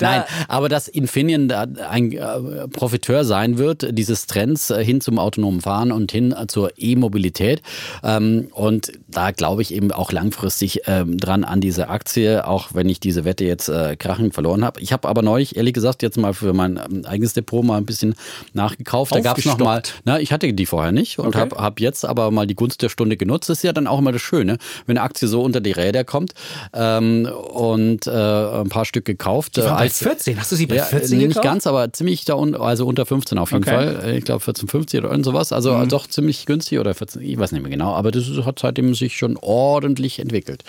Nein, 0.00 0.24
aber 0.48 0.68
dass 0.68 0.88
Infineon 0.88 1.48
da 1.48 1.66
ein 1.88 2.12
äh, 2.12 2.68
Profiteur 2.68 3.24
sein 3.24 3.58
wird, 3.58 3.96
dieses 3.96 4.26
Trends 4.26 4.70
äh, 4.70 4.84
hin 4.84 5.00
zum 5.00 5.18
autonomen 5.18 5.60
Fahren 5.60 5.92
und 5.92 6.12
hin 6.12 6.32
äh, 6.32 6.46
zur 6.46 6.72
E-Mobilität. 6.76 7.62
Ähm, 8.02 8.48
und 8.52 8.92
da 9.08 9.30
glaube 9.30 9.62
ich 9.62 9.74
eben 9.74 9.92
auch 9.92 10.12
langfristig 10.12 10.82
ähm, 10.86 11.18
dran 11.18 11.44
an 11.44 11.60
diese 11.60 11.88
Aktie, 11.88 12.46
auch 12.46 12.74
wenn 12.74 12.88
ich 12.88 13.00
diese 13.00 13.24
Wette 13.24 13.44
jetzt 13.44 13.70
krachend 13.98 14.34
verloren 14.34 14.64
habe. 14.64 14.80
Ich 14.80 14.92
habe 14.92 15.08
aber 15.08 15.22
neulich, 15.22 15.56
ehrlich 15.56 15.72
gesagt, 15.72 16.02
jetzt 16.02 16.16
mal 16.16 16.34
für 16.34 16.52
mein 16.52 16.78
ähm, 16.78 17.04
eigenes 17.04 17.32
Depot 17.32 17.64
mal 17.64 17.78
ein 17.78 17.86
bisschen 17.86 18.14
nachgekauft. 18.52 19.14
Da 19.14 19.20
gab 19.20 19.38
es 19.38 19.44
nochmal, 19.44 19.82
na, 20.04 20.20
ich 20.20 20.32
hatte 20.32 20.52
die 20.52 20.66
vorher 20.66 20.92
nicht 20.92 21.18
und 21.18 21.28
okay. 21.28 21.38
habe 21.38 21.56
hab 21.56 21.80
jetzt 21.80 22.04
aber 22.04 22.30
mal 22.30 22.46
die 22.46 22.54
Gunst 22.54 22.82
der 22.82 22.88
Stunde 22.88 23.16
genutzt. 23.16 23.48
Das 23.48 23.58
ist 23.58 23.62
ja 23.62 23.72
dann 23.72 23.86
auch 23.86 23.98
immer 23.98 24.12
das 24.12 24.22
Schöne, 24.22 24.58
wenn 24.86 24.98
eine 24.98 25.04
Aktie 25.04 25.28
so 25.28 25.42
unter 25.42 25.60
die 25.60 25.72
Räder 25.72 26.04
kommt 26.04 26.34
ähm, 26.72 27.26
und 27.26 28.06
äh, 28.06 28.10
ein 28.10 28.68
paar 28.68 28.84
Stück 28.84 29.04
gekauft. 29.04 29.43
Die 29.50 29.62
waren 29.62 29.76
bei 29.76 29.88
14, 29.88 30.38
hast 30.38 30.52
du 30.52 30.57
sie 30.57 30.66
bei 30.66 30.78
14 30.78 31.20
ja, 31.20 31.28
Nicht 31.28 31.42
ganz, 31.42 31.66
aber 31.66 31.92
ziemlich 31.92 32.24
da 32.24 32.35
unten, 32.35 32.61
also 32.61 32.87
unter 32.87 33.07
15 33.07 33.38
auf 33.38 33.52
jeden 33.52 33.64
okay. 33.64 33.94
Fall. 33.96 34.14
Ich 34.16 34.24
glaube 34.24 34.44
14,50 34.44 34.98
oder 34.98 35.11
irgend 35.11 35.24
sowas. 35.24 35.52
Also 35.52 35.74
mhm. 35.74 35.88
doch 35.88 36.07
ziemlich 36.07 36.46
günstig 36.46 36.78
oder 36.78 36.94
14, 36.94 37.22
ich 37.22 37.38
weiß 37.38 37.52
nicht 37.52 37.62
mehr 37.62 37.70
genau, 37.70 37.94
aber 37.94 38.11
das 38.11 38.24
hat 38.44 38.59
seitdem 38.59 38.94
sich 38.94 39.16
schon 39.16 39.37
ordentlich 39.37 40.18
entwickelt. 40.18 40.64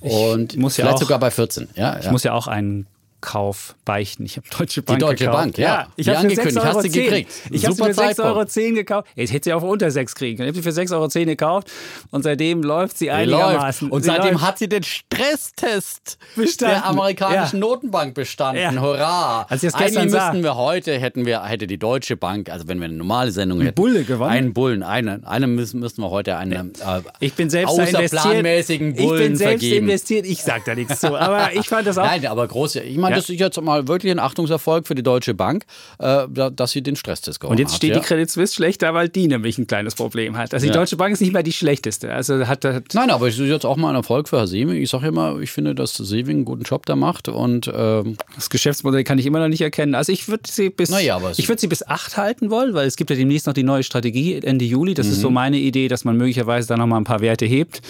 Und 0.00 0.52
ich 0.52 0.58
muss 0.58 0.76
ja 0.76 0.84
vielleicht 0.84 0.96
auch, 0.96 1.00
sogar 1.00 1.18
bei 1.18 1.30
14. 1.30 1.68
Ja, 1.76 1.98
ich 1.98 2.06
ja. 2.06 2.12
muss 2.12 2.22
ja 2.22 2.32
auch 2.32 2.46
einen 2.46 2.86
Kauf 3.24 3.74
beichten. 3.86 4.26
Ich 4.26 4.36
habe 4.36 4.46
Deutsche 4.56 4.82
Bank 4.82 4.98
Die 4.98 5.04
Deutsche 5.04 5.24
gekauft. 5.24 5.38
Bank, 5.38 5.58
ja. 5.58 5.64
ja 5.64 5.88
ich 5.96 6.08
habe 6.10 6.18
angekündigt, 6.18 6.62
hast 6.62 6.82
sie 6.82 6.90
gekriegt. 6.90 7.32
Ich 7.50 7.64
habe 7.64 7.74
sie 7.74 7.82
für 7.82 7.90
6,10 7.90 8.22
Euro 8.22 8.74
gekauft. 8.74 9.08
Ich 9.16 9.32
hätte 9.32 9.44
sie 9.44 9.52
auch 9.54 9.62
unter 9.62 9.90
6 9.90 10.14
kriegen 10.14 10.36
können. 10.36 10.50
Ich 10.50 10.56
habe 10.56 10.62
sie 10.62 10.82
für 10.82 10.94
6,10 10.94 10.94
Euro 10.94 11.08
gekauft 11.08 11.70
und 12.10 12.22
seitdem 12.22 12.62
läuft 12.62 12.98
sie 12.98 13.10
einigermaßen. 13.10 13.90
Und 13.90 14.02
sie 14.02 14.08
seitdem 14.08 14.32
läuft. 14.32 14.44
hat 14.44 14.58
sie 14.58 14.68
den 14.68 14.82
Stresstest 14.82 16.18
bestanden. 16.36 16.74
der 16.74 16.86
amerikanischen 16.86 17.56
ja. 17.56 17.66
Notenbank 17.66 18.12
bestanden. 18.12 18.62
Ja. 18.62 18.72
Hurra! 18.78 19.46
Als 19.48 19.64
Eigentlich 19.74 20.12
müssten 20.12 20.42
wir 20.42 20.56
heute, 20.56 20.98
hätten 20.98 21.24
wir, 21.24 21.42
hätte 21.44 21.66
die 21.66 21.78
Deutsche 21.78 22.18
Bank, 22.18 22.50
also 22.50 22.68
wenn 22.68 22.78
wir 22.78 22.84
eine 22.84 22.94
normale 22.94 23.30
Sendung 23.30 23.62
hätten. 23.62 23.74
Bulle 23.74 24.04
gewonnen? 24.04 24.30
Einen 24.30 24.52
Bullen, 24.52 24.82
einen, 24.82 25.24
einen 25.24 25.54
müssen, 25.54 25.80
müssten 25.80 26.02
wir 26.02 26.10
heute 26.10 26.36
einen 26.36 26.74
äh, 26.74 27.00
ich 27.20 27.32
bin 27.32 27.48
selbst 27.48 27.70
außerplanmäßigen 27.70 28.96
Bullen 28.96 29.22
Ich 29.22 29.28
bin 29.28 29.36
selbst 29.36 29.62
vergeben. 29.62 29.86
investiert, 29.86 30.26
ich 30.26 30.42
sage 30.42 30.62
da 30.66 30.74
nichts 30.74 31.00
zu. 31.00 31.16
Aber 31.16 31.54
ich 31.54 31.66
fand 31.68 31.86
das 31.86 31.96
auch... 31.98 32.04
Nein, 32.04 32.26
aber 32.26 32.46
groß, 32.46 32.76
ich 32.76 32.98
meine, 32.98 33.13
das 33.14 33.28
ist 33.28 33.40
jetzt 33.40 33.60
mal 33.60 33.88
wirklich 33.88 34.12
ein 34.12 34.18
Achtungserfolg 34.18 34.86
für 34.86 34.94
die 34.94 35.02
Deutsche 35.02 35.34
Bank, 35.34 35.64
äh, 35.98 36.26
dass 36.28 36.72
sie 36.72 36.82
den 36.82 36.96
Stresstest 36.96 37.40
gewonnen 37.40 37.52
Und 37.52 37.60
jetzt 37.60 37.76
steht 37.76 37.94
hat, 37.94 38.02
die 38.02 38.06
Credit 38.06 38.30
Suisse 38.30 38.54
schlechter, 38.54 38.94
weil 38.94 39.08
die 39.08 39.28
nämlich 39.28 39.58
ein 39.58 39.66
kleines 39.66 39.94
Problem 39.94 40.36
hat. 40.36 40.54
Also 40.54 40.64
die 40.64 40.72
ja. 40.72 40.78
Deutsche 40.78 40.96
Bank 40.96 41.12
ist 41.12 41.20
nicht 41.20 41.32
mehr 41.32 41.42
die 41.42 41.52
schlechteste. 41.52 42.12
Also 42.12 42.46
hat, 42.46 42.64
hat 42.64 42.94
Nein, 42.94 43.10
aber 43.10 43.28
ich 43.28 43.36
sehe 43.36 43.46
jetzt 43.46 43.64
auch 43.64 43.76
mal 43.76 43.90
ein 43.90 43.96
Erfolg 43.96 44.28
für 44.28 44.38
Herr 44.38 44.46
Seewing. 44.46 44.80
Ich 44.80 44.90
sage 44.90 45.08
immer, 45.08 45.38
ich 45.40 45.50
finde, 45.50 45.74
dass 45.74 45.94
Seewing 45.94 46.36
einen 46.36 46.44
guten 46.44 46.62
Job 46.62 46.86
da 46.86 46.96
macht 46.96 47.28
und 47.28 47.70
ähm 47.74 48.16
das 48.34 48.50
Geschäftsmodell 48.50 49.04
kann 49.04 49.18
ich 49.18 49.26
immer 49.26 49.38
noch 49.38 49.48
nicht 49.48 49.60
erkennen. 49.60 49.94
Also 49.94 50.12
ich 50.12 50.28
würde 50.28 50.44
sie 50.48 50.70
bis 50.70 50.90
naja, 50.90 51.20
ich 51.36 51.48
würde 51.48 51.60
sie 51.60 51.66
bis 51.66 51.86
acht 51.86 52.16
halten 52.16 52.50
wollen, 52.50 52.74
weil 52.74 52.86
es 52.86 52.96
gibt 52.96 53.10
ja 53.10 53.16
demnächst 53.16 53.46
noch 53.46 53.54
die 53.54 53.62
neue 53.62 53.82
Strategie 53.82 54.40
Ende 54.42 54.64
Juli. 54.64 54.94
Das 54.94 55.06
mhm. 55.06 55.12
ist 55.12 55.20
so 55.20 55.30
meine 55.30 55.58
Idee, 55.58 55.88
dass 55.88 56.04
man 56.04 56.16
möglicherweise 56.16 56.68
da 56.68 56.76
noch 56.76 56.86
mal 56.86 56.96
ein 56.96 57.04
paar 57.04 57.20
Werte 57.20 57.46
hebt 57.46 57.80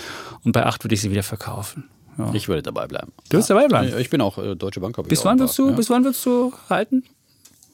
und 0.44 0.52
bei 0.52 0.64
acht 0.64 0.84
würde 0.84 0.94
ich 0.94 1.00
sie 1.00 1.10
wieder 1.10 1.22
verkaufen. 1.22 1.84
Ja. 2.18 2.30
Ich 2.32 2.48
würde 2.48 2.62
dabei 2.62 2.86
bleiben. 2.86 3.12
Du 3.28 3.38
wirst 3.38 3.50
dabei 3.50 3.66
bleiben? 3.66 3.98
Ich 3.98 4.10
bin 4.10 4.20
auch 4.20 4.38
äh, 4.38 4.54
Deutsche 4.54 4.80
Bank. 4.80 4.96
Bis 5.08 5.24
wann, 5.24 5.38
willst 5.38 5.58
du, 5.58 5.68
ja. 5.68 5.74
bis 5.74 5.90
wann 5.90 6.04
willst 6.04 6.24
du 6.24 6.52
halten? 6.68 7.04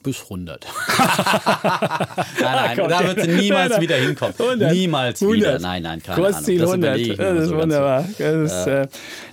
Bis 0.03 0.21
100. 0.23 0.65
nein, 0.97 2.75
nein, 2.77 2.89
da 2.89 3.07
wird 3.07 3.21
sie 3.21 3.27
niemals 3.31 3.79
wieder 3.79 3.95
hinkommen. 3.95 4.35
100. 4.37 4.73
Niemals 4.73 5.21
100. 5.21 5.39
wieder. 5.39 5.59
Nein, 5.59 5.83
nein, 5.83 6.03
keine 6.03 6.21
Kursziel 6.21 6.63
Ahnung. 6.63 6.81
Das 6.81 6.99
100. 6.99 7.19
Das 7.19 7.43
ist 7.43 7.49
so 7.49 7.57
wunderbar. 7.57 8.05
Das 8.17 8.51
ist, 8.51 8.67
äh, 8.67 8.87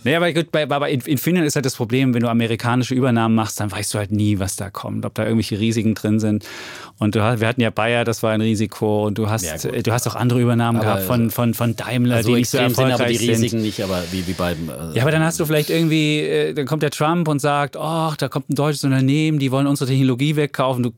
nee, 0.05 0.17
aber 0.17 0.33
gut, 0.33 0.51
bei, 0.51 0.67
bei 0.67 0.91
Infineon 0.91 1.45
ist 1.45 1.55
halt 1.55 1.67
das 1.67 1.77
Problem, 1.77 2.15
wenn 2.15 2.23
du 2.23 2.29
amerikanische 2.29 2.95
Übernahmen 2.95 3.35
machst, 3.35 3.61
dann 3.61 3.71
weißt 3.71 3.95
du 3.95 3.99
halt 3.99 4.13
nie, 4.13 4.39
was 4.39 4.57
da 4.57 4.71
kommt, 4.71 5.05
ob 5.05 5.15
da 5.15 5.25
irgendwelche 5.25 5.59
Risiken 5.59 5.95
drin 5.95 6.21
sind. 6.21 6.45
Und 6.99 7.15
du, 7.15 7.21
wir 7.21 7.47
hatten 7.47 7.61
ja 7.61 7.71
Bayer, 7.71 8.05
das 8.05 8.25
war 8.25 8.33
ein 8.33 8.41
Risiko. 8.41 9.07
Und 9.07 9.19
du 9.19 9.31
hast, 9.31 9.45
ja, 9.45 9.83
du 9.83 9.93
hast 9.93 10.09
auch 10.09 10.17
andere 10.17 10.41
Übernahmen 10.41 10.81
gehabt 10.81 11.03
von, 11.03 11.31
von, 11.31 11.55
von 11.55 11.77
Daimler, 11.77 12.17
also 12.17 12.31
die 12.31 12.41
nicht 12.41 12.51
so 12.51 12.59
erfolgreich 12.59 12.97
sind. 12.97 13.01
aber 13.01 13.11
die 13.11 13.31
Risiken 13.31 13.51
sind. 13.51 13.63
nicht, 13.63 13.83
aber 13.83 14.03
wie, 14.11 14.27
wie 14.27 14.33
beim... 14.33 14.69
Äh, 14.69 14.97
ja, 14.97 15.03
aber 15.03 15.13
dann 15.13 15.23
hast 15.23 15.39
du 15.39 15.47
vielleicht 15.47 15.71
irgendwie, 15.71 16.21
äh, 16.21 16.55
dann 16.55 16.67
kommt 16.67 16.83
der 16.83 16.91
Trump 16.91 17.29
und 17.29 17.39
sagt, 17.41 17.77
oh, 17.77 18.13
da 18.19 18.29
kommt 18.29 18.51
ein 18.51 18.57
deutsches 18.57 18.83
Unternehmen, 18.83 19.39
die 19.39 19.53
wollen 19.53 19.69
unsere 19.69 19.89
Technologie 19.89 20.35
wegkaufen. 20.59 20.83
Du, 20.83 20.91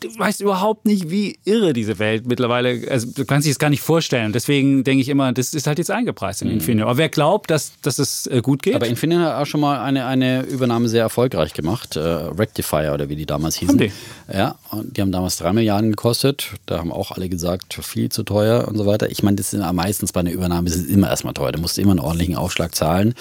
du 0.00 0.18
weißt 0.18 0.40
überhaupt 0.40 0.86
nicht, 0.86 1.10
wie 1.10 1.38
irre 1.44 1.72
diese 1.72 1.98
Welt 1.98 2.26
mittlerweile, 2.26 2.90
also 2.90 3.08
du 3.14 3.24
kannst 3.24 3.46
dich 3.46 3.54
das 3.54 3.58
gar 3.58 3.70
nicht 3.70 3.80
vorstellen. 3.80 4.32
Deswegen 4.32 4.84
denke 4.84 5.02
ich 5.02 5.08
immer, 5.08 5.32
das 5.32 5.54
ist 5.54 5.66
halt 5.66 5.78
jetzt 5.78 5.90
eingepreist 5.90 6.42
in 6.42 6.48
mhm. 6.48 6.54
Infineon. 6.54 6.88
Aber 6.88 6.98
wer 6.98 7.08
glaubt, 7.08 7.50
dass, 7.50 7.72
dass 7.82 7.98
es 7.98 8.26
äh, 8.26 8.40
gut 8.42 8.62
geht? 8.62 8.74
Aber 8.74 8.86
Infineon 8.86 9.22
hat 9.22 9.36
auch 9.36 9.46
schon 9.46 9.60
mal 9.60 9.80
eine, 9.82 10.06
eine 10.06 10.42
Übernahme 10.42 10.88
sehr 10.88 11.02
erfolgreich 11.02 11.54
gemacht. 11.54 11.96
Äh, 11.96 12.00
Rectifier 12.00 12.92
oder 12.92 13.08
wie 13.08 13.16
die 13.16 13.26
damals 13.26 13.56
hießen. 13.56 13.80
Haben 13.80 13.90
die? 14.28 14.36
Ja, 14.36 14.56
und 14.70 14.96
die 14.96 15.00
haben 15.00 15.12
damals 15.12 15.36
drei 15.36 15.52
Milliarden 15.52 15.90
gekostet. 15.90 16.52
Da 16.66 16.78
haben 16.78 16.92
auch 16.92 17.12
alle 17.12 17.28
gesagt, 17.28 17.74
viel 17.74 18.08
zu 18.08 18.22
teuer 18.22 18.66
und 18.68 18.76
so 18.76 18.86
weiter. 18.86 19.10
Ich 19.10 19.22
meine, 19.22 19.36
das 19.36 19.52
ist 19.52 19.72
meistens 19.72 20.12
bei 20.12 20.20
einer 20.20 20.32
Übernahme 20.32 20.68
ist 20.68 20.76
es 20.76 20.86
immer 20.86 21.08
erstmal 21.08 21.34
teuer. 21.34 21.52
Du 21.52 21.60
musst 21.60 21.78
immer 21.78 21.92
einen 21.92 22.00
ordentlichen 22.00 22.36
Aufschlag 22.36 22.74
zahlen. 22.74 23.14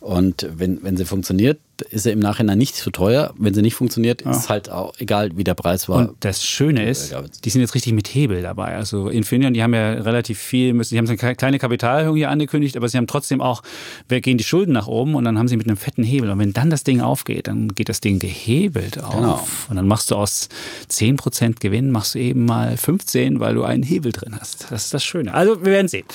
Und 0.00 0.46
wenn, 0.56 0.82
wenn 0.82 0.96
sie 0.96 1.04
funktioniert, 1.04 1.58
ist 1.82 2.06
er 2.06 2.12
im 2.12 2.18
Nachhinein 2.18 2.58
nicht 2.58 2.76
zu 2.76 2.90
teuer. 2.90 3.34
Wenn 3.38 3.54
sie 3.54 3.62
nicht 3.62 3.74
funktioniert, 3.74 4.24
ja. 4.24 4.30
ist 4.30 4.48
halt 4.48 4.70
auch 4.70 4.94
egal, 4.98 5.30
wie 5.36 5.44
der 5.44 5.54
Preis 5.54 5.88
war. 5.88 5.96
Und 5.96 6.16
das 6.20 6.44
Schöne 6.44 6.88
ist, 6.88 7.14
die 7.44 7.50
sind 7.50 7.60
jetzt 7.60 7.74
richtig 7.74 7.92
mit 7.92 8.08
Hebel 8.08 8.42
dabei. 8.42 8.76
Also 8.76 9.08
Infineon, 9.08 9.54
die 9.54 9.62
haben 9.62 9.74
ja 9.74 9.92
relativ 9.92 10.38
viel, 10.38 10.72
müssen, 10.74 10.94
die 10.94 10.98
haben 10.98 11.08
eine 11.08 11.34
kleine 11.36 11.58
Kapitalerhöhung 11.58 12.16
hier 12.16 12.30
angekündigt, 12.30 12.76
aber 12.76 12.88
sie 12.88 12.96
haben 12.96 13.06
trotzdem 13.06 13.40
auch, 13.40 13.62
gehen 14.08 14.38
die 14.38 14.44
Schulden 14.44 14.72
nach 14.72 14.86
oben 14.86 15.14
und 15.14 15.24
dann 15.24 15.38
haben 15.38 15.48
sie 15.48 15.56
mit 15.56 15.66
einem 15.66 15.76
fetten 15.76 16.04
Hebel. 16.04 16.30
Und 16.30 16.38
wenn 16.38 16.52
dann 16.52 16.70
das 16.70 16.84
Ding 16.84 17.00
aufgeht, 17.00 17.48
dann 17.48 17.74
geht 17.74 17.88
das 17.88 18.00
Ding 18.00 18.18
gehebelt 18.18 19.02
auf. 19.02 19.14
Genau. 19.14 19.46
Und 19.70 19.76
dann 19.76 19.86
machst 19.86 20.10
du 20.10 20.16
aus 20.16 20.48
10% 20.90 21.60
Gewinn, 21.60 21.90
machst 21.90 22.14
du 22.14 22.18
eben 22.18 22.44
mal 22.44 22.76
15, 22.76 23.40
weil 23.40 23.54
du 23.54 23.64
einen 23.64 23.82
Hebel 23.82 24.12
drin 24.12 24.36
hast. 24.38 24.66
Das 24.70 24.86
ist 24.86 24.94
das 24.94 25.04
Schöne. 25.04 25.34
Also 25.34 25.64
wir 25.64 25.72
werden 25.72 25.88
sehen. 25.88 26.06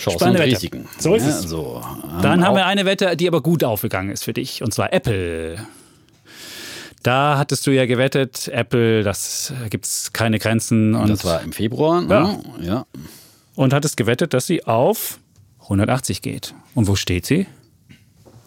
Chancen 0.00 0.18
Spannende 0.18 0.42
und 0.42 0.48
Risiken. 0.48 0.88
So 0.98 1.14
ist 1.14 1.24
ja, 1.24 1.28
es. 1.30 1.42
So. 1.42 1.82
Dann 2.22 2.44
haben 2.44 2.56
wir 2.56 2.66
eine 2.66 2.84
Wette, 2.84 3.16
die 3.16 3.28
aber 3.28 3.42
gut 3.42 3.64
aufgegangen 3.64 4.10
ist 4.10 4.24
für 4.24 4.32
dich. 4.32 4.62
Und 4.62 4.72
zwar 4.72 4.92
Apple. 4.92 5.01
Da 7.02 7.36
hattest 7.36 7.66
du 7.66 7.72
ja 7.72 7.86
gewettet, 7.86 8.48
Apple, 8.48 9.02
das 9.02 9.52
gibt 9.70 9.86
es 9.86 10.12
keine 10.12 10.38
Grenzen. 10.38 10.94
Und 10.94 11.08
das 11.08 11.24
war 11.24 11.42
im 11.42 11.52
Februar. 11.52 12.00
Ne? 12.02 12.40
Ja. 12.60 12.64
ja. 12.64 12.86
Und 13.54 13.72
hattest 13.72 13.96
gewettet, 13.96 14.34
dass 14.34 14.46
sie 14.46 14.64
auf 14.64 15.18
180 15.62 16.22
geht. 16.22 16.54
Und 16.74 16.86
wo 16.86 16.94
steht 16.94 17.26
sie? 17.26 17.46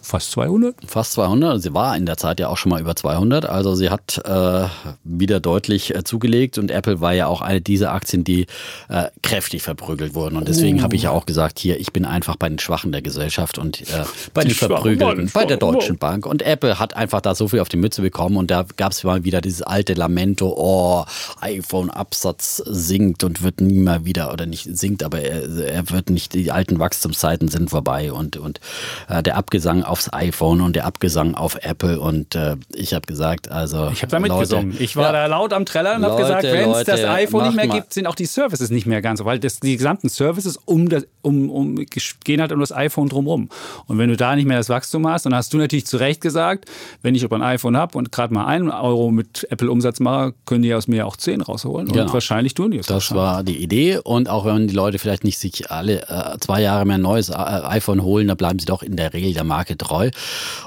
Fast 0.06 0.30
200? 0.30 0.76
Fast 0.86 1.12
200. 1.14 1.60
Sie 1.60 1.74
war 1.74 1.96
in 1.96 2.06
der 2.06 2.16
Zeit 2.16 2.38
ja 2.38 2.46
auch 2.46 2.56
schon 2.56 2.70
mal 2.70 2.80
über 2.80 2.94
200. 2.94 3.44
Also 3.44 3.74
sie 3.74 3.90
hat 3.90 4.22
äh, 4.24 4.68
wieder 5.02 5.40
deutlich 5.40 5.92
äh, 5.96 6.04
zugelegt 6.04 6.58
und 6.58 6.70
Apple 6.70 7.00
war 7.00 7.12
ja 7.12 7.26
auch 7.26 7.40
eine 7.40 7.60
dieser 7.60 7.92
Aktien, 7.92 8.22
die 8.22 8.46
äh, 8.88 9.08
kräftig 9.24 9.62
verprügelt 9.62 10.14
wurden. 10.14 10.36
Und 10.36 10.46
deswegen 10.46 10.78
uh. 10.78 10.82
habe 10.82 10.94
ich 10.94 11.02
ja 11.02 11.10
auch 11.10 11.26
gesagt, 11.26 11.58
hier, 11.58 11.80
ich 11.80 11.92
bin 11.92 12.04
einfach 12.04 12.36
bei 12.36 12.48
den 12.48 12.60
Schwachen 12.60 12.92
der 12.92 13.02
Gesellschaft 13.02 13.58
und 13.58 13.80
äh, 13.80 14.04
bei 14.32 14.42
die 14.42 14.50
den 14.50 14.54
Verprügelten, 14.54 15.28
bei 15.34 15.44
der 15.44 15.56
Deutschen 15.56 15.98
Bank. 15.98 16.24
Und 16.24 16.42
Apple 16.42 16.78
hat 16.78 16.94
einfach 16.94 17.20
da 17.20 17.34
so 17.34 17.48
viel 17.48 17.58
auf 17.58 17.68
die 17.68 17.76
Mütze 17.76 18.00
bekommen 18.00 18.36
und 18.36 18.48
da 18.48 18.64
gab 18.76 18.92
es 18.92 19.02
mal 19.02 19.24
wieder 19.24 19.40
dieses 19.40 19.62
alte 19.62 19.94
Lamento, 19.94 20.54
oh, 20.56 21.04
iPhone-Absatz 21.40 22.62
sinkt 22.64 23.24
und 23.24 23.42
wird 23.42 23.60
nie 23.60 23.80
mal 23.80 24.04
wieder, 24.04 24.32
oder 24.32 24.46
nicht 24.46 24.68
sinkt, 24.70 25.02
aber 25.02 25.20
er, 25.20 25.48
er 25.66 25.90
wird 25.90 26.10
nicht, 26.10 26.34
die 26.34 26.52
alten 26.52 26.78
Wachstumszeiten 26.78 27.48
sind 27.48 27.70
vorbei 27.70 28.12
und, 28.12 28.36
und 28.36 28.60
äh, 29.08 29.20
der 29.24 29.36
Abgesang 29.36 29.82
auf 29.82 29.95
aufs 29.96 30.12
iPhone 30.12 30.60
und 30.60 30.76
der 30.76 30.84
Abgesang 30.84 31.34
auf 31.34 31.56
Apple. 31.62 31.98
Und 31.98 32.34
äh, 32.34 32.56
ich 32.74 32.92
habe 32.92 33.06
gesagt, 33.06 33.50
also. 33.50 33.88
Ich 33.92 34.02
habe 34.02 34.10
da 34.10 34.20
mitgesungen. 34.20 34.76
Ich 34.78 34.94
war 34.96 35.06
ja, 35.06 35.12
da 35.12 35.26
laut 35.26 35.52
am 35.52 35.64
Treller 35.64 35.96
und 35.96 36.04
habe 36.04 36.20
gesagt, 36.20 36.42
wenn 36.44 36.70
es 36.70 36.84
das 36.84 37.02
iPhone 37.04 37.46
nicht 37.46 37.56
mehr 37.56 37.66
mal. 37.66 37.74
gibt, 37.74 37.94
sind 37.94 38.06
auch 38.06 38.14
die 38.14 38.26
Services 38.26 38.70
nicht 38.70 38.86
mehr 38.86 39.00
ganz 39.00 39.20
so, 39.20 39.24
weil 39.24 39.38
das, 39.38 39.60
die 39.60 39.76
gesamten 39.76 40.08
Services 40.08 40.58
um, 40.64 40.88
das, 40.88 41.06
um, 41.22 41.50
um, 41.50 41.86
gehen 42.24 42.40
halt 42.40 42.52
um 42.52 42.60
das 42.60 42.72
iPhone 42.72 43.08
drumherum. 43.08 43.48
Und 43.86 43.98
wenn 43.98 44.10
du 44.10 44.16
da 44.16 44.36
nicht 44.36 44.46
mehr 44.46 44.58
das 44.58 44.68
Wachstum 44.68 45.08
hast, 45.08 45.24
dann 45.26 45.34
hast 45.34 45.52
du 45.52 45.58
natürlich 45.58 45.86
zu 45.86 45.96
Recht 45.96 46.20
gesagt, 46.20 46.66
wenn 47.02 47.14
ich 47.14 47.24
aber 47.24 47.36
ein 47.36 47.42
iPhone 47.42 47.76
habe 47.76 47.96
und 47.96 48.12
gerade 48.12 48.34
mal 48.34 48.46
einen 48.46 48.70
Euro 48.70 49.10
mit 49.10 49.46
Apple-Umsatz 49.50 50.00
mache, 50.00 50.34
können 50.44 50.62
die 50.62 50.74
aus 50.74 50.88
mir 50.88 51.06
auch 51.06 51.16
zehn 51.16 51.40
rausholen. 51.40 51.88
Und 51.88 51.94
genau. 51.94 52.12
wahrscheinlich 52.12 52.54
tun 52.54 52.70
die 52.70 52.78
es. 52.78 52.86
Das 52.86 53.14
war 53.14 53.42
die 53.42 53.62
Idee. 53.62 53.98
Und 53.98 54.28
auch 54.28 54.44
wenn 54.44 54.68
die 54.68 54.74
Leute 54.74 54.98
vielleicht 54.98 55.24
nicht 55.24 55.38
sich 55.38 55.70
alle 55.70 56.02
äh, 56.08 56.38
zwei 56.40 56.60
Jahre 56.60 56.84
mehr 56.84 56.96
ein 56.96 57.02
neues 57.02 57.30
äh, 57.30 57.34
iPhone 57.34 58.02
holen, 58.02 58.28
dann 58.28 58.36
bleiben 58.36 58.58
sie 58.58 58.66
doch 58.66 58.82
in 58.82 58.96
der 58.96 59.12
Regel 59.12 59.32
der 59.32 59.44
Marke 59.44 59.76
treu. 59.86 60.10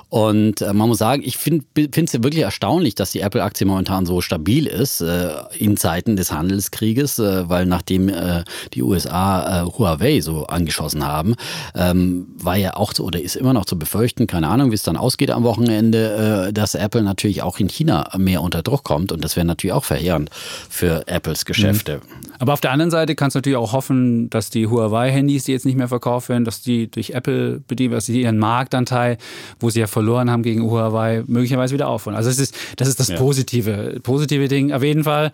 Und 0.09 0.61
äh, 0.61 0.73
man 0.73 0.89
muss 0.89 0.97
sagen, 0.97 1.21
ich 1.23 1.37
finde 1.37 1.65
es 1.75 2.13
wirklich 2.13 2.43
erstaunlich, 2.43 2.95
dass 2.95 3.11
die 3.11 3.19
Apple-Aktie 3.19 3.67
momentan 3.67 4.05
so 4.07 4.21
stabil 4.21 4.65
ist 4.65 5.01
äh, 5.01 5.29
in 5.57 5.77
Zeiten 5.77 6.15
des 6.15 6.31
Handelskrieges, 6.31 7.19
äh, 7.19 7.47
weil 7.47 7.67
nachdem 7.67 8.09
äh, 8.09 8.43
die 8.73 8.81
USA 8.81 9.61
äh, 9.61 9.65
Huawei 9.65 10.21
so 10.21 10.47
angeschossen 10.47 11.05
haben, 11.05 11.35
ähm, 11.75 12.27
war 12.37 12.55
ja 12.55 12.75
auch 12.75 12.93
so, 12.93 13.03
oder 13.03 13.21
ist 13.21 13.35
immer 13.35 13.53
noch 13.53 13.65
zu 13.65 13.77
befürchten, 13.77 14.25
keine 14.25 14.47
Ahnung, 14.47 14.71
wie 14.71 14.75
es 14.75 14.83
dann 14.83 14.97
ausgeht 14.97 15.29
am 15.29 15.43
Wochenende, 15.43 16.47
äh, 16.47 16.53
dass 16.53 16.73
Apple 16.73 17.03
natürlich 17.03 17.43
auch 17.43 17.59
in 17.59 17.69
China 17.69 18.09
mehr 18.17 18.41
unter 18.41 18.63
Druck 18.63 18.83
kommt. 18.83 19.11
Und 19.11 19.23
das 19.23 19.35
wäre 19.35 19.45
natürlich 19.45 19.73
auch 19.73 19.85
verheerend 19.85 20.31
für 20.69 21.07
Apples 21.07 21.45
Geschäfte. 21.45 21.97
Mhm. 21.97 22.28
Aber 22.39 22.53
auf 22.53 22.61
der 22.61 22.71
anderen 22.71 22.89
Seite 22.89 23.15
kannst 23.15 23.35
du 23.35 23.39
natürlich 23.39 23.57
auch 23.57 23.73
hoffen, 23.73 24.29
dass 24.29 24.49
die 24.49 24.67
Huawei-Handys, 24.67 25.43
die 25.43 25.51
jetzt 25.51 25.65
nicht 25.65 25.77
mehr 25.77 25.87
verkauft 25.87 26.29
werden, 26.29 26.45
dass 26.45 26.61
die 26.61 26.89
durch 26.89 27.11
Apple 27.11 27.61
bedient, 27.67 27.93
dass 27.93 28.05
sie 28.05 28.21
ihren 28.21 28.37
Marktanteil, 28.37 29.17
wo 29.59 29.69
sie 29.69 29.81
ja 29.81 29.87
verloren 29.87 30.31
haben 30.31 30.43
gegen 30.43 30.63
Huawei, 30.63 31.23
möglicherweise 31.27 31.73
wieder 31.73 31.87
aufholen. 31.87 32.15
Also 32.15 32.29
das 32.29 32.39
ist 32.39 32.55
das, 32.77 32.87
ist 32.87 32.99
das 32.99 33.09
ja. 33.09 33.17
positive, 33.17 33.99
positive 34.01 34.47
Ding. 34.47 34.71
Auf 34.71 34.83
jeden 34.83 35.03
Fall 35.03 35.31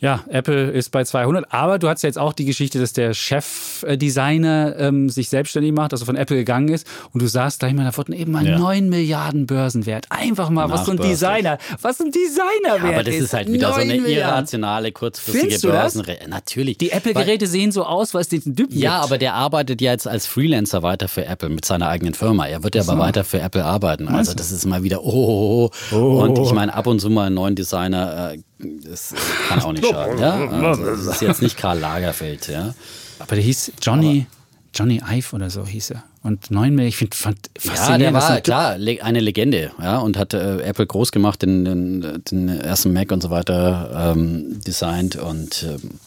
ja, 0.00 0.24
Apple 0.28 0.70
ist 0.70 0.90
bei 0.90 1.04
200. 1.04 1.52
Aber 1.52 1.78
du 1.78 1.88
hast 1.88 2.02
jetzt 2.02 2.18
auch 2.18 2.32
die 2.32 2.44
Geschichte, 2.44 2.78
dass 2.78 2.92
der 2.92 3.14
Chefdesigner 3.14 4.76
ähm, 4.78 5.08
sich 5.08 5.28
selbstständig 5.28 5.72
macht, 5.72 5.92
also 5.92 6.04
von 6.04 6.16
Apple 6.16 6.36
gegangen 6.36 6.68
ist. 6.68 6.86
Und 7.12 7.22
du 7.22 7.26
sagst 7.26 7.60
gleich 7.60 7.72
mal, 7.72 7.84
da 7.84 7.96
wurden 7.96 8.12
eben 8.12 8.32
mal 8.32 8.46
ja. 8.46 8.58
9 8.58 8.88
Milliarden 8.88 9.46
Börsenwert. 9.46 10.06
Einfach 10.10 10.50
mal, 10.50 10.70
was 10.70 10.86
so 10.86 10.92
ein 10.92 10.98
Designer, 10.98 11.58
was 11.80 12.00
ein 12.00 12.10
Designer 12.10 12.82
wert 12.82 12.94
Aber 12.94 13.04
das 13.04 13.14
ist 13.14 13.32
halt 13.32 13.50
wieder 13.50 13.72
so 13.72 13.80
eine 13.80 13.96
irrationale, 13.96 14.92
kurzfristige 14.92 15.68
Börsenrede. 15.68 16.28
Natürlich. 16.36 16.76
Die 16.76 16.90
Apple-Geräte 16.90 17.46
sehen 17.46 17.72
so 17.72 17.84
aus, 17.84 18.12
weil 18.12 18.20
es 18.20 18.28
diesen 18.28 18.54
Typen 18.54 18.76
Ja, 18.76 19.00
aber 19.00 19.16
der 19.16 19.32
arbeitet 19.32 19.80
ja 19.80 19.92
jetzt 19.92 20.06
als 20.06 20.26
Freelancer 20.26 20.82
weiter 20.82 21.08
für 21.08 21.24
Apple 21.24 21.48
mit 21.48 21.64
seiner 21.64 21.88
eigenen 21.88 22.12
Firma. 22.12 22.46
Er 22.46 22.62
wird 22.62 22.74
ja 22.74 22.82
aber 22.82 22.98
weiter 22.98 23.24
für 23.24 23.40
Apple 23.40 23.64
arbeiten. 23.64 24.06
Also 24.08 24.34
das 24.34 24.52
ist 24.52 24.66
mal 24.66 24.82
wieder, 24.82 25.02
oh, 25.02 25.70
oh, 25.70 25.70
oh. 25.92 25.96
oh. 25.96 26.22
Und 26.22 26.38
ich 26.38 26.52
meine, 26.52 26.74
ab 26.74 26.86
und 26.86 27.00
zu 27.00 27.08
mal 27.08 27.26
einen 27.26 27.36
neuen 27.36 27.54
Designer 27.54 28.32
äh, 28.34 28.38
das 28.58 29.14
kann 29.48 29.60
auch 29.60 29.72
nicht 29.72 29.86
schaden. 29.90 30.18
Ja? 30.18 30.34
Also, 30.48 30.84
das 30.84 31.06
ist 31.06 31.22
jetzt 31.22 31.42
nicht 31.42 31.56
Karl 31.56 31.78
Lagerfeld. 31.78 32.48
Ja? 32.48 32.74
Aber 33.18 33.34
der 33.34 33.44
hieß 33.44 33.72
Johnny, 33.80 34.26
Johnny 34.74 35.00
Ive 35.10 35.34
oder 35.34 35.48
so 35.48 35.64
hieß 35.64 35.90
er. 35.90 36.04
Und 36.22 36.50
Neunmilch, 36.50 36.88
ich 36.88 36.96
finde 36.96 37.16
fand 37.16 37.38
faszinierend. 37.58 38.02
Ja, 38.02 38.10
der 38.10 38.14
war 38.14 38.40
klar 38.40 38.78
eine 39.02 39.20
Legende, 39.20 39.70
ja, 39.80 39.98
und 39.98 40.18
hat 40.18 40.34
äh, 40.34 40.60
Apple 40.60 40.86
groß 40.86 41.12
gemacht, 41.12 41.40
den, 41.42 41.64
den, 41.64 42.22
den, 42.30 42.48
ersten 42.48 42.92
Mac 42.92 43.12
und 43.12 43.22
so 43.22 43.30
weiter 43.30 44.12
ähm, 44.12 44.60
designt 44.66 45.14
und 45.14 45.62
ähm, 45.62 46.00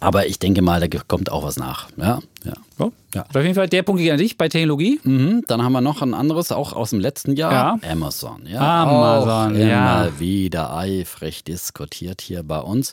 aber 0.00 0.26
ich 0.26 0.38
denke 0.38 0.62
mal, 0.62 0.80
da 0.80 0.98
kommt 1.06 1.30
auch 1.30 1.44
was 1.44 1.56
nach. 1.56 1.88
Ja, 1.96 2.20
ja. 2.44 2.52
Oh, 2.78 2.92
ja. 3.14 3.22
Auf 3.22 3.42
jeden 3.42 3.54
Fall 3.54 3.68
der 3.68 3.82
Punkt 3.82 4.02
geht 4.02 4.12
an 4.12 4.18
dich 4.18 4.36
bei 4.36 4.50
Technologie. 4.50 5.00
Mhm, 5.02 5.44
dann 5.46 5.62
haben 5.62 5.72
wir 5.72 5.80
noch 5.80 6.02
ein 6.02 6.12
anderes, 6.12 6.52
auch 6.52 6.74
aus 6.74 6.90
dem 6.90 7.00
letzten 7.00 7.34
Jahr. 7.34 7.52
Ja. 7.82 7.90
Amazon. 7.90 8.42
Ja, 8.46 8.82
Amazon, 8.82 9.54
auch 9.54 9.58
ja. 9.58 10.04
Immer 10.04 10.20
wieder 10.20 10.76
eifrig 10.76 11.42
diskutiert 11.42 12.20
hier 12.20 12.42
bei 12.42 12.58
uns. 12.58 12.92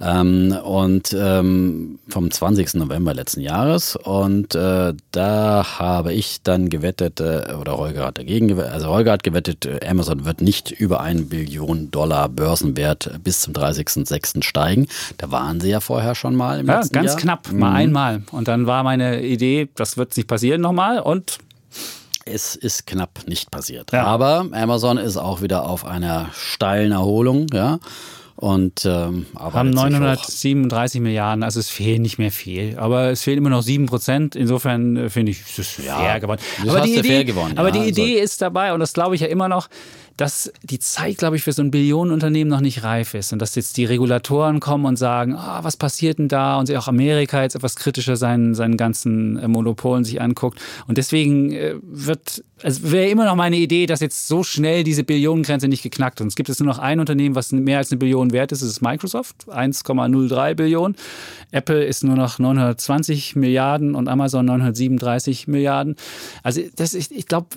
Ähm, 0.00 0.56
und 0.64 1.14
ähm, 1.18 1.98
vom 2.08 2.30
20. 2.30 2.74
November 2.74 3.12
letzten 3.12 3.42
Jahres. 3.42 3.96
Und 3.96 4.54
äh, 4.54 4.94
da 5.10 5.66
habe 5.78 6.14
ich 6.14 6.42
dann 6.42 6.70
gewettet, 6.70 7.20
äh, 7.20 7.54
oder 7.60 7.76
Holger 7.76 8.06
hat 8.06 8.16
dagegen 8.16 8.48
gewettet, 8.48 8.72
also 8.72 8.88
Holger 8.88 9.12
hat 9.12 9.22
gewettet, 9.22 9.66
äh, 9.66 9.86
Amazon 9.86 10.24
wird 10.24 10.40
nicht 10.40 10.70
über 10.70 11.00
einen 11.00 11.28
Billion 11.28 11.90
Dollar 11.90 12.30
Börsenwert 12.30 13.10
bis 13.22 13.42
zum 13.42 13.52
30.06. 13.52 14.42
steigen. 14.42 14.88
Da 15.18 15.30
waren 15.30 15.60
sie 15.60 15.68
ja 15.68 15.80
vorher 15.80 16.14
schon 16.14 16.34
mal 16.34 16.60
im 16.60 16.66
ja, 16.66 16.78
letzten 16.78 16.94
ganz 16.94 17.10
Jahr. 17.10 17.20
knapp, 17.20 17.52
mal 17.52 17.68
mhm. 17.68 17.76
einmal. 17.76 18.22
Und 18.32 18.48
dann 18.48 18.66
war 18.66 18.69
meine 18.82 19.22
Idee, 19.22 19.68
das 19.74 19.96
wird 19.96 20.16
nicht 20.16 20.28
passieren 20.28 20.60
nochmal 20.60 21.00
und 21.00 21.38
es 22.24 22.56
ist 22.56 22.86
knapp 22.86 23.26
nicht 23.26 23.50
passiert. 23.50 23.92
Ja. 23.92 24.04
Aber 24.04 24.46
Amazon 24.52 24.98
ist 24.98 25.16
auch 25.16 25.42
wieder 25.42 25.68
auf 25.68 25.84
einer 25.84 26.30
steilen 26.32 26.92
Erholung, 26.92 27.46
ja. 27.52 27.78
Und 28.36 28.86
ähm, 28.86 29.26
haben 29.38 29.68
937 29.68 31.02
Milliarden, 31.02 31.42
also 31.42 31.60
es 31.60 31.68
fehlt 31.68 32.00
nicht 32.00 32.16
mehr 32.16 32.32
viel. 32.32 32.78
Aber 32.78 33.10
es 33.10 33.22
fehlen 33.22 33.36
immer 33.36 33.50
noch 33.50 33.60
7 33.60 33.84
Prozent. 33.84 34.34
Insofern 34.34 34.96
äh, 34.96 35.10
finde 35.10 35.32
ich, 35.32 35.42
es 35.42 35.58
ist 35.58 35.70
fair 35.72 36.20
gewonnen. 36.20 36.40
Aber 36.66 36.80
die 36.80 36.96
Idee, 36.96 37.24
gewonnen, 37.24 37.58
aber 37.58 37.70
die 37.70 37.86
Idee 37.86 38.12
also. 38.12 38.24
ist 38.24 38.40
dabei, 38.40 38.72
und 38.72 38.80
das 38.80 38.94
glaube 38.94 39.14
ich 39.14 39.20
ja 39.20 39.26
immer 39.26 39.48
noch, 39.48 39.68
dass 40.16 40.52
die 40.62 40.78
Zeit, 40.78 41.18
glaube 41.18 41.36
ich, 41.36 41.42
für 41.42 41.52
so 41.52 41.62
ein 41.62 41.70
Billionenunternehmen 41.70 42.50
noch 42.50 42.60
nicht 42.60 42.82
reif 42.82 43.14
ist 43.14 43.32
und 43.32 43.40
dass 43.40 43.54
jetzt 43.54 43.76
die 43.76 43.84
Regulatoren 43.84 44.60
kommen 44.60 44.84
und 44.84 44.96
sagen, 44.96 45.34
ah, 45.34 45.60
was 45.62 45.76
passiert 45.76 46.18
denn 46.18 46.28
da 46.28 46.58
und 46.58 46.66
sich 46.66 46.76
auch 46.76 46.88
Amerika 46.88 47.42
jetzt 47.42 47.54
etwas 47.54 47.76
kritischer 47.76 48.16
seinen, 48.16 48.54
seinen 48.54 48.76
ganzen 48.76 49.38
äh, 49.38 49.48
Monopolen 49.48 50.04
sich 50.04 50.20
anguckt. 50.20 50.60
Und 50.86 50.98
deswegen 50.98 51.52
äh, 51.52 51.74
wird, 51.82 52.44
also 52.62 52.92
wäre 52.92 53.08
immer 53.08 53.24
noch 53.24 53.34
meine 53.34 53.56
Idee, 53.56 53.86
dass 53.86 54.00
jetzt 54.00 54.28
so 54.28 54.42
schnell 54.42 54.84
diese 54.84 55.04
Billionengrenze 55.04 55.68
nicht 55.68 55.82
geknackt 55.82 56.20
wird. 56.20 56.28
Es 56.28 56.36
gibt 56.36 56.48
jetzt 56.48 56.60
nur 56.60 56.68
noch 56.68 56.78
ein 56.78 57.00
Unternehmen, 57.00 57.34
was 57.34 57.52
mehr 57.52 57.78
als 57.78 57.90
eine 57.90 57.98
Billion 57.98 58.32
wert 58.32 58.52
ist, 58.52 58.62
das 58.62 58.68
ist 58.68 58.82
Microsoft, 58.82 59.46
1,03 59.48 60.54
Billionen. 60.54 60.96
Apple 61.50 61.84
ist 61.84 62.04
nur 62.04 62.16
noch 62.16 62.38
920 62.38 63.36
Milliarden 63.36 63.94
und 63.94 64.08
Amazon 64.08 64.44
937 64.44 65.48
Milliarden. 65.48 65.96
Also 66.42 66.60
das, 66.76 66.94
ich, 66.94 67.10
ich 67.10 67.26
glaube, 67.26 67.48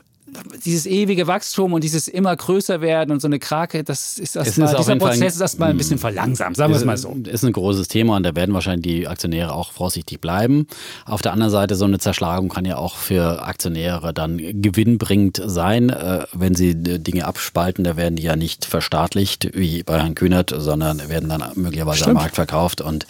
dieses 0.66 0.86
ewige 0.86 1.28
Wachstum 1.28 1.74
und 1.74 1.84
dieses 1.84 2.08
immer 2.08 2.36
größer 2.36 2.82
werden 2.82 3.12
und 3.12 3.22
so 3.22 3.28
eine 3.28 3.40
Krake, 3.40 3.84
das 3.84 4.18
ist 4.18 4.36
erstmal, 4.36 4.76
dieser 4.76 4.96
Prozess 4.96 5.36
ist 5.36 5.42
erstmal 5.42 5.70
ein 5.70 5.78
bisschen 5.78 6.00
verlangsamt, 6.00 6.58
sagen 6.58 6.74
wir 6.74 6.78
es 6.78 6.86
mal 6.86 6.98
so. 6.98 7.16
Ist 7.26 7.44
ein 7.44 7.54
großes 7.54 7.88
Thema 7.88 8.18
und 8.18 8.24
da 8.24 8.36
werden 8.36 8.54
wahrscheinlich 8.54 8.84
die 8.84 9.08
Aktionäre 9.08 9.54
auch 9.54 9.72
vorsichtig 9.72 10.22
bleiben. 10.22 10.68
Auf 11.06 11.22
der 11.22 11.34
anderen 11.34 11.52
Seite, 11.52 11.76
so 11.76 11.86
eine 11.86 12.00
Zerschlagung 12.00 12.50
kann 12.50 12.66
ja 12.66 12.78
auch 12.78 12.96
für 12.96 13.44
Aktionäre 13.44 14.14
dann 14.14 14.38
gewinnbringend 14.38 15.42
sein, 15.46 15.90
äh, 15.90 16.26
wenn 16.34 16.56
sie 16.56 16.76
Dinge 16.76 17.26
abspalten. 17.26 17.84
Da 17.84 17.98
werden 17.98 18.16
die 18.16 18.24
ja 18.24 18.36
nicht 18.36 18.66
verstaatlicht 18.66 19.50
wie 19.54 19.84
bei 19.84 20.00
Herrn 20.00 20.16
Kühnert, 20.16 20.54
sondern 20.56 21.10
werden 21.10 21.30
dann 21.30 21.44
möglicherweise 21.56 22.00
Stimmt. 22.00 22.18
am 22.18 22.24
Markt 22.24 22.36
verkauft 22.36 22.82
und 22.82 23.06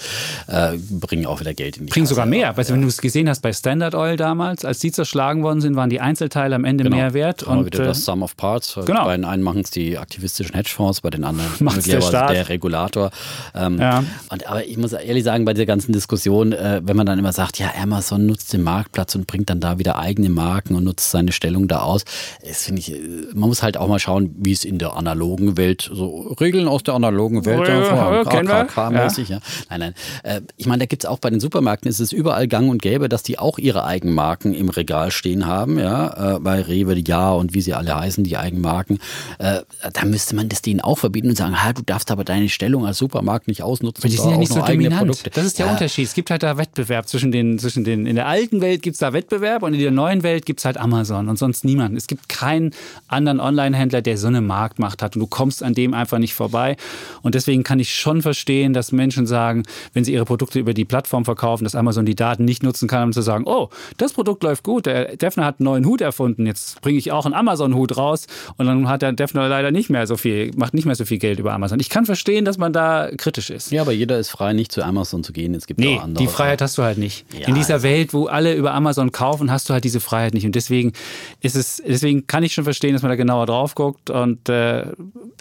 äh, 0.48 0.78
bringen 0.90 1.26
auch 1.26 1.40
wieder 1.40 1.54
Geld 1.54 1.78
in 1.78 1.86
die 1.86 1.92
Bringen 1.92 2.06
sogar 2.06 2.26
mehr. 2.26 2.56
Weißt 2.56 2.70
du, 2.70 2.74
wenn 2.74 2.82
du 2.82 2.88
es 2.88 3.02
gesehen 3.02 3.30
hast 3.30 3.42
bei 3.42 3.54
Standard 3.54 3.96
Oil 3.96 4.18
damals, 4.18 4.66
als 4.66 4.80
die 4.80 4.92
zerschlagen 4.92 5.44
worden 5.44 5.62
sind, 5.62 5.76
waren 5.76 5.90
die 5.90 6.00
Einzelteile 6.00 6.56
am 6.56 6.66
Ende 6.66 6.84
genau. 6.84 6.96
mehr 6.96 7.13
wert. 7.14 7.44
Und 7.44 7.66
wieder 7.66 7.84
das 7.84 8.00
äh, 8.00 8.02
Sum 8.02 8.24
of 8.24 8.36
Parts. 8.38 8.78
Genau. 8.86 9.06
Bei 9.06 9.16
den 9.16 9.26
einen 9.26 9.44
machen 9.44 9.62
es 9.62 9.72
die 9.72 9.98
aktivistischen 9.98 10.56
Hedgefonds, 10.56 11.02
bei 11.02 11.10
den 11.10 11.24
anderen 11.24 11.52
möglicherweise 11.60 12.12
der, 12.12 12.28
der, 12.28 12.50
Regulator. 12.50 13.12
Ähm, 13.56 13.80
ja. 13.80 14.04
und, 14.30 14.48
aber 14.48 14.66
ich 14.66 14.78
muss 14.78 14.94
ehrlich 14.94 15.24
sagen, 15.24 15.46
bei 15.46 15.54
dieser 15.54 15.66
ganzen 15.66 15.94
Diskussion, 15.94 16.54
äh, 16.54 16.82
wenn 16.84 16.96
man 16.96 17.06
dann 17.06 17.20
immer 17.20 17.34
sagt, 17.34 17.60
ja, 17.60 17.72
Amazon 17.82 18.26
nutzt 18.26 18.54
den 18.54 18.64
Marktplatz 18.64 19.16
und 19.16 19.28
bringt 19.28 19.50
dann 19.50 19.60
da 19.60 19.80
wieder 19.80 19.98
eigene 19.98 20.30
Marken 20.30 20.76
und 20.76 20.84
nutzt 20.84 21.12
seine 21.12 21.32
Stellung 21.32 21.68
da 21.68 21.82
aus, 21.82 22.06
das 22.46 22.64
finde 22.64 22.82
ich, 22.82 22.94
äh, 22.94 23.00
man 23.34 23.50
muss 23.50 23.64
halt 23.64 23.78
auch 23.78 23.88
mal 23.88 24.00
schauen, 24.00 24.36
wie 24.38 24.52
es 24.52 24.66
in 24.66 24.78
der 24.78 24.96
analogen 24.96 25.58
Welt, 25.58 25.90
so 25.92 26.34
Regeln 26.40 26.68
aus 26.68 26.84
der 26.84 26.94
analogen 26.94 27.46
Welt, 27.46 27.68
ja, 27.68 28.24
KK-mäßig, 28.24 29.30
ja. 29.30 29.40
Nein, 29.70 29.80
nein. 29.80 29.94
Äh, 30.24 30.42
ich 30.58 30.66
meine, 30.66 30.80
da 30.80 30.86
gibt 30.86 31.04
es 31.04 31.10
auch 31.10 31.20
bei 31.20 31.30
den 31.30 31.40
Supermärkten, 31.40 31.90
ist 31.90 32.00
es 32.00 32.12
überall 32.12 32.48
gang 32.48 32.70
und 32.70 32.82
gäbe, 32.82 33.10
dass 33.10 33.24
die 33.24 33.40
auch 33.40 33.58
ihre 33.58 33.84
Eigenmarken 33.86 34.54
im 34.54 34.70
Regal 34.70 35.12
stehen 35.12 35.46
haben, 35.46 35.80
ja, 35.80 36.36
äh, 36.36 36.40
bei 36.40 36.62
Rewe, 36.62 36.96
die 36.96 37.03
Ja 37.08 37.32
und 37.32 37.54
wie 37.54 37.62
sie 37.62 37.74
alle 37.74 37.96
heißen, 37.96 38.24
die 38.24 38.38
Eigenmarken, 38.38 39.00
äh, 39.40 39.62
da 39.94 40.06
müsste 40.06 40.36
man 40.36 40.50
das 40.50 40.62
denen 40.62 40.82
auch 40.82 40.98
verbieten 40.98 41.30
und 41.30 41.38
sagen, 41.38 41.62
ha, 41.64 41.74
du 41.74 41.82
darfst 41.82 42.12
aber 42.12 42.24
deine 42.24 42.50
Stellung 42.50 42.86
als 42.86 42.98
Supermarkt 42.98 43.48
nicht 43.48 43.64
ausnutzen. 43.64 44.10
die 44.10 44.18
sind 44.18 44.32
ja 44.32 44.38
nicht 44.38 44.52
so 44.52 44.62
dominant. 44.62 45.08
Produkte. 45.08 45.30
Das 45.30 45.46
ist 45.46 45.60
der 45.60 45.68
ja. 45.68 45.72
Unterschied. 45.72 46.08
Es 46.08 46.14
gibt 46.14 46.30
halt 46.30 46.44
da 46.44 46.58
Wettbewerb 46.58 47.08
zwischen 47.08 47.32
den, 47.32 47.60
zwischen 47.60 47.84
den, 47.84 48.06
in 48.06 48.16
der 48.16 48.28
alten 48.28 48.62
Welt 48.62 48.82
gibt 48.82 48.96
es 48.96 49.00
da 49.00 49.14
Wettbewerb 49.14 49.64
und 49.64 49.74
in 49.74 49.80
der 49.80 49.92
neuen 49.92 50.24
Welt 50.24 50.46
gibt 50.46 50.60
es 50.60 50.66
halt 50.66 50.78
Amazon 50.78 51.30
und 51.30 51.38
sonst 51.38 51.66
niemanden. 51.66 51.98
Es 51.98 52.08
gibt 52.08 52.30
keinen 52.30 52.72
anderen 53.08 53.40
Online-Händler, 53.40 54.02
der 54.02 54.18
so 54.18 54.28
eine 54.28 54.42
Marktmacht 54.42 55.02
hat 55.02 55.16
und 55.16 55.22
du 55.22 55.28
kommst 55.28 55.64
an 55.64 55.74
dem 55.74 55.94
einfach 55.94 56.20
nicht 56.20 56.34
vorbei. 56.34 56.78
Und 57.22 57.36
deswegen 57.36 57.64
kann 57.64 57.80
ich 57.80 57.94
schon 57.94 58.22
verstehen, 58.22 58.74
dass 58.74 58.92
Menschen 58.92 59.28
sagen, 59.28 59.64
wenn 59.94 60.04
sie 60.04 60.14
ihre 60.14 60.26
Produkte 60.26 60.60
über 60.60 60.74
die 60.74 60.86
Plattform 60.86 61.26
verkaufen, 61.26 61.64
dass 61.64 61.76
Amazon 61.76 62.06
die 62.06 62.16
Daten 62.16 62.46
nicht 62.46 62.64
nutzen 62.64 62.88
kann, 62.88 63.04
um 63.04 63.14
zu 63.14 63.22
sagen, 63.22 63.46
oh, 63.46 63.70
das 63.98 64.14
Produkt 64.14 64.44
läuft 64.44 64.64
gut, 64.64 64.86
der 64.86 65.16
Defner 65.18 65.46
hat 65.46 65.60
einen 65.60 65.66
neuen 65.66 65.86
Hut 65.86 66.02
erfunden, 66.02 66.46
jetzt 66.46 66.82
bringe 66.82 66.93
bringe 66.94 67.00
ich 67.00 67.12
auch 67.12 67.26
einen 67.26 67.34
Amazon-Hut 67.34 67.98
raus 67.98 68.28
und 68.58 68.68
dann 68.68 68.88
hat 68.88 69.02
der 69.02 69.14
Defner 69.14 69.48
leider 69.50 69.72
nicht 69.72 69.90
mehr 69.90 70.06
so 70.06 70.16
viel, 70.16 70.52
macht 70.56 70.76
nicht 70.76 70.86
mehr 70.86 70.94
so 70.94 71.06
viel 71.06 71.18
Geld 71.18 71.40
über 71.40 71.54
Amazon. 71.54 71.80
Ich 71.80 71.90
kann 71.90 72.06
verstehen, 72.06 72.46
dass 72.46 72.60
man 72.60 72.72
da 72.72 73.10
kritisch 73.18 73.50
ist. 73.50 73.72
Ja, 73.72 73.82
aber 73.82 73.94
jeder 73.94 74.20
ist 74.20 74.30
frei, 74.30 74.54
nicht 74.54 74.72
zu 74.72 74.84
Amazon 74.84 75.24
zu 75.24 75.34
gehen. 75.34 75.56
Es 75.56 75.66
gibt 75.66 75.80
nee, 75.80 75.98
auch 75.98 76.04
andere. 76.04 76.24
die 76.24 76.32
Freiheit 76.32 76.62
hast 76.62 76.78
du 76.78 76.84
halt 76.84 77.00
nicht. 77.00 77.26
Ja, 77.38 77.48
In 77.48 77.56
dieser 77.56 77.82
Welt, 77.82 78.14
wo 78.14 78.28
alle 78.28 78.54
über 78.54 78.74
Amazon 78.74 79.12
kaufen, 79.12 79.52
hast 79.52 79.70
du 79.70 79.74
halt 79.74 79.84
diese 79.84 80.00
Freiheit 80.00 80.36
nicht. 80.36 80.46
Und 80.46 80.54
deswegen 80.54 80.94
ist 81.42 81.56
es, 81.56 81.82
deswegen 81.86 82.28
kann 82.28 82.44
ich 82.44 82.54
schon 82.54 82.64
verstehen, 82.64 82.94
dass 82.94 83.02
man 83.02 83.10
da 83.10 83.16
genauer 83.16 83.48
drauf 83.48 83.74
guckt. 83.74 84.12
Und 84.12 84.48
äh, 84.50 84.86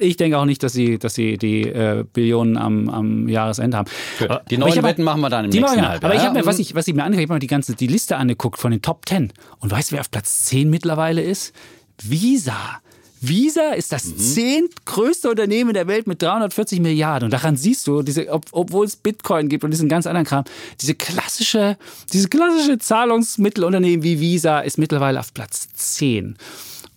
ich 0.01 0.17
denke 0.17 0.39
auch 0.39 0.47
nicht, 0.47 0.63
dass 0.63 0.73
sie, 0.73 0.99
dass 0.99 1.15
sie 1.15 1.37
die 1.37 1.69
äh, 1.69 2.05
Billionen 2.11 2.57
am, 2.57 2.89
am 2.89 3.29
Jahresende 3.29 3.77
haben. 3.77 3.91
Aber, 4.21 4.43
die 4.51 4.57
neuen 4.57 4.83
Wetten 4.83 5.03
machen 5.03 5.21
wir 5.21 5.29
dann 5.29 5.45
im 5.45 5.51
nächsten 5.51 5.87
Halbjahr. 5.87 6.11
Aber 6.11 6.15
ich 6.15 6.23
habe 6.23 6.39
mir, 6.39 6.47
was 6.47 6.59
ich, 6.59 6.75
was 6.75 6.89
ich 6.89 6.95
mir 6.95 7.05
angeguckt 7.05 7.29
habe, 7.29 7.41
die 7.41 7.47
ganze 7.47 7.75
die 7.75 7.87
Liste 7.87 8.17
angeguckt 8.17 8.59
von 8.59 8.71
den 8.71 8.81
Top 8.81 9.05
Ten. 9.05 9.33
Und 9.59 9.71
weißt 9.71 9.91
du, 9.91 9.97
wer 9.97 10.01
auf 10.01 10.11
Platz 10.11 10.45
10 10.47 10.71
mittlerweile 10.71 11.21
ist? 11.21 11.42
Visa. 12.03 12.81
Visa 13.21 13.71
ist 13.75 13.93
das 13.93 14.05
mhm. 14.07 14.19
zehntgrößte 14.19 15.31
Unternehmen 15.31 15.75
der 15.75 15.87
Welt 15.87 16.09
mit 16.09 16.21
340 16.21 16.81
Milliarden. 16.81 17.27
Und 17.27 17.31
daran 17.31 17.57
siehst 17.57 17.87
du, 17.87 18.03
diese, 18.03 18.29
ob, 18.31 18.47
obwohl 18.51 18.85
es 18.85 18.97
Bitcoin 18.97 19.49
gibt 19.49 19.63
und 19.63 19.71
diesen 19.71 19.89
ganz 19.89 20.09
anderen 20.09 20.27
Kram, 20.27 20.45
diese 20.81 20.97
klassische, 20.97 21.77
diese 22.13 22.29
klassische 22.29 22.79
Zahlungsmittelunternehmen 22.79 24.03
wie 24.03 24.19
Visa 24.19 24.61
ist 24.61 24.77
mittlerweile 24.77 25.21
auf 25.21 25.33
Platz 25.33 25.69
10. 25.73 26.37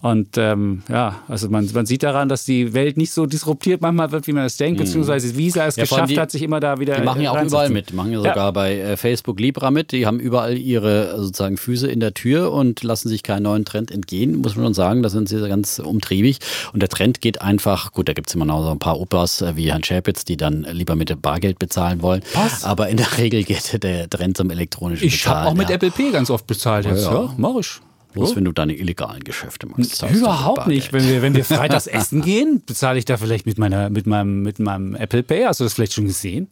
Und 0.06 0.38
ähm, 0.38 0.84
ja, 0.88 1.24
also 1.28 1.50
man, 1.50 1.68
man 1.74 1.88
sieht 1.88 2.04
daran, 2.04 2.30
dass 2.30 2.46
die 2.46 2.76
Welt 2.76 2.96
nicht 2.96 3.12
so 3.12 3.26
disruptiert 3.26 3.82
manchmal 3.82 4.12
wird, 4.12 4.28
wie 4.28 4.34
man 4.34 4.46
es 4.46 4.56
denkt, 4.56 4.80
mhm. 4.80 4.84
beziehungsweise 4.84 5.36
Visa 5.36 5.66
es 5.66 5.78
ja, 5.78 5.84
geschafft 5.86 6.12
die, 6.12 6.20
hat, 6.20 6.30
sich 6.30 6.44
immer 6.44 6.60
da 6.60 6.80
wieder. 6.80 6.94
Die 6.98 7.02
machen 7.02 7.24
ja 7.24 7.32
auch 7.32 7.42
überall 7.42 7.72
mit, 7.72 7.90
die 7.90 7.96
machen 7.96 8.12
ja 8.12 8.20
sogar 8.20 8.36
ja. 8.36 8.52
bei 8.52 8.78
äh, 8.78 8.98
Facebook 8.98 9.40
Libra 9.40 9.72
mit. 9.72 9.94
Die 9.94 10.06
haben 10.06 10.20
überall 10.20 10.60
ihre 10.60 11.08
äh, 11.08 11.18
sozusagen 11.18 11.58
Füße 11.58 11.88
in 11.88 12.02
der 12.02 12.14
Tür 12.14 12.52
und 12.52 12.84
lassen 12.84 13.10
sich 13.10 13.24
keinen 13.24 13.42
neuen 13.42 13.66
Trend 13.66 13.90
entgehen, 13.90 14.42
muss 14.42 14.56
man 14.56 14.66
schon 14.66 14.74
sagen. 14.76 15.02
Da 15.02 15.10
sind 15.10 15.28
sie 15.28 15.40
ganz 15.50 15.80
umtriebig. 15.80 16.38
Und 16.72 16.82
der 16.84 16.90
Trend 16.90 17.20
geht 17.20 17.42
einfach, 17.42 17.92
gut, 17.92 18.08
da 18.08 18.14
gibt 18.14 18.30
es 18.30 18.36
immer 18.36 18.46
noch 18.46 18.62
so 18.62 18.70
ein 18.70 18.78
paar 18.78 19.00
Opas 19.00 19.42
äh, 19.42 19.56
wie 19.56 19.72
Herrn 19.72 19.84
Schäpitz, 19.84 20.24
die 20.24 20.38
dann 20.38 20.68
lieber 20.72 20.96
mit 20.96 21.20
Bargeld 21.20 21.58
bezahlen 21.58 22.04
wollen. 22.04 22.22
Was? 22.36 22.64
Aber 22.64 22.90
in 22.90 22.98
der 22.98 23.08
Regel 23.18 23.44
geht 23.44 23.84
der 23.84 24.08
Trend 24.08 24.38
zum 24.38 24.52
elektronischen 24.52 25.08
ich 25.08 25.14
Bezahlen. 25.14 25.36
Ich 25.36 25.40
habe 25.40 25.50
auch 25.50 25.58
mit 25.58 25.70
ja. 25.70 25.76
Apple 25.78 25.90
Pay 25.90 26.12
ganz 26.12 26.30
oft 26.30 26.46
bezahlt 26.46 26.86
jetzt. 26.86 27.06
Ja, 27.06 27.24
ja. 27.24 27.34
mach 27.38 27.56
ich. 27.60 27.82
Bloß 28.16 28.32
oh. 28.32 28.36
wenn 28.38 28.46
du 28.46 28.54
deine 28.54 28.74
illegalen 28.74 29.24
Geschäfte 29.26 29.68
machst. 29.68 30.02
Überhaupt 30.10 30.68
nicht. 30.68 30.94
Wenn 30.94 31.06
wir, 31.06 31.22
wenn 31.22 31.36
wir 31.36 31.44
freitags 31.44 31.86
essen 31.86 32.22
gehen, 32.22 32.64
bezahle 32.66 32.98
ich 32.98 33.04
da 33.04 33.18
vielleicht 33.18 33.46
mit, 33.46 33.58
meiner, 33.58 33.90
mit, 33.90 34.08
meinem, 34.08 34.42
mit 34.42 34.58
meinem 34.58 34.96
Apple 34.96 35.22
Pay. 35.22 35.44
Hast 35.44 35.60
du 35.60 35.66
das 35.66 35.74
vielleicht 35.74 35.94
schon 35.94 36.06
gesehen? 36.06 36.48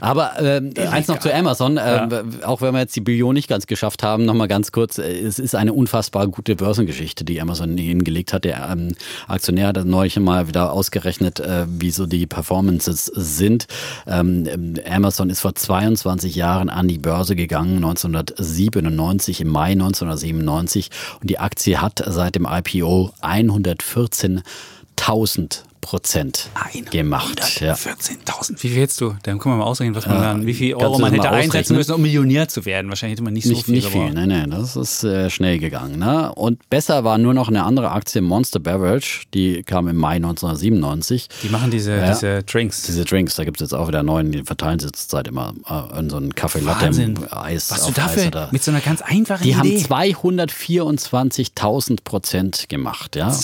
Aber 0.00 0.40
äh, 0.40 0.62
eins 0.88 1.08
noch 1.08 1.18
zu 1.18 1.34
Amazon. 1.34 1.76
Äh, 1.76 1.80
ja. 1.80 2.22
Auch 2.44 2.62
wenn 2.62 2.72
wir 2.72 2.80
jetzt 2.80 2.94
die 2.94 3.00
Billion 3.00 3.34
nicht 3.34 3.48
ganz 3.48 3.66
geschafft 3.66 4.04
haben, 4.04 4.24
nochmal 4.24 4.46
ganz 4.46 4.70
kurz. 4.70 4.98
Äh, 4.98 5.18
es 5.18 5.40
ist 5.40 5.56
eine 5.56 5.72
unfassbar 5.72 6.28
gute 6.28 6.54
Börsengeschichte, 6.54 7.24
die 7.24 7.40
Amazon 7.40 7.76
hingelegt 7.76 8.32
hat. 8.32 8.44
Der 8.44 8.68
ähm, 8.70 8.94
Aktionär 9.26 9.68
hat 9.68 9.84
neulich 9.84 10.18
mal 10.20 10.46
wieder 10.46 10.72
ausgerechnet, 10.72 11.40
äh, 11.40 11.66
wie 11.68 11.90
so 11.90 12.06
die 12.06 12.26
Performances 12.26 13.06
sind. 13.06 13.66
Ähm, 14.06 14.74
Amazon 14.88 15.30
ist 15.30 15.40
vor 15.40 15.56
22 15.56 16.36
Jahren 16.36 16.68
an 16.68 16.86
die 16.86 16.98
Börse 16.98 17.34
gegangen, 17.34 17.76
1997, 17.76 19.40
im 19.40 19.48
Mai 19.48 19.72
1997 19.72 20.90
und 21.20 21.30
die 21.30 21.38
Aktie 21.38 21.80
hat 21.80 22.02
seit 22.06 22.34
dem 22.34 22.46
IPO 22.46 23.12
114.000 23.22 25.62
Prozent 25.80 26.50
gemacht. 26.90 27.40
114.000. 27.40 27.64
Ja. 27.64 28.62
Wie 28.62 28.68
viel 28.68 28.80
hättest 28.80 29.00
du? 29.00 29.14
Dann 29.22 29.38
können 29.38 29.54
wir 29.54 29.58
mal 29.58 29.64
ausrechnen, 29.64 29.94
was 29.94 30.06
man 30.06 30.20
dann, 30.20 30.46
wie 30.46 30.54
viel 30.54 30.74
Euro 30.74 30.98
man 30.98 31.12
hätte 31.12 31.30
einsetzen 31.30 31.76
müssen, 31.76 31.92
um 31.94 32.02
Millionär 32.02 32.48
zu 32.48 32.64
werden. 32.64 32.88
Wahrscheinlich 32.88 33.16
hätte 33.16 33.24
man 33.24 33.32
nicht, 33.32 33.46
nicht 33.46 33.58
so 33.58 33.62
viel. 33.64 33.74
Nicht 33.76 33.88
viel, 33.88 34.12
nein, 34.12 34.28
nein, 34.28 34.50
das 34.50 34.76
ist 34.76 35.04
äh, 35.04 35.30
schnell 35.30 35.58
gegangen. 35.58 35.98
Ne? 35.98 36.32
Und 36.34 36.68
besser 36.68 37.04
war 37.04 37.18
nur 37.18 37.34
noch 37.34 37.48
eine 37.48 37.64
andere 37.64 37.92
Aktie, 37.92 38.20
Monster 38.20 38.60
Beverage, 38.60 39.22
die 39.34 39.62
kam 39.62 39.88
im 39.88 39.96
Mai 39.96 40.16
1997. 40.16 41.28
Die 41.42 41.48
machen 41.48 41.70
diese, 41.70 41.96
ja, 41.96 42.08
diese 42.12 42.42
Drinks. 42.42 42.82
Diese 42.82 43.04
Drinks, 43.04 43.36
da 43.36 43.44
gibt 43.44 43.58
es 43.58 43.70
jetzt 43.70 43.74
auch 43.74 43.88
wieder 43.88 44.02
neuen, 44.02 44.32
die 44.32 44.42
verteilen 44.42 44.78
sie 44.78 44.92
zurzeit 44.92 45.28
immer 45.28 45.54
äh, 45.68 45.98
in 45.98 46.10
so 46.10 46.16
einen 46.16 46.34
Kaffee 46.34 46.60
Latte 46.60 46.88
Eis. 47.30 47.70
Was 47.70 47.86
du 47.86 47.92
dafür 47.92 48.34
Eis 48.34 48.52
mit 48.52 48.62
so 48.62 48.70
einer 48.70 48.80
ganz 48.80 49.00
einfachen 49.02 49.42
die 49.42 49.50
Idee. 49.50 49.78
Die 49.78 49.84
haben 49.86 50.48
224.000 50.48 52.04
Prozent 52.04 52.68
gemacht. 52.68 53.16
Ja? 53.16 53.34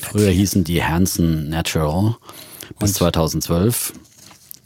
Früher 0.00 0.30
hießen 0.30 0.64
die 0.64 0.82
Hansen 0.82 1.48
Natural 1.48 1.73
Euro 1.76 2.16
bis 2.78 2.94
2012. 2.94 3.92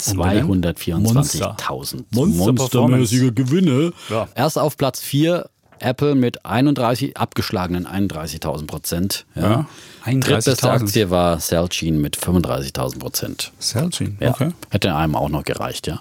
224.000 0.01 2.05
Monstermäßige 2.13 3.35
Gewinne. 3.35 3.93
Ja. 4.09 4.29
Erst 4.37 4.57
auf 4.57 4.77
Platz 4.77 5.01
4 5.01 5.51
Apple 5.81 6.15
mit 6.15 6.45
31, 6.45 7.17
abgeschlagenen 7.17 7.87
31.000 7.87 8.67
Prozent. 8.67 9.27
Ja. 9.35 9.67
ja 10.07 10.07
Drittbeste 10.07 10.71
Aktie 10.71 11.11
war 11.11 11.41
Celgene 11.41 11.99
mit 11.99 12.17
35.000 12.17 12.99
Prozent. 12.99 13.53
Celgene, 13.61 14.17
ja. 14.21 14.31
okay. 14.31 14.51
Hätte 14.71 14.95
einem 14.95 15.15
auch 15.15 15.29
noch 15.29 15.45
gereicht, 15.45 15.87
ja. 15.87 16.01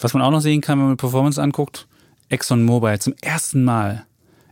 Was 0.00 0.14
man 0.14 0.22
auch 0.22 0.30
noch 0.30 0.40
sehen 0.40 0.60
kann, 0.60 0.78
wenn 0.78 0.88
man 0.88 0.96
Performance 0.96 1.40
anguckt, 1.40 1.86
ExxonMobil 2.28 2.98
zum 2.98 3.14
ersten 3.20 3.64
Mal 3.64 4.04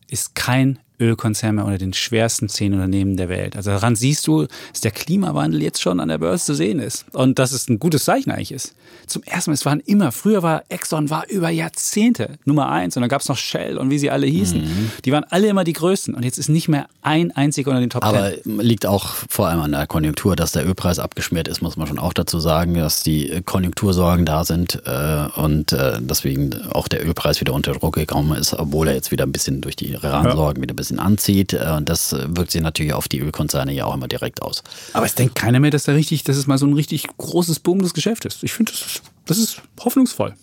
ist 0.09 0.35
kein 0.35 0.79
Ölkonzern 1.01 1.57
mehr 1.57 1.64
unter 1.64 1.78
den 1.78 1.92
schwersten 1.92 2.49
zehn 2.49 2.72
Unternehmen 2.72 3.16
der 3.16 3.28
Welt. 3.28 3.57
Also 3.57 3.70
daran 3.70 3.97
siehst 3.97 4.26
du, 4.26 4.47
dass 4.72 4.80
der 4.80 4.90
Klimawandel 4.90 5.62
jetzt 5.62 5.82
schon 5.82 6.01
an 6.01 6.09
der 6.09 6.18
Börse 6.18 6.45
zu 6.45 6.55
sehen 6.55 6.78
ist. 6.78 7.05
Und 7.12 7.38
dass 7.38 7.53
es 7.53 7.68
ein 7.68 7.78
gutes 7.78 8.05
Zeichen 8.05 8.30
eigentlich 8.30 8.53
ist. 8.53 8.74
Zum 9.07 9.22
ersten 9.24 9.51
Mal, 9.51 9.55
es 9.55 9.66
waren 9.66 9.80
immer, 9.80 10.12
früher 10.12 10.42
war 10.42 10.62
Exxon 10.68 11.11
war 11.11 11.28
über 11.28 11.51
Jahrzehnte 11.51 12.38
Nummer 12.45 12.70
eins 12.70 12.97
und 12.97 13.03
dann 13.03 13.11
gab 13.11 13.20
es 13.20 13.28
noch 13.28 13.36
Shell 13.36 13.76
und 13.76 13.90
wie 13.90 13.99
sie 13.99 14.11
alle 14.11 14.26
hießen. 14.26 14.61
Mhm. 14.61 14.90
Die 15.05 15.12
waren 15.12 15.24
alle 15.30 15.49
immer 15.49 15.64
die 15.64 15.72
größten. 15.72 16.14
Und 16.14 16.24
jetzt 16.24 16.38
ist 16.38 16.49
nicht 16.49 16.68
mehr 16.68 16.86
ein 17.03 17.32
einziger 17.32 17.70
unter 17.70 17.80
den 17.80 17.90
Top 17.90 18.05
Aber 18.05 18.32
liegt 18.45 18.86
auch 18.86 19.07
vor 19.28 19.49
allem 19.49 19.61
an 19.61 19.72
der 19.72 19.86
Konjunktur, 19.86 20.36
dass 20.36 20.53
der 20.53 20.66
Ölpreis 20.66 20.99
abgeschmiert 20.99 21.49
ist, 21.49 21.61
muss 21.61 21.76
man 21.76 21.86
schon 21.86 21.99
auch 21.99 22.12
dazu 22.12 22.38
sagen, 22.38 22.74
dass 22.74 23.03
die 23.03 23.42
Konjunktursorgen 23.45 24.24
da 24.24 24.45
sind 24.45 24.82
äh, 24.86 25.26
und 25.36 25.72
äh, 25.72 25.99
deswegen 26.01 26.55
auch 26.70 26.88
der 26.88 27.07
Ölpreis 27.07 27.40
wieder 27.40 27.53
unter 27.53 27.72
Druck 27.72 27.95
gekommen 27.95 28.38
ist, 28.38 28.55
obwohl 28.55 28.88
er 28.88 28.95
jetzt 28.95 29.11
wieder 29.11 29.24
ein 29.24 29.32
bisschen 29.32 29.61
durch 29.61 29.76
die 29.76 29.92
Iran-Sorgen 29.92 30.59
ja. 30.59 30.62
wieder 30.62 30.72
ein 30.72 30.76
bisschen 30.76 30.84
bisschen 30.85 30.99
anzieht. 30.99 31.53
Äh, 31.53 31.74
und 31.76 31.89
das 31.89 32.12
wirkt 32.12 32.51
sich 32.51 32.61
natürlich 32.61 32.93
auf 32.93 33.09
die 33.09 33.20
Ölkonzerne 33.20 33.72
ja 33.72 33.87
auch 33.87 33.95
immer 33.95 34.09
direkt 34.09 34.43
aus. 34.43 34.62
Aber 34.93 35.07
es 35.07 35.14
denkt 35.14 35.35
keiner 35.35 35.61
mehr, 35.61 35.70
dass 35.70 35.85
da 35.85 35.93
richtig, 35.93 36.24
dass 36.24 36.37
es 36.37 36.47
mal 36.47 36.59
so 36.59 36.66
ein 36.66 36.74
richtig 36.74 37.07
großes, 37.16 37.61
boomendes 37.61 37.95
Geschäft 37.95 38.24
ist. 38.24 38.43
Ich 38.43 38.53
finde, 38.53 38.72
das, 38.72 39.03
das 39.26 39.39
ist 39.39 39.62
hoffnungsvoll. 39.80 40.35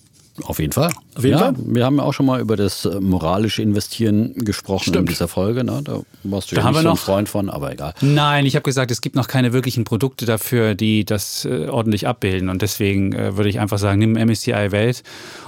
Auf 0.43 0.59
jeden 0.59 0.71
Fall. 0.71 0.91
Auf 1.15 1.23
jeden 1.23 1.37
ja, 1.37 1.45
Fall. 1.45 1.53
Wir 1.57 1.85
haben 1.85 1.97
ja 1.97 2.03
auch 2.03 2.13
schon 2.13 2.25
mal 2.25 2.39
über 2.39 2.55
das 2.55 2.85
äh, 2.85 2.99
moralische 3.01 3.61
Investieren 3.61 4.33
gesprochen 4.35 4.83
Stimmt. 4.83 4.97
in 4.97 5.05
dieser 5.07 5.27
Folge. 5.27 5.63
Ne? 5.63 5.81
Da 5.83 6.01
warst 6.23 6.51
du 6.51 6.55
da 6.55 6.63
ja 6.63 6.71
nicht 6.71 6.81
so 6.81 6.89
ein 6.89 6.95
Freund 6.95 7.27
von, 7.29 7.49
aber 7.49 7.71
egal. 7.71 7.93
Nein, 8.01 8.45
ich 8.45 8.55
habe 8.55 8.63
gesagt, 8.63 8.91
es 8.91 9.01
gibt 9.01 9.15
noch 9.15 9.27
keine 9.27 9.51
wirklichen 9.51 9.83
Produkte 9.83 10.25
dafür, 10.25 10.73
die 10.73 11.03
das 11.03 11.43
äh, 11.45 11.67
ordentlich 11.67 12.07
abbilden. 12.07 12.49
Und 12.49 12.61
deswegen 12.61 13.11
äh, 13.13 13.35
würde 13.35 13.49
ich 13.49 13.59
einfach 13.59 13.77
sagen, 13.77 13.99
nimm 13.99 14.13
MSCI 14.13 14.71
Welt 14.71 15.03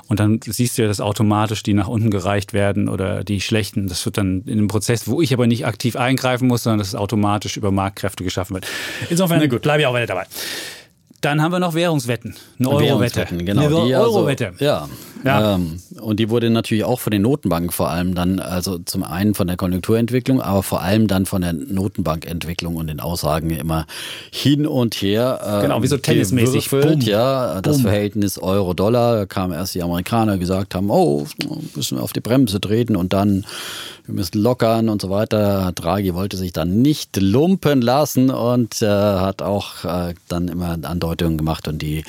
und 0.08 0.20
dann 0.20 0.40
siehst 0.46 0.78
du 0.78 0.82
ja, 0.82 0.88
dass 0.88 1.00
automatisch 1.00 1.64
die 1.64 1.74
nach 1.74 1.88
unten 1.88 2.12
gereicht 2.12 2.52
werden 2.52 2.90
oder 2.90 3.24
die 3.24 3.40
schlechten. 3.40 3.88
Das 3.88 4.06
wird 4.06 4.18
dann 4.18 4.44
in 4.46 4.58
einem 4.58 4.68
Prozess, 4.68 5.08
wo 5.08 5.22
ich 5.22 5.34
aber 5.34 5.48
nicht 5.48 5.66
aktiv 5.66 5.96
eingreifen 5.96 6.48
muss, 6.48 6.64
sondern 6.64 6.80
dass 6.80 6.90
es 6.90 6.96
automatisch 6.96 7.56
über 7.56 7.72
Marktkräfte 7.72 8.24
geschaffen 8.24 8.56
wird. 8.56 8.68
Insofern 9.10 9.40
bleibe 9.48 9.82
ich 9.82 9.88
auch 9.88 9.94
weiter 9.94 10.08
dabei. 10.08 10.26
Dann 11.24 11.41
haben 11.41 11.53
wir 11.53 11.59
noch 11.59 11.74
Währungswetten. 11.74 12.36
Eine 12.59 12.69
Eurowette. 12.69 13.26
Genau, 13.32 13.61
eine 13.61 13.97
Eurowette. 13.97 14.47
Also, 14.49 14.65
ja. 14.65 14.89
ja. 15.24 15.55
Ähm, 15.55 15.80
und 16.01 16.19
die 16.19 16.30
wurde 16.30 16.49
natürlich 16.49 16.84
auch 16.84 16.99
von 16.99 17.11
den 17.11 17.21
Notenbanken 17.21 17.71
vor 17.71 17.89
allem 17.89 18.13
dann, 18.13 18.39
also 18.39 18.78
zum 18.80 19.03
einen 19.03 19.34
von 19.34 19.47
der 19.47 19.55
Konjunkturentwicklung, 19.55 20.41
aber 20.41 20.63
vor 20.63 20.82
allem 20.82 21.07
dann 21.07 21.26
von 21.26 21.41
der 21.41 21.53
Notenbankentwicklung 21.53 22.76
und 22.76 22.88
den 22.88 22.99
Aussagen 22.99 23.51
immer 23.51 23.86
hin 24.32 24.67
und 24.67 24.95
her. 24.95 25.39
Äh, 25.59 25.61
genau, 25.61 25.82
wie 25.82 25.88
so 25.88 25.97
tennismäßig. 25.97 26.69
Boom. 26.69 26.99
Ja, 26.99 27.61
das 27.61 27.78
Boom. 27.78 27.84
Verhältnis 27.84 28.38
Euro-Dollar, 28.38 29.15
da 29.15 29.26
kamen 29.26 29.53
erst 29.53 29.76
die 29.76 29.82
Amerikaner, 29.82 30.38
gesagt 30.38 30.76
haben, 30.76 30.89
oh, 30.89 31.26
müssen 31.74 31.99
wir 31.99 32.03
auf 32.03 32.11
die 32.11 32.19
Bremse 32.19 32.59
treten 32.59 32.97
und 32.97 33.13
dann 33.13 33.45
wir 34.06 34.16
müssen 34.16 34.41
lockern 34.41 34.89
und 34.89 35.01
so 35.01 35.10
weiter. 35.10 35.72
Draghi 35.74 36.14
wollte 36.14 36.36
sich 36.36 36.51
dann 36.51 36.82
nicht 36.82 37.16
lumpen 37.16 37.82
lassen 37.82 38.30
und 38.30 38.82
äh, 38.82 38.88
hat 38.88 39.41
auch 39.41 39.86
äh, 39.86 40.14
dann 40.28 40.49
immer 40.49 40.78
Andeutungen 40.84 41.38
gemacht 41.38 41.70
und 41.70 41.82
die, 41.82 42.04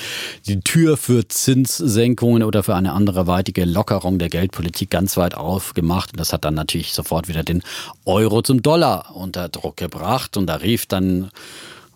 die 0.46 0.60
Tür 0.60 0.96
für 0.96 1.28
Zinssenkungen 1.28 2.42
oder 2.42 2.64
für 2.64 2.74
eine 2.74 2.92
anderweitige 2.92 3.64
Lockerung 3.64 4.18
der 4.18 4.28
Geldpolitik 4.28 4.90
ganz 4.90 5.16
weit 5.16 5.36
aufgemacht. 5.36 6.12
Und 6.12 6.20
das 6.20 6.32
hat 6.32 6.44
dann 6.44 6.54
natürlich 6.54 6.94
sofort 6.94 7.28
wieder 7.28 7.44
den 7.44 7.62
Euro 8.04 8.42
zum 8.42 8.60
Dollar 8.60 9.14
unter 9.14 9.48
Druck 9.48 9.76
gebracht. 9.76 10.36
Und 10.36 10.46
da 10.46 10.56
rief 10.56 10.86
dann 10.86 11.30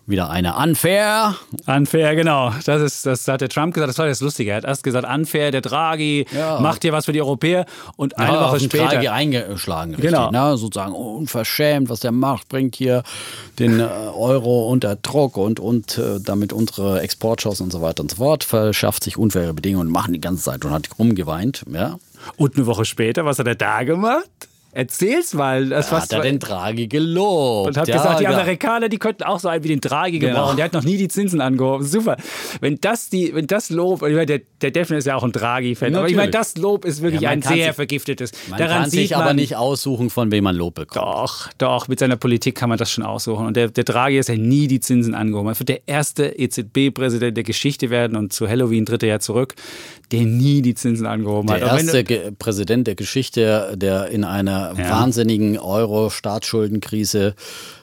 wieder 0.09 0.29
eine 0.29 0.55
unfair. 0.55 1.35
Unfair, 1.67 2.15
genau. 2.15 2.51
Das 2.65 2.81
ist, 2.81 3.05
das 3.05 3.27
hat 3.27 3.41
der 3.41 3.49
Trump 3.49 3.73
gesagt. 3.73 3.89
Das 3.89 3.97
war 3.97 4.07
das 4.07 4.21
Lustige. 4.21 4.51
Er 4.51 4.57
hat 4.57 4.65
erst 4.65 4.83
gesagt, 4.83 5.07
unfair, 5.07 5.51
der 5.51 5.61
Draghi 5.61 6.25
ja. 6.35 6.59
macht 6.59 6.81
hier 6.81 6.91
was 6.91 7.05
für 7.05 7.13
die 7.13 7.21
Europäer. 7.21 7.65
Und 7.95 8.17
eine 8.17 8.33
ja, 8.33 8.47
Woche 8.47 8.59
später. 8.59 8.87
Draghi 8.87 9.07
eingeschlagen. 9.07 9.91
Richtig, 9.95 10.11
genau. 10.11 10.31
Ne? 10.31 10.57
Sozusagen 10.57 10.93
unverschämt, 10.93 11.89
was 11.89 11.99
der 11.99 12.11
macht, 12.11 12.49
bringt 12.49 12.75
hier 12.75 13.03
den 13.59 13.79
äh, 13.79 13.83
Euro 13.83 14.69
unter 14.69 14.95
Druck 14.95 15.37
und, 15.37 15.59
und 15.59 15.97
äh, 15.97 16.19
damit 16.19 16.53
unsere 16.53 17.01
Exportchancen 17.01 17.65
und 17.65 17.71
so 17.71 17.81
weiter 17.81 18.01
und 18.01 18.11
so 18.11 18.17
fort. 18.17 18.43
Verschafft 18.43 19.03
sich 19.03 19.17
unfaire 19.17 19.53
Bedingungen 19.53 19.87
und 19.87 19.93
machen 19.93 20.13
die 20.13 20.21
ganze 20.21 20.43
Zeit 20.43 20.65
und 20.65 20.71
hat 20.71 20.89
rumgeweint. 20.97 21.63
Ja. 21.71 21.97
Und 22.35 22.57
eine 22.57 22.65
Woche 22.65 22.85
später, 22.85 23.25
was 23.25 23.39
hat 23.39 23.47
er 23.47 23.55
da 23.55 23.83
gemacht? 23.83 24.48
Erzähl's 24.71 25.33
mal. 25.33 25.67
Das 25.69 25.91
hat 25.91 26.11
er 26.13 26.21
den 26.21 26.37
Draghi 26.39 26.87
gelobt. 26.87 27.69
Und 27.69 27.77
hat 27.77 27.87
ja, 27.87 27.97
gesagt, 27.97 28.19
die. 28.19 28.27
Amerikaner, 28.27 28.87
die 28.89 28.97
könnten 28.99 29.23
auch 29.23 29.39
so 29.39 29.47
einen 29.47 29.63
wie 29.63 29.69
den 29.69 29.81
Draghi 29.81 30.19
Genau. 30.19 30.33
gebrauchen. 30.33 30.55
Der 30.57 30.65
hat 30.65 30.73
noch 30.73 30.83
nie 30.83 30.97
die 30.97 31.07
Zinsen 31.07 31.41
angehoben. 31.41 31.85
Super. 31.85 32.17
Wenn 32.61 32.79
das 32.79 33.09
die, 33.09 33.33
wenn 33.33 33.47
das 33.47 33.69
Lob, 33.71 34.03
ich 34.03 34.13
meine, 34.13 34.25
der, 34.27 34.41
der 34.61 34.71
Defner 34.71 34.97
ist 34.97 35.05
ja 35.07 35.15
auch 35.15 35.23
ein 35.23 35.31
Draghi-Fan, 35.31 35.95
aber 35.95 36.07
ich 36.07 36.15
meine, 36.15 36.31
das 36.31 36.55
Lob 36.57 36.85
ist 36.85 37.01
wirklich 37.01 37.21
Ja, 37.21 37.31
ein 37.31 37.41
sehr 37.41 37.67
sich- 37.67 37.75
vergiftetes. 37.75 38.31
Man 38.49 38.59
Daran 38.59 38.81
kann 38.83 38.89
sieht 38.91 38.99
sich 39.01 39.11
man, 39.11 39.21
aber 39.21 39.33
nicht 39.33 39.55
aussuchen, 39.55 40.09
von 40.09 40.31
wem 40.31 40.43
man 40.43 40.55
Lob 40.55 40.75
bekommt. 40.75 41.03
Doch, 41.05 41.49
doch, 41.57 41.87
mit 41.87 41.97
seiner 41.99 42.17
Politik 42.17 42.55
kann 42.55 42.69
man 42.69 42.77
das 42.77 42.91
schon 42.91 43.03
aussuchen. 43.03 43.47
Und 43.47 43.57
der, 43.57 43.69
der 43.69 43.83
Draghi 43.83 44.19
ist 44.19 44.29
ja 44.29 44.35
nie 44.35 44.67
die 44.67 44.79
Zinsen 44.79 45.15
angehoben. 45.15 45.49
Er 45.49 45.57
wird 45.59 45.69
der 45.69 45.81
erste 45.87 46.27
EZB-Präsident 46.37 47.35
der 47.37 47.43
Geschichte 47.43 47.89
werden 47.89 48.15
und 48.17 48.33
zu 48.33 48.47
Halloween 48.47 48.85
tritt 48.85 49.01
er 49.03 49.09
ja 49.09 49.19
zurück, 49.19 49.55
der 50.11 50.21
nie 50.21 50.61
die 50.61 50.75
Zinsen 50.75 51.05
angehoben 51.07 51.47
Der 51.47 51.55
hat. 51.71 51.81
Du- 51.81 51.97
erste 51.97 52.31
Präsident 52.37 52.85
der 52.87 52.95
Geschichte, 52.95 53.73
der 53.75 54.07
in 54.09 54.23
einer 54.23 54.58
Ja. 54.77 54.89
wahnsinnigen 54.89 55.57
Euro-Staatsschuldenkrise 55.57 57.35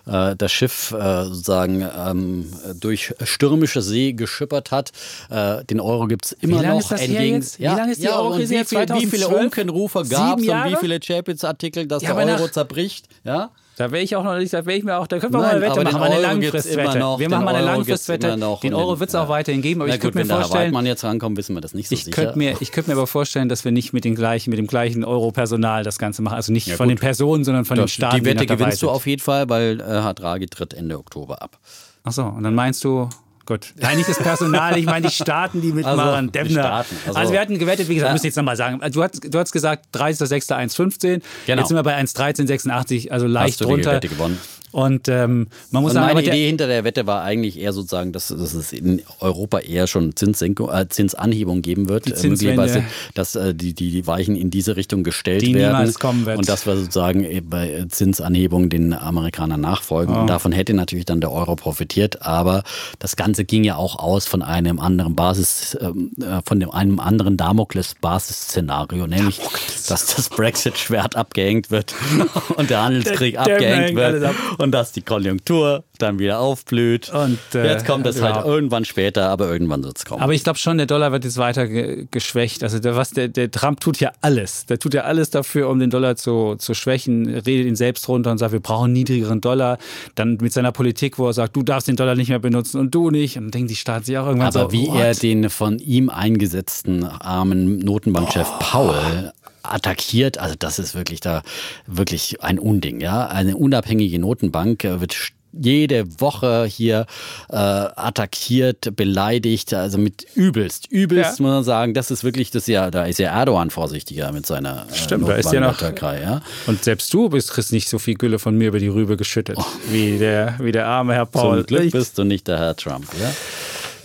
äh, 0.06 0.36
das 0.36 0.52
Schiff 0.52 0.92
äh, 0.92 1.24
sozusagen 1.24 1.86
ähm, 1.98 2.46
durch 2.80 3.14
stürmische 3.24 3.82
See 3.82 4.12
geschippert 4.12 4.70
hat. 4.70 4.92
Äh, 5.30 5.64
den 5.64 5.80
Euro 5.80 6.06
gibt 6.06 6.26
es 6.26 6.32
immer 6.32 6.62
lange 6.62 6.74
noch. 6.74 6.80
ist 6.80 6.90
das 6.92 7.00
entgegen- 7.00 7.36
jetzt? 7.36 7.58
Wie 7.58 7.64
lange 7.64 7.92
ist 7.92 8.02
die 8.02 8.08
Eurokrise 8.08 8.54
und 8.54 8.60
wie, 8.60 8.64
viel, 8.64 8.78
wie 8.80 9.06
viele 9.06 9.22
2012? 9.24 9.42
Unkenrufe 9.44 10.04
gab 10.08 10.38
es 10.38 10.48
und 10.48 10.64
wie 10.64 10.76
viele 10.76 11.00
Champions-Artikel, 11.02 11.86
dass 11.86 12.02
Ja, 12.02 12.14
der 12.14 12.26
Euro 12.38 12.48
zerbricht? 12.48 13.06
Ja? 13.24 13.50
Da 13.78 13.90
wäre 13.92 14.02
ich 14.02 14.16
auch 14.16 14.24
noch 14.24 14.36
nicht, 14.38 14.54
da 14.54 14.64
wäre 14.64 14.78
ich 14.78 14.84
mir 14.84 14.96
auch, 14.96 15.06
da 15.06 15.18
können 15.18 15.34
wir 15.34 15.40
Nein, 15.40 15.48
mal 15.48 15.56
eine 15.56 15.60
Wette 15.60 15.84
machen, 15.84 15.94
den 15.94 16.12
eine 16.14 16.20
Langfristwette. 16.22 16.98
noch, 16.98 17.18
wir 17.18 17.26
den 17.26 17.30
machen 17.30 17.44
mal 17.44 17.54
eine 17.54 17.64
Langfristwette. 17.66 18.28
Den 18.28 18.42
Euro 18.74 18.92
den- 18.94 19.00
wird 19.00 19.10
es 19.10 19.14
auch 19.14 19.24
ja. 19.24 19.28
weiterhin 19.28 19.60
geben, 19.60 19.82
aber 19.82 19.88
Na 19.90 19.94
ich 19.96 20.00
könnte 20.00 20.18
wenn 20.18 20.26
mir 20.26 20.32
Herr 20.32 20.40
vorstellen, 20.40 20.62
Waldmann 20.64 20.86
jetzt 20.86 21.04
rankommt, 21.04 21.36
wissen 21.36 21.54
wir 21.54 21.60
das 21.60 21.74
nicht 21.74 21.88
so 21.90 21.94
ich 21.94 22.04
sicher. 22.04 22.14
könnte 22.22 22.38
mir, 22.38 22.56
ich 22.60 22.72
könnte 22.72 22.88
mir 22.90 22.96
aber 22.96 23.06
vorstellen, 23.06 23.50
dass 23.50 23.66
wir 23.66 23.72
nicht 23.72 23.92
mit, 23.92 24.04
den 24.04 24.14
gleichen, 24.14 24.48
mit 24.48 24.58
dem 24.58 24.66
gleichen 24.66 25.04
Euro-Personal 25.04 25.82
das 25.84 25.98
Ganze 25.98 26.22
machen. 26.22 26.36
Also 26.36 26.52
nicht 26.52 26.66
Ja, 26.68 26.76
von 26.76 26.88
gut. 26.88 26.96
den 26.96 27.00
Personen, 27.00 27.44
sondern 27.44 27.66
von 27.66 27.76
den 27.76 27.82
Das- 27.84 27.90
Staaten. 27.92 28.16
die 28.20 28.24
Wette 28.24 28.46
gewinnst 28.46 28.80
du 28.82 28.88
auf 28.88 29.06
jeden 29.06 29.20
Fall, 29.20 29.48
weil 29.50 29.78
äh, 29.80 29.84
Herr 29.84 30.14
Draghi 30.14 30.46
tritt 30.46 30.72
Ende 30.72 30.98
Oktober 30.98 31.42
ab. 31.42 31.58
Ach 32.02 32.12
so, 32.12 32.24
und 32.24 32.44
dann 32.44 32.54
meinst 32.54 32.82
du, 32.82 33.10
gut. 33.46 33.72
Nein, 33.76 33.96
nicht 33.96 34.08
das 34.08 34.18
Personal, 34.18 34.76
ich 34.76 34.84
meine 34.86 35.06
die 35.08 35.12
Staaten, 35.14 35.60
die 35.62 35.72
mitmachen. 35.72 35.98
Also, 36.00 36.30
die. 36.30 36.50
Staaten, 36.52 36.96
also- 37.06 37.18
Also, 37.18 37.32
wir 37.32 37.40
hatten 37.40 37.58
gewettet, 37.58 37.88
wie 37.88 37.94
gesagt, 37.94 38.10
Ja. 38.10 38.12
ich 38.22 38.28
jetzt 38.28 38.36
nochmal 38.36 38.56
sagen. 38.56 38.80
Du 38.92 39.02
hast, 39.02 39.20
du 39.32 39.38
hast 39.38 39.52
gesagt 39.52 39.86
30.06.1,15. 39.92 41.22
Genau. 41.46 41.60
Jetzt 41.60 41.68
sind 41.68 41.76
wir 41.76 41.82
bei 41.82 41.94
1,1386, 41.96 43.10
also 43.10 43.26
leicht 43.26 43.52
Hast 43.52 43.60
du 43.60 43.64
die 43.66 43.70
drunter. 43.72 43.92
Wette 43.92 44.08
gewonnen? 44.08 44.38
Und 44.76 45.08
ähm, 45.08 45.46
man 45.70 45.82
muss 45.82 45.92
Und 45.92 45.94
sagen, 45.94 46.06
meine 46.08 46.10
aber 46.18 46.22
der, 46.22 46.34
Idee 46.34 46.48
hinter 46.48 46.66
der 46.66 46.84
Wette 46.84 47.06
war 47.06 47.22
eigentlich 47.22 47.58
eher 47.58 47.72
sozusagen, 47.72 48.12
dass, 48.12 48.28
dass 48.28 48.52
es 48.52 48.74
in 48.74 49.00
Europa 49.20 49.60
eher 49.60 49.86
schon 49.86 50.14
Zinssenkung, 50.14 50.68
äh, 50.68 50.86
Zinsanhebung 50.86 51.62
geben 51.62 51.88
wird. 51.88 52.06
Äh, 52.08 52.28
möglicherweise, 52.28 52.84
dass 53.14 53.36
äh, 53.36 53.54
die, 53.54 53.72
die, 53.72 54.06
Weichen 54.06 54.36
in 54.36 54.50
diese 54.50 54.76
Richtung 54.76 55.02
gestellt 55.02 55.40
Die 55.40 55.54
werden. 55.54 55.78
niemals 55.78 55.98
kommen 55.98 56.26
wird. 56.26 56.36
Und 56.36 56.50
dass 56.50 56.66
wir 56.66 56.76
sozusagen 56.76 57.24
äh, 57.24 57.40
bei 57.40 57.86
Zinsanhebung 57.88 58.68
den 58.68 58.92
Amerikanern 58.92 59.62
nachfolgen. 59.62 60.14
Und 60.14 60.26
davon 60.26 60.52
hätte 60.52 60.74
natürlich 60.74 61.06
dann 61.06 61.22
der 61.22 61.32
Euro 61.32 61.56
profitiert. 61.56 62.20
Aber 62.20 62.62
das 62.98 63.16
Ganze 63.16 63.46
ging 63.46 63.64
ja 63.64 63.76
auch 63.76 63.98
aus 63.98 64.26
von 64.26 64.42
einem 64.42 64.78
anderen 64.78 65.16
Basis, 65.16 65.74
ähm, 65.80 66.10
äh, 66.20 66.42
von 66.44 66.60
dem, 66.60 66.70
einem 66.70 67.00
anderen 67.00 67.38
Damokles-Basisszenario, 67.38 69.06
nämlich, 69.06 69.40
dass 69.88 70.14
das 70.14 70.28
Brexit-Schwert 70.28 71.16
abgehängt 71.16 71.70
wird 71.70 71.94
und 72.56 72.68
der 72.68 72.82
Handelskrieg 72.82 73.36
Der- 73.36 73.44
der 73.46 73.54
abgehängt 73.54 73.84
hängt 73.86 73.96
wird 73.96 74.22
ab. 74.22 74.34
Und 74.66 74.72
dass 74.72 74.92
die 74.92 75.02
Konjunktur 75.02 75.84
dann 75.98 76.18
wieder 76.18 76.40
aufblüht. 76.40 77.08
Und, 77.08 77.38
äh, 77.54 77.66
Jetzt 77.66 77.86
kommt 77.86 78.04
es 78.06 78.20
halt 78.20 78.44
irgendwann 78.44 78.84
später, 78.84 79.28
aber 79.30 79.50
irgendwann 79.50 79.82
wird 79.82 79.96
es 79.96 80.04
kommen. 80.04 80.20
aber 80.22 80.34
ich 80.34 80.44
glaube 80.44 80.58
schon, 80.58 80.76
der 80.76 80.86
Dollar 80.86 81.12
wird 81.12 81.24
jetzt 81.24 81.38
weiter 81.38 81.66
ge 81.66 82.06
geschwächt. 82.10 82.62
Also 82.62 82.78
der, 82.78 82.96
was 82.96 83.10
der, 83.10 83.28
der 83.28 83.50
Trump 83.50 83.80
tut 83.80 84.00
ja 84.00 84.12
alles. 84.20 84.66
Der 84.66 84.78
tut 84.78 84.92
ja 84.92 85.02
alles 85.02 85.30
dafür, 85.30 85.68
um 85.68 85.78
den 85.78 85.90
Dollar 85.90 86.16
zu, 86.16 86.56
zu 86.56 86.74
schwächen, 86.74 87.26
redet 87.26 87.66
ihn 87.66 87.76
selbst 87.76 88.08
runter 88.08 88.30
und 88.30 88.38
sagt, 88.38 88.52
wir 88.52 88.60
brauchen 88.60 88.86
einen 88.86 88.92
niedrigeren 88.94 89.40
Dollar. 89.40 89.78
Dann 90.16 90.38
mit 90.40 90.52
seiner 90.52 90.72
Politik, 90.72 91.18
wo 91.18 91.28
er 91.28 91.32
sagt, 91.32 91.56
du 91.56 91.62
darfst 91.62 91.88
den 91.88 91.96
Dollar 91.96 92.16
nicht 92.16 92.28
mehr 92.28 92.40
benutzen 92.40 92.80
und 92.80 92.94
du 92.94 93.10
nicht. 93.10 93.36
Und 93.38 93.44
dann 93.44 93.50
denken 93.52 93.68
die 93.68 93.76
Staaten 93.76 94.04
sich 94.04 94.18
auch 94.18 94.26
irgendwann 94.26 94.48
aber 94.48 94.64
so, 94.64 94.72
wie 94.72 94.88
what? 94.88 95.00
er 95.00 95.14
den 95.14 95.48
von 95.48 95.78
ihm 95.78 96.10
eingesetzten 96.10 97.04
armen 97.04 97.78
Notenbankchef 97.78 98.48
Paul 98.58 99.32
attackiert, 99.72 100.38
also 100.38 100.54
das 100.58 100.78
ist 100.78 100.94
wirklich 100.94 101.20
da 101.20 101.42
wirklich 101.86 102.42
ein 102.42 102.58
Unding, 102.58 103.00
ja. 103.00 103.26
Eine 103.26 103.56
unabhängige 103.56 104.18
Notenbank 104.18 104.84
äh, 104.84 105.00
wird 105.00 105.16
jede 105.58 106.20
Woche 106.20 106.66
hier 106.66 107.06
äh, 107.48 107.56
attackiert, 107.56 108.94
beleidigt, 108.94 109.72
also 109.72 109.96
mit 109.96 110.26
übelst, 110.34 110.86
übelst 110.90 111.38
Ja. 111.38 111.42
muss 111.44 111.52
man 111.52 111.64
sagen, 111.64 111.94
das 111.94 112.10
ist 112.10 112.24
wirklich 112.24 112.50
das 112.50 112.66
ja, 112.66 112.90
da 112.90 113.06
ist 113.06 113.18
ja 113.18 113.30
Erdogan 113.30 113.70
vorsichtiger 113.70 114.32
mit 114.32 114.44
seiner 114.44 114.86
äh, 114.90 114.94
Stimmt, 114.94 115.26
da 115.26 115.34
ist 115.36 115.52
ja 115.52 115.60
noch- 115.60 115.68
Notenbankattackerei, 115.80 116.20
ja. 116.20 116.42
Und 116.66 116.84
selbst 116.84 117.12
du 117.14 117.30
bist, 117.30 117.50
kriegst 117.52 117.72
nicht 117.72 117.88
so 117.88 117.98
viel 117.98 118.16
Gülle 118.16 118.38
von 118.38 118.54
mir 118.58 118.68
über 118.68 118.80
die 118.80 118.88
Rübe 118.88 119.16
geschüttet, 119.16 119.56
wie, 119.90 120.18
der, 120.18 120.56
wie 120.60 120.72
der 120.72 120.86
arme 120.88 121.14
Herr 121.14 121.24
Paul. 121.26 121.60
Oh. 121.60 121.62
Zum 121.62 121.66
Glück 121.66 121.90
bist 121.90 122.18
du 122.18 122.24
nicht 122.24 122.46
der 122.48 122.58
Herr 122.58 122.76
Trump, 122.76 123.06
ja. 123.18 123.30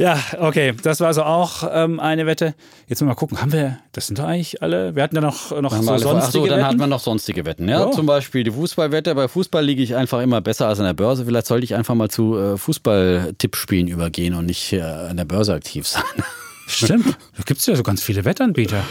Ja, 0.02 0.20
okay, 0.39 0.74
das 0.82 0.99
war 0.99 1.08
also 1.08 1.22
auch 1.22 1.64
ähm, 1.72 1.99
eine 1.99 2.26
Wette. 2.26 2.56
Jetzt 2.88 3.04
mal 3.04 3.14
gucken, 3.14 3.39
haben 3.39 3.54
wir, 3.54 3.78
das 3.91 4.08
sind 4.08 4.18
doch 4.18 4.24
eigentlich 4.24 4.62
alle, 4.64 4.95
wir 4.95 5.04
hatten 5.04 5.14
da 5.14 5.22
noch, 5.22 5.52
noch 5.62 5.72
so 5.72 5.91
Ach 5.91 5.99
sonstige 5.99 6.32
so, 6.32 6.47
dann 6.47 6.58
Wetten. 6.58 6.66
hatten 6.66 6.80
wir 6.80 6.88
noch 6.88 6.99
sonstige 6.99 7.45
Wetten. 7.45 7.70
Ja? 7.70 7.82
Ja. 7.82 7.91
Zum 7.91 8.08
Beispiel 8.08 8.43
die 8.43 8.49
Fußballwette. 8.49 9.14
Bei 9.14 9.28
Fußball 9.28 9.64
liege 9.64 9.84
ich 9.84 9.95
einfach 9.95 10.20
immer 10.22 10.41
besser 10.41 10.68
als 10.68 10.80
an 10.80 10.86
der 10.86 10.93
Börse. 10.93 11.26
Vielleicht 11.26 11.45
sollte 11.45 11.66
ich 11.66 11.76
einfach 11.76 11.93
mal 11.93 12.10
zu 12.10 12.36
äh, 12.36 12.58
Fußball-Tippspielen 12.58 13.88
übergehen 13.88 14.34
und 14.34 14.47
nicht 14.47 14.74
äh, 14.74 14.82
an 14.82 15.18
der 15.18 15.26
Börse 15.26 15.54
aktiv 15.54 15.88
sein. 15.88 16.04
Stimmt, 16.66 17.06
da 17.38 17.43
gibt 17.45 17.60
es 17.60 17.68
ja 17.68 17.76
so 17.76 17.84
ganz 17.84 18.02
viele 18.02 18.26
Wettanbieter. 18.26 18.84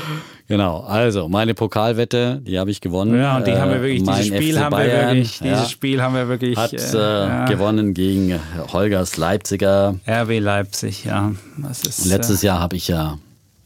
Genau, 0.50 0.80
also 0.80 1.28
meine 1.30 1.54
Pokalwette, 1.54 2.42
die 2.46 2.58
habe 2.58 2.70
ich 2.70 2.82
gewonnen. 2.82 3.18
Ja, 3.18 3.38
und 3.38 3.46
die 3.46 3.52
haben 3.52 3.70
wir 3.70 3.80
wirklich, 3.80 4.02
Äh, 4.06 4.12
dieses 4.12 4.26
Spiel 4.26 4.54
FC 4.54 4.60
haben 4.60 4.72
wir 4.72 4.76
Bayern, 4.76 5.06
wirklich, 5.16 5.40
ja, 5.40 5.46
dieses 5.46 5.70
Spiel 5.70 6.02
haben 6.02 6.14
wir 6.14 6.28
wirklich 6.28 6.56
hat 6.58 6.72
äh, 6.74 6.76
äh, 6.76 6.98
ja. 6.98 7.44
gewonnen 7.46 7.94
gegen 7.94 8.38
Holgers 8.72 9.16
Leipziger. 9.16 9.94
RB 10.06 10.38
Leipzig, 10.40 11.04
ja. 11.06 11.32
Das 11.56 11.84
ist, 11.84 12.04
Letztes 12.04 12.42
Jahr 12.42 12.60
habe 12.60 12.76
ich 12.76 12.88
ja 12.88 13.16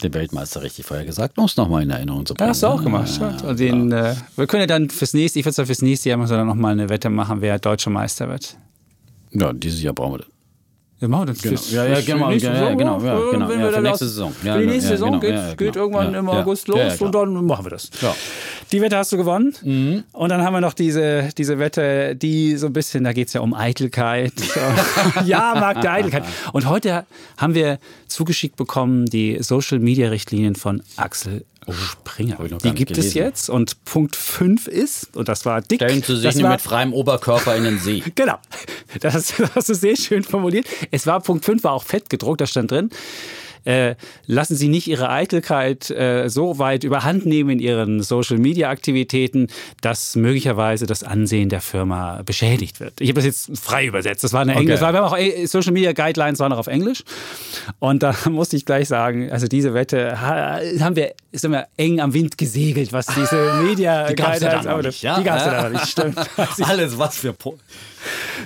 den 0.02 0.12
Weltmeister 0.14 0.62
richtig 0.62 0.84
vorher 0.84 1.06
gesagt, 1.06 1.38
um 1.38 1.46
es 1.46 1.56
nochmal 1.56 1.82
in 1.82 1.90
Erinnerung 1.90 2.26
zu 2.26 2.34
äh, 2.34 2.36
bringen. 2.36 2.50
hast 2.50 2.62
du 2.62 2.66
auch 2.68 2.82
gemacht. 2.82 3.10
Ja, 3.20 3.52
den, 3.54 3.90
äh, 3.90 4.14
wir 4.36 4.46
können 4.46 4.60
ja 4.60 4.66
dann 4.66 4.90
fürs 4.90 5.14
nächste, 5.14 5.38
ich 5.40 5.44
würde 5.44 5.54
sagen 5.54 5.66
fürs 5.66 5.82
nächste 5.82 6.08
Jahr 6.10 6.18
müssen 6.18 6.32
wir 6.32 6.38
dann 6.38 6.46
nochmal 6.46 6.72
eine 6.72 6.88
Wette 6.88 7.10
machen, 7.10 7.40
wer 7.40 7.58
deutscher 7.58 7.90
Meister 7.90 8.28
wird. 8.28 8.56
ja, 9.32 9.52
dieses 9.52 9.82
Jahr 9.82 9.94
brauchen 9.94 10.14
wir 10.14 10.18
das. 10.18 10.33
Ja, 11.00 11.08
machen 11.08 11.28
wir 11.28 11.34
das 11.34 11.42
Genau. 11.42 11.60
Ja, 11.70 11.84
ja, 11.86 11.94
fürs- 11.96 12.04
für 12.04 12.12
genau, 12.12 12.26
die 12.26 12.32
nächste 12.32 12.48
ja, 12.48 12.54
Saison, 12.54 12.78
genau, 12.78 13.00
ja, 13.00 13.18
äh, 13.18 13.30
genau, 13.32 13.48
wenn 13.48 13.58
ja, 13.58 13.64
wir 13.64 13.72
dann 13.72 13.82
nächste 13.82 14.08
Saison. 14.08 14.32
Für 14.32 14.58
die 14.58 14.66
nächste 14.66 14.88
Saison 14.90 15.20
genau, 15.20 15.48
geht, 15.48 15.58
genau. 15.58 15.74
irgendwann 15.74 16.14
im. 16.14 16.28
August 16.28 16.68
los 16.68 17.00
und 17.00 17.14
dann 17.14 17.46
machen 17.46 17.66
wir 17.66 17.70
das. 17.70 17.90
Die 18.74 18.80
Wette 18.80 18.96
hast 18.96 19.12
du 19.12 19.16
gewonnen. 19.16 20.04
Und 20.10 20.28
dann 20.30 20.42
haben 20.42 20.52
wir 20.52 20.60
noch 20.60 20.74
diese, 20.74 21.28
diese 21.38 21.60
Wette, 21.60 22.16
die 22.16 22.56
so 22.56 22.66
ein 22.66 22.72
bisschen, 22.72 23.04
da 23.04 23.12
geht 23.12 23.28
es 23.28 23.32
ja 23.32 23.40
um 23.40 23.54
Eitelkeit. 23.54 24.32
ja, 25.24 25.54
Markt 25.54 25.84
der 25.84 25.92
Eitelkeit. 25.92 26.24
Und 26.52 26.68
heute 26.68 27.06
haben 27.36 27.54
wir 27.54 27.78
zugeschickt 28.08 28.56
bekommen 28.56 29.06
die 29.06 29.38
Social-Media-Richtlinien 29.40 30.56
von 30.56 30.82
Axel 30.96 31.44
Springer. 31.70 32.38
hab 32.38 32.46
ich 32.46 32.50
noch 32.50 32.60
gar 32.60 32.72
Die 32.72 32.76
gibt 32.76 32.90
es 32.90 32.96
gelesen. 32.96 33.18
jetzt. 33.18 33.48
Und 33.48 33.84
Punkt 33.84 34.16
5 34.16 34.66
ist, 34.66 35.16
und 35.16 35.28
das 35.28 35.46
war 35.46 35.62
dick. 35.62 35.78
Stellen 35.78 36.02
Sie 36.02 36.16
sich 36.16 36.42
war, 36.42 36.50
mit 36.50 36.60
freiem 36.60 36.92
Oberkörper 36.92 37.54
in 37.54 37.62
den 37.62 37.78
See. 37.78 38.02
Genau. 38.16 38.38
Das 39.00 39.14
hast, 39.14 39.38
das 39.38 39.54
hast 39.54 39.68
du 39.68 39.74
sehr 39.74 39.96
schön 39.96 40.24
formuliert. 40.24 40.66
Es 40.90 41.06
war 41.06 41.20
Punkt 41.20 41.44
5, 41.44 41.62
war 41.62 41.72
auch 41.72 41.84
fett 41.84 42.10
gedruckt, 42.10 42.40
da 42.40 42.46
stand 42.46 42.72
drin. 42.72 42.90
Äh, 43.64 43.94
lassen 44.26 44.56
Sie 44.56 44.68
nicht 44.68 44.86
Ihre 44.86 45.08
Eitelkeit 45.10 45.90
äh, 45.90 46.28
so 46.28 46.58
weit 46.58 46.84
überhand 46.84 47.26
nehmen 47.26 47.50
in 47.50 47.58
Ihren 47.60 48.02
Social-Media-Aktivitäten, 48.02 49.48
dass 49.80 50.16
möglicherweise 50.16 50.86
das 50.86 51.02
Ansehen 51.02 51.48
der 51.48 51.60
Firma 51.60 52.22
beschädigt 52.24 52.80
wird. 52.80 53.00
Ich 53.00 53.08
habe 53.08 53.16
das 53.16 53.24
jetzt 53.24 53.58
frei 53.58 53.86
übersetzt. 53.86 54.24
Das 54.24 54.32
war 54.32 54.42
eine 54.42 54.54
Englisch. 54.54 54.80
Wir 54.80 54.86
haben 54.86 54.96
auch 54.98 55.16
äh, 55.16 55.46
Social-Media-Guidelines 55.46 56.38
waren 56.40 56.50
noch 56.50 56.58
auf 56.58 56.66
Englisch. 56.66 57.04
Und 57.78 58.02
da 58.02 58.14
musste 58.30 58.56
ich 58.56 58.64
gleich 58.64 58.88
sagen, 58.88 59.30
also 59.30 59.46
diese 59.48 59.74
Wette 59.74 60.20
ha- 60.20 60.60
haben 60.80 60.96
wir, 60.96 61.12
sind 61.32 61.52
wir 61.52 61.66
eng 61.76 62.00
am 62.00 62.14
Wind 62.14 62.38
gesegelt, 62.38 62.92
was 62.92 63.06
diese 63.06 63.54
media 63.62 64.08
Die 64.08 64.14
ja 64.20 64.34
ja? 65.02 65.20
Gab 65.20 65.36
es 65.38 65.44
ja 65.44 65.52
Ja. 65.52 65.62
dann 65.62 65.72
noch 65.72 65.80
nicht, 65.80 65.90
stimmt. 65.90 66.18
Alles, 66.62 66.98
was 66.98 67.22
wir. 67.24 67.34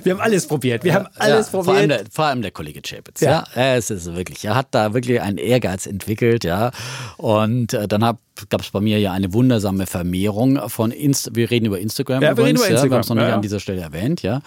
Wir 0.03 0.13
haben 0.13 0.21
alles 0.21 0.47
probiert. 0.47 0.83
Wir 0.83 0.93
haben 0.93 1.07
alles 1.17 1.51
ja, 1.51 1.61
Vor 1.61 1.73
allem, 1.73 1.89
probiert. 1.89 2.07
der, 2.07 2.11
vor 2.11 2.25
allem 2.25 2.41
der 2.41 2.51
Kollege 2.51 2.81
Chapitz. 2.81 3.21
Ja. 3.21 3.43
Ja. 3.55 3.75
es 3.75 3.89
ist 3.89 4.13
wirklich. 4.15 4.45
Er 4.45 4.55
hat 4.55 4.67
da 4.71 4.93
wirklich 4.93 5.21
einen 5.21 5.37
Ehrgeiz 5.37 5.85
entwickelt, 5.85 6.43
ja. 6.43 6.71
Und 7.17 7.73
äh, 7.73 7.87
dann 7.87 8.05
gab 8.49 8.61
es 8.61 8.69
bei 8.69 8.81
mir 8.81 8.99
ja 8.99 9.11
eine 9.11 9.33
wundersame 9.33 9.85
Vermehrung 9.85 10.69
von 10.69 10.91
Inst 10.91 11.35
wir 11.35 11.49
reden 11.51 11.65
über 11.65 11.79
Instagram 11.79 12.21
Ja, 12.21 12.37
wir 12.37 12.45
reden 12.45 12.57
übrigens, 12.57 12.59
über 12.61 12.67
ja. 12.67 12.73
Instagram, 12.75 12.89
Wir 12.91 12.95
haben 12.95 13.01
es 13.01 13.09
noch 13.09 13.15
nicht 13.15 13.23
ja, 13.23 13.29
ja. 13.29 13.35
an 13.35 13.41
dieser 13.41 13.59
Stelle 13.59 13.81
erwähnt, 13.81 14.21
ja. 14.21 14.41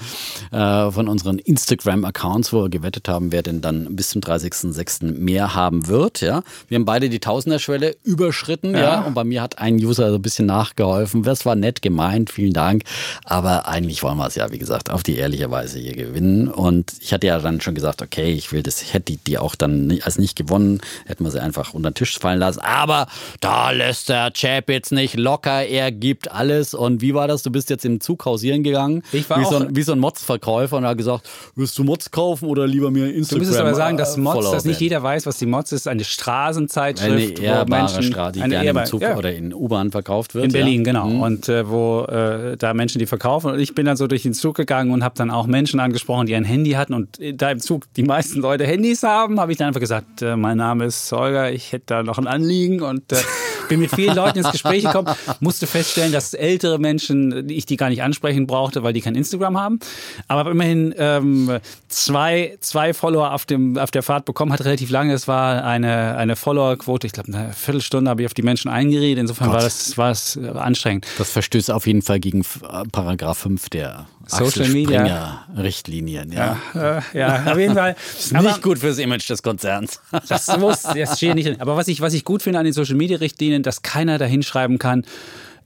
Äh, 0.51 0.91
von 0.93 1.09
unseren 1.09 1.39
Instagram-Accounts, 1.39 2.53
wo 2.53 2.63
wir 2.63 2.69
gewettet 2.69 3.09
haben, 3.09 3.33
wer 3.33 3.43
denn 3.43 3.61
dann 3.61 3.97
bis 3.97 4.11
zum 4.11 4.21
30.06. 4.21 5.13
mehr 5.19 5.55
haben 5.55 5.89
wird, 5.89 6.21
ja. 6.21 6.43
Wir 6.69 6.77
haben 6.77 6.85
beide 6.85 7.09
die 7.09 7.21
Tausenderschwelle 7.21 7.97
überschritten, 8.05 8.75
ja. 8.75 8.81
Ja. 8.81 9.01
Und 9.03 9.15
bei 9.15 9.25
mir 9.25 9.43
hat 9.43 9.59
ein 9.59 9.77
User 9.77 10.11
so 10.11 10.17
ein 10.17 10.23
bisschen 10.23 10.47
nachgeholfen. 10.47 11.23
Das 11.23 11.45
war 11.47 11.55
nett 11.55 11.83
gemeint, 11.83 12.31
vielen 12.31 12.53
Dank. 12.53 12.85
Aber 13.25 13.67
eigentlich 13.69 14.03
wollen 14.03 14.19
wir 14.19 14.27
es 14.27 14.35
ja, 14.35 14.51
wie 14.51 14.59
gesagt, 14.59 14.91
auf 14.91 15.03
die 15.03 15.17
ehrliche 15.17 15.51
Weise 15.51 15.79
hier 15.79 15.95
gewinnen. 15.95 16.49
Und 16.49 16.93
ich 17.01 17.13
hatte 17.13 17.27
ja 17.27 17.39
dann 17.39 17.61
schon 17.61 17.75
gesagt, 17.75 18.03
okay, 18.03 18.33
ich 18.33 18.53
will 18.53 18.63
das, 18.63 18.83
ich 18.83 18.95
hätte 18.95 19.13
die, 19.13 19.17
die 19.17 19.39
auch 19.39 19.55
dann 19.55 19.87
nicht, 19.87 20.05
als 20.05 20.19
nicht 20.19 20.37
gewonnen, 20.37 20.81
hätten 21.07 21.25
wir 21.25 21.31
sie 21.31 21.43
einfach 21.43 21.75
unter 21.75 21.91
den 21.91 21.95
Tisch 21.95 22.19
fallen 22.19 22.39
lassen. 22.39 22.61
Aber 22.61 23.07
da 23.41 23.71
lässt 23.87 24.09
der 24.09 24.31
Chapitz 24.33 24.91
nicht 24.91 25.17
locker, 25.17 25.65
er 25.67 25.91
gibt 25.91 26.31
alles. 26.31 26.75
Und 26.75 27.01
wie 27.03 27.15
war 27.15 27.27
das? 27.29 27.43
Du 27.43 27.51
bist 27.51 27.69
jetzt 27.71 27.85
im 27.85 28.01
Zug 28.01 28.25
hausieren 28.25 28.63
gegangen, 28.63 29.03
Ich 29.13 29.29
war 29.29 29.41
wie, 29.41 29.45
auch- 29.45 29.51
so 29.51 29.57
ein, 29.59 29.75
wie 29.77 29.83
so 29.83 29.93
ein 29.93 29.99
Mods-Verkäufer 29.99 30.77
und 30.77 30.87
hat 30.87 30.97
gesagt, 30.99 31.29
willst 31.57 31.77
du 31.79 31.85
Mods 31.85 32.11
kaufen 32.11 32.47
oder 32.49 32.67
lieber 32.67 32.91
mir 32.91 33.07
Du 33.07 33.13
Instagram 33.13 33.39
müsstest 33.41 33.61
aber 33.61 33.75
sagen, 33.75 33.97
dass 33.97 34.17
äh, 34.17 34.21
Mods, 34.21 34.51
dass 34.51 34.65
nicht 34.65 34.81
jeder 34.81 35.03
weiß, 35.03 35.27
was 35.27 35.39
die 35.39 35.47
Mods 35.47 35.73
ist. 35.73 35.89
Eine 35.89 36.05
Straßenzeitschrift, 36.05 37.39
Eine 37.39 37.47
ehrbare 37.47 37.83
Menschen, 37.83 38.03
Straße, 38.13 38.33
die 38.33 38.43
eine 38.43 38.51
gerne 38.55 38.71
im 38.71 38.77
ehrbare- 38.77 38.87
Zug 38.91 39.03
ja. 39.03 39.17
oder 39.17 39.33
in 39.35 39.53
U-Bahn 39.53 39.91
verkauft 39.91 40.35
wird. 40.35 40.45
In 40.47 40.53
Berlin, 40.53 40.85
ja. 40.85 40.93
genau. 40.93 41.07
Mhm. 41.09 41.21
Und 41.23 41.49
äh, 41.49 41.69
wo 41.69 42.03
äh, 42.05 42.57
da 42.57 42.75
Menschen 42.75 42.99
die 42.99 43.07
verkaufen. 43.07 43.51
Und 43.53 43.59
ich 43.59 43.75
bin 43.75 43.87
dann 43.87 43.97
so 43.97 44.07
durch 44.07 44.23
den 44.23 44.35
Zug 44.35 44.57
gegangen 44.57 44.93
und 44.93 45.03
habe 45.05 45.15
dann 45.17 45.31
auch 45.31 45.47
Menschen 45.47 45.81
angesprochen, 45.81 46.27
die 46.27 46.35
ein 46.35 46.45
Handy 46.45 46.73
hatten. 46.73 46.95
Und 46.95 47.19
äh, 47.19 47.35
da 47.35 47.51
im 47.51 47.59
Zug 47.61 47.85
die 47.97 48.03
meisten 48.05 48.41
Leute 48.41 48.67
Handys 48.67 49.03
haben, 49.03 49.41
habe 49.41 49.53
ich 49.53 49.59
dann 49.59 49.69
einfach 49.69 49.81
gesagt, 49.81 50.23
äh, 50.23 50.37
mein 50.37 50.57
Name 50.59 50.85
ist 50.87 51.11
Holger, 51.13 51.51
ich 51.53 51.73
hätte 51.73 51.85
da 51.87 52.03
noch 52.03 52.19
ein 52.19 52.27
Anliegen 52.27 52.83
und 52.83 53.13
äh, 53.13 53.17
bin 53.69 53.81
mit 53.81 53.95
vielen 53.95 54.15
Leuten 54.15 54.39
ins 54.39 54.51
Gespräch 54.51 54.85
gekommen, 54.85 55.15
musste 55.41 55.67
feststellen, 55.67 56.13
dass 56.13 56.35
ältere 56.35 56.79
Menschen, 56.79 57.49
ich 57.49 57.67
die 57.67 57.77
gar 57.77 57.89
nicht 57.89 58.03
ansprechen 58.03 58.47
brauchte, 58.47 58.83
weil 58.83 58.93
die 58.93 59.01
kein 59.01 59.15
Instagram 59.15 59.59
haben. 59.59 59.81
Aber 60.29 60.51
immerhin 60.51 60.95
ähm, 60.97 61.59
zwei, 61.89 62.57
zwei 62.61 62.95
Follower 62.95 63.33
auf, 63.33 63.47
dem, 63.47 63.79
auf 63.79 63.91
der 63.91 64.03
Fahrt 64.03 64.25
bekommen, 64.25 64.53
hat 64.53 64.65
relativ 64.65 64.91
lange. 64.91 65.15
Es 65.15 65.29
war 65.29 65.65
eine, 65.65 66.17
eine 66.17 66.37
Followerquote, 66.37 67.07
ich 67.07 67.13
glaube 67.13 67.33
eine 67.33 67.53
Viertelstunde 67.53 68.11
habe 68.11 68.23
ich 68.23 68.27
auf 68.27 68.35
die 68.35 68.43
Menschen 68.43 68.71
eingeredet. 68.71 69.21
Insofern 69.21 69.51
war 69.53 69.61
das, 69.61 69.97
war 69.99 70.11
es 70.11 70.37
äh, 70.37 70.49
anstrengend. 70.49 71.07
Das 71.19 71.31
verstößt 71.31 71.71
auf 71.71 71.87
jeden 71.87 72.03
Fall 72.03 72.21
gegen 72.21 72.41
äh, 72.41 72.85
Paragraph 72.91 73.39
5 73.39 73.69
der 73.71 74.07
Social 74.27 74.69
Media. 74.69 75.45
Richtlinien. 75.57 76.33
Ja. 76.33 76.59
Äh, 76.75 77.19
ja, 77.19 77.45
auf 77.53 77.59
jeden 77.59 77.75
Fall. 77.75 77.97
Ist 78.19 78.33
nicht 78.33 78.63
gut 78.63 78.79
fürs 78.79 78.99
Image 78.99 79.29
des 79.29 79.43
Konzerns. 79.43 80.01
das 80.29 80.57
muss, 80.59 80.83
das 80.83 81.17
steht 81.17 81.35
nicht 81.35 81.49
drin. 81.49 81.61
Aber 81.61 81.77
was 81.77 81.89
ich, 81.89 82.01
was 82.01 82.15
ich 82.15 82.25
gut 82.25 82.43
finde 82.43 82.59
an 82.59 82.65
den 82.65 82.73
Social 82.73 82.95
Media 82.95 83.19
Richtlinien, 83.19 83.52
dass 83.61 83.83
keiner 83.83 84.19
da 84.19 84.25
hinschreiben 84.25 84.79
kann, 84.79 85.05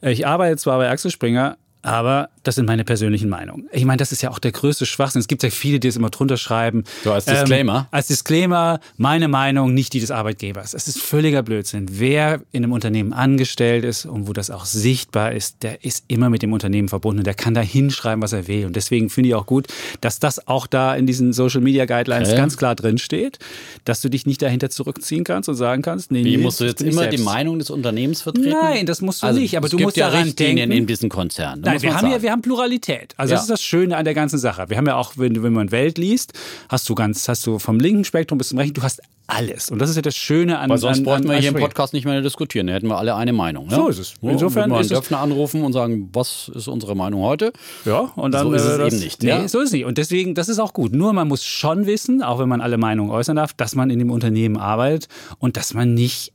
äh, 0.03 0.11
ich 0.12 0.26
arbeite 0.26 0.57
zwar 0.57 0.78
bei 0.78 0.91
Axel 0.91 1.11
Springer, 1.11 1.57
aber 1.87 2.30
das 2.43 2.57
sind 2.57 2.66
meine 2.66 2.84
persönlichen 2.84 3.28
Meinungen. 3.28 3.68
Ich 3.72 3.84
meine, 3.84 3.97
das 3.99 4.11
ist 4.11 4.20
ja 4.20 4.30
auch 4.30 4.39
der 4.41 4.51
größte 4.53 4.87
Schwachsinn. 4.87 5.20
Es 5.20 5.28
gibt 5.28 5.43
ja 5.45 5.51
viele, 5.51 5.78
die 5.78 5.87
es 5.89 5.95
immer 5.97 6.11
drunter 6.11 6.37
schreiben. 6.37 6.82
So 7.05 7.12
als 7.12 7.24
Disclaimer? 7.26 7.78
Ähm, 7.78 7.87
als 7.93 8.09
Disclaimer, 8.09 8.80
meine 8.97 9.28
Meinung, 9.28 9.72
nicht 9.72 9.93
die 9.93 10.01
des 10.01 10.11
Arbeitgebers. 10.11 10.74
Es 10.74 10.89
ist 10.89 11.01
völliger 11.01 11.43
Blödsinn. 11.45 11.87
Wer 11.91 12.41
in 12.53 12.64
einem 12.64 12.72
Unternehmen 12.72 13.12
angestellt 13.12 13.84
ist 13.84 14.05
und 14.05 14.26
wo 14.26 14.32
das 14.32 14.51
auch 14.51 14.64
sichtbar 14.64 15.32
ist, 15.32 15.62
der 15.62 15.84
ist 15.84 16.05
immer 16.09 16.28
mit 16.28 16.43
dem 16.43 16.53
Unternehmen 16.53 16.89
verbunden. 16.89 17.22
Der 17.22 17.34
kann 17.34 17.55
da 17.55 17.61
hinschreiben, 17.61 18.20
was 18.22 18.32
er 18.32 18.49
will. 18.49 18.66
Und 18.66 18.74
deswegen 18.76 19.09
finde 19.09 19.28
ich 19.28 19.34
auch 19.37 19.47
gut, 19.47 19.68
dass 20.01 20.18
das 20.18 20.49
auch 20.49 20.66
da 20.66 20.95
in 20.97 21.07
diesen 21.07 21.32
Social 21.32 21.61
Media 21.61 21.84
Guidelines 21.84 22.28
Okay. 22.30 22.37
ganz 22.37 22.57
klar 22.57 22.74
drin 22.74 22.99
steht, 22.99 23.39
dass 23.84 24.01
du 24.01 24.09
dich 24.09 24.26
nicht 24.26 24.43
dahinter 24.43 24.70
zurückziehen 24.70 25.22
kannst 25.22 25.49
und 25.49 25.55
sagen 25.55 25.82
kannst, 25.82 26.11
nee, 26.11 26.24
Wie 26.24 26.37
nee, 26.37 26.43
musst 26.43 26.59
du 26.61 26.64
jetzt 26.64 26.82
immer 26.82 27.07
die 27.07 27.16
selbst. 27.18 27.24
Meinung 27.24 27.59
des 27.61 27.70
Unternehmens 27.70 28.22
vertreten? 28.22 28.51
Nein, 28.51 28.87
das 28.87 29.01
musst 29.01 29.22
du 29.22 29.30
nicht, 29.32 29.57
aber 29.57 29.68
du 29.68 29.78
musst 29.78 29.97
ja 29.97 30.09
daran 30.11 30.24
Richtlinien 30.24 30.70
denken. 30.70 30.72
in 30.76 30.87
diesen 30.87 31.09
Konzernen. 31.09 31.62
da 31.62 31.70
Nein, 31.70 31.76
muss 31.77 31.83
wir 31.83 31.95
haben, 31.97 32.05
ja, 32.07 32.11
sagen. 32.12 32.22
wir 32.22 32.33
haben 32.33 32.43
Pluralität. 32.43 33.14
Also 33.16 33.31
Ja. 33.33 33.37
das 33.37 33.45
ist 33.45 33.51
das 33.51 33.62
Schöne 33.62 33.97
an 33.97 34.05
der 34.05 34.14
ganzen 34.14 34.39
Sache. 34.39 34.68
Wir 34.68 34.77
haben 34.77 34.87
ja 34.87 34.97
auch, 34.97 35.12
wenn, 35.16 35.43
wenn 35.43 35.53
man 35.53 35.70
Welt 35.70 35.99
liest, 35.99 36.33
hast 36.68 36.89
du 36.89 36.95
ganz, 36.95 37.29
hast 37.29 37.47
du 37.47 37.59
vom 37.59 37.79
linken 37.81 38.05
Spektrum 38.05 38.39
bis 38.39 38.49
zum 38.49 38.59
rechten, 38.59 38.74
du 38.74 38.83
hast 38.83 39.01
alles. 39.29 39.72
Und 39.72 39.81
das 39.81 39.91
ist 39.91 39.97
ja 39.97 40.03
das 40.03 40.16
Schöne 40.16 40.61
an 40.61 40.70
Weil 40.70 40.79
sonst 40.79 40.99
an, 40.99 41.05
bräuchten 41.05 41.24
an, 41.29 41.35
wir 41.35 41.39
hier 41.41 41.49
im. 41.49 41.57
Podcast 41.57 41.93
nicht 41.95 42.05
mehr 42.05 42.20
diskutieren. 42.22 42.68
Da 42.68 42.74
hätten 42.74 42.87
wir 42.87 42.97
alle 42.97 43.16
eine 43.16 43.33
Meinung. 43.33 43.66
Ne? 43.66 43.74
So 43.74 43.89
ist 43.89 43.99
es. 43.99 44.14
Ja, 44.22 44.31
Insofern 44.31 44.70
würden 44.70 44.72
wir 44.72 44.79
einen 44.79 44.89
Döpfner 44.89 45.18
anrufen 45.18 45.62
und 45.64 45.72
sagen, 45.72 46.11
was 46.12 46.49
ist 46.55 46.68
unsere 46.68 46.95
Meinung 46.95 47.22
heute? 47.22 47.53
Ja, 47.85 48.12
und 48.14 48.33
dann 48.33 48.47
So 48.47 48.53
ist 48.53 48.62
äh, 48.62 48.68
es 48.68 48.79
das, 48.79 48.93
eben 48.95 49.03
nicht, 49.03 49.22
Nee, 49.24 49.29
ja. 49.31 49.49
so 49.49 49.59
ist 49.59 49.66
es 49.66 49.72
nicht. 49.72 49.85
Und 49.85 49.99
deswegen, 49.99 50.37
das 50.37 50.49
ist 50.49 50.61
auch 50.61 50.72
gut. 50.72 50.93
Nur 50.93 51.12
man 51.12 51.27
muss 51.27 51.45
schon 51.45 51.87
wissen, 51.87 52.22
auch 52.22 52.39
wenn 52.39 52.49
man 52.49 52.61
alle 52.61 52.79
Meinungen 52.79 53.11
äußern 53.11 53.35
darf, 53.35 53.53
dass 53.53 53.74
man 53.74 53.91
in 53.91 53.99
dem 53.99 54.12
Unternehmen 54.12 54.57
arbeitet 54.59 55.09
und 55.41 55.57
dass 55.57 55.74
man 55.74 55.93
nicht 55.95 56.33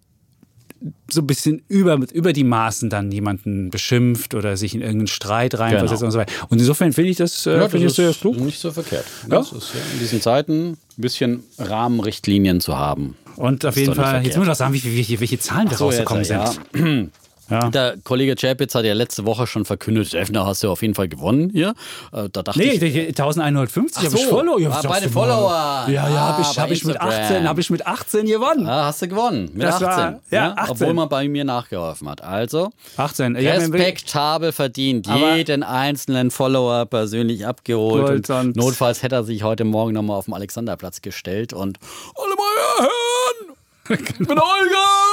so 1.09 1.21
ein 1.21 1.27
bisschen 1.27 1.61
über, 1.67 1.99
über 2.13 2.33
die 2.33 2.43
Maßen 2.43 2.89
dann 2.89 3.11
jemanden 3.11 3.69
beschimpft 3.69 4.33
oder 4.33 4.57
sich 4.57 4.73
in 4.73 4.81
irgendeinen 4.81 5.07
Streit 5.07 5.57
reinversetzt 5.59 5.99
Genau. 6.01 6.07
und 6.07 6.11
so 6.11 6.19
weiter. 6.19 6.33
Und 6.49 6.59
insofern 6.59 6.91
finde 6.93 7.11
ich 7.11 7.17
das, 7.17 7.45
äh, 7.45 7.57
Ja, 7.57 7.69
finde 7.69 7.87
ich 7.87 7.93
das 7.95 8.19
klug. 8.19 8.37
nicht 8.39 8.59
so 8.59 8.71
verkehrt. 8.71 9.05
Ja. 9.23 9.37
Das 9.37 9.51
ist 9.51 9.73
ja 9.73 9.79
in 9.93 9.99
diesen 9.99 10.21
Zeiten 10.21 10.69
ein 10.71 10.77
bisschen 10.97 11.43
Rahmenrichtlinien 11.59 12.61
zu 12.61 12.77
haben. 12.77 13.15
Und 13.35 13.65
auf 13.65 13.77
jeden 13.77 13.93
Fall, 13.95 14.25
jetzt 14.25 14.35
muss 14.37 14.45
ich 14.45 14.49
noch 14.49 14.55
sagen, 14.55 14.73
wie, 14.73 14.83
wie, 14.83 15.19
welche, 15.19 15.39
Zahlen 15.39 15.69
da 15.69 15.75
rausgekommen 15.77 16.23
jetzt, 16.23 16.59
sind. 16.73 17.03
Ja. 17.03 17.07
Der 17.51 17.95
Kollege 18.03 18.35
Chapitz 18.35 18.73
hat 18.75 18.85
ja 18.85 18.93
letzte 18.93 19.25
Woche 19.25 19.45
schon 19.47 19.65
verkündet, 19.65 20.11
Defner 20.13 20.45
hast 20.45 20.63
du 20.63 20.69
auf 20.71 20.81
jeden 20.81 20.95
Fall 20.95 21.07
gewonnen 21.07 21.49
hier. 21.53 21.73
Äh, 22.13 22.29
Da 22.31 22.43
dachte 22.43 22.59
Nee, 22.59 22.71
ich, 22.71 22.79
die- 22.79 22.91
die 22.91 22.99
1150 23.07 23.97
Ach 24.01 24.05
habe 24.05 24.15
ich 24.15 24.23
so. 24.23 24.29
Follow. 24.29 24.57
Ja, 24.59 24.69
Ah, 24.69 24.73
was 24.75 24.81
bei 24.83 24.87
sagst 24.89 25.03
den 25.05 25.11
du 25.13 25.19
mal? 25.19 25.25
Followern. 25.27 25.91
Ja, 25.91 26.09
ja, 26.09 26.19
habe 26.19 26.37
Ah, 26.37 26.47
ich, 26.49 26.55
bei 26.55 26.61
hab 26.61 26.71
ich, 26.71 26.85
mit 26.85 26.95
Instagram. 26.95 27.21
18, 27.23 27.47
habe 27.49 27.61
ich 27.61 27.69
mit 27.69 27.87
18 27.87 28.25
gewonnen. 28.25 28.67
ah, 28.67 28.85
hast 28.85 29.01
du 29.01 29.07
gewonnen 29.07 29.49
mit 29.53 29.63
Das 29.63 29.75
18. 29.75 29.87
war- 29.87 30.19
ja, 30.31 30.47
ne? 30.49 30.57
18. 30.57 30.71
Obwohl 30.71 30.93
man 30.93 31.09
bei 31.09 31.27
mir 31.27 31.43
nachgeholfen 31.43 32.09
hat. 32.09 32.21
Also, 32.23 32.71
18. 32.97 33.35
Ich 33.35 33.47
hab 33.47 33.55
mir- 33.57 33.73
respektabel 33.73 34.51
verdient. 34.51 35.09
Aber- 35.09 35.35
jeden 35.35 35.63
einzelnen 35.63 36.31
Follower 36.31 36.85
persönlich 36.85 37.45
abgeholt. 37.45 38.29
Und 38.29 38.55
notfalls 38.55 39.03
hätte 39.03 39.15
er 39.15 39.23
sich 39.23 39.43
heute 39.43 39.63
Morgen 39.65 39.93
nochmal 39.93 40.17
auf 40.17 40.25
dem 40.25 40.33
Alexanderplatz 40.33 41.01
gestellt 41.01 41.53
und 41.53 41.79
alle 42.15 42.33
meine 42.35 42.87
Herren, 42.89 44.01
ich 44.09 44.17
bin 44.27 44.29
Olga! 44.39 45.10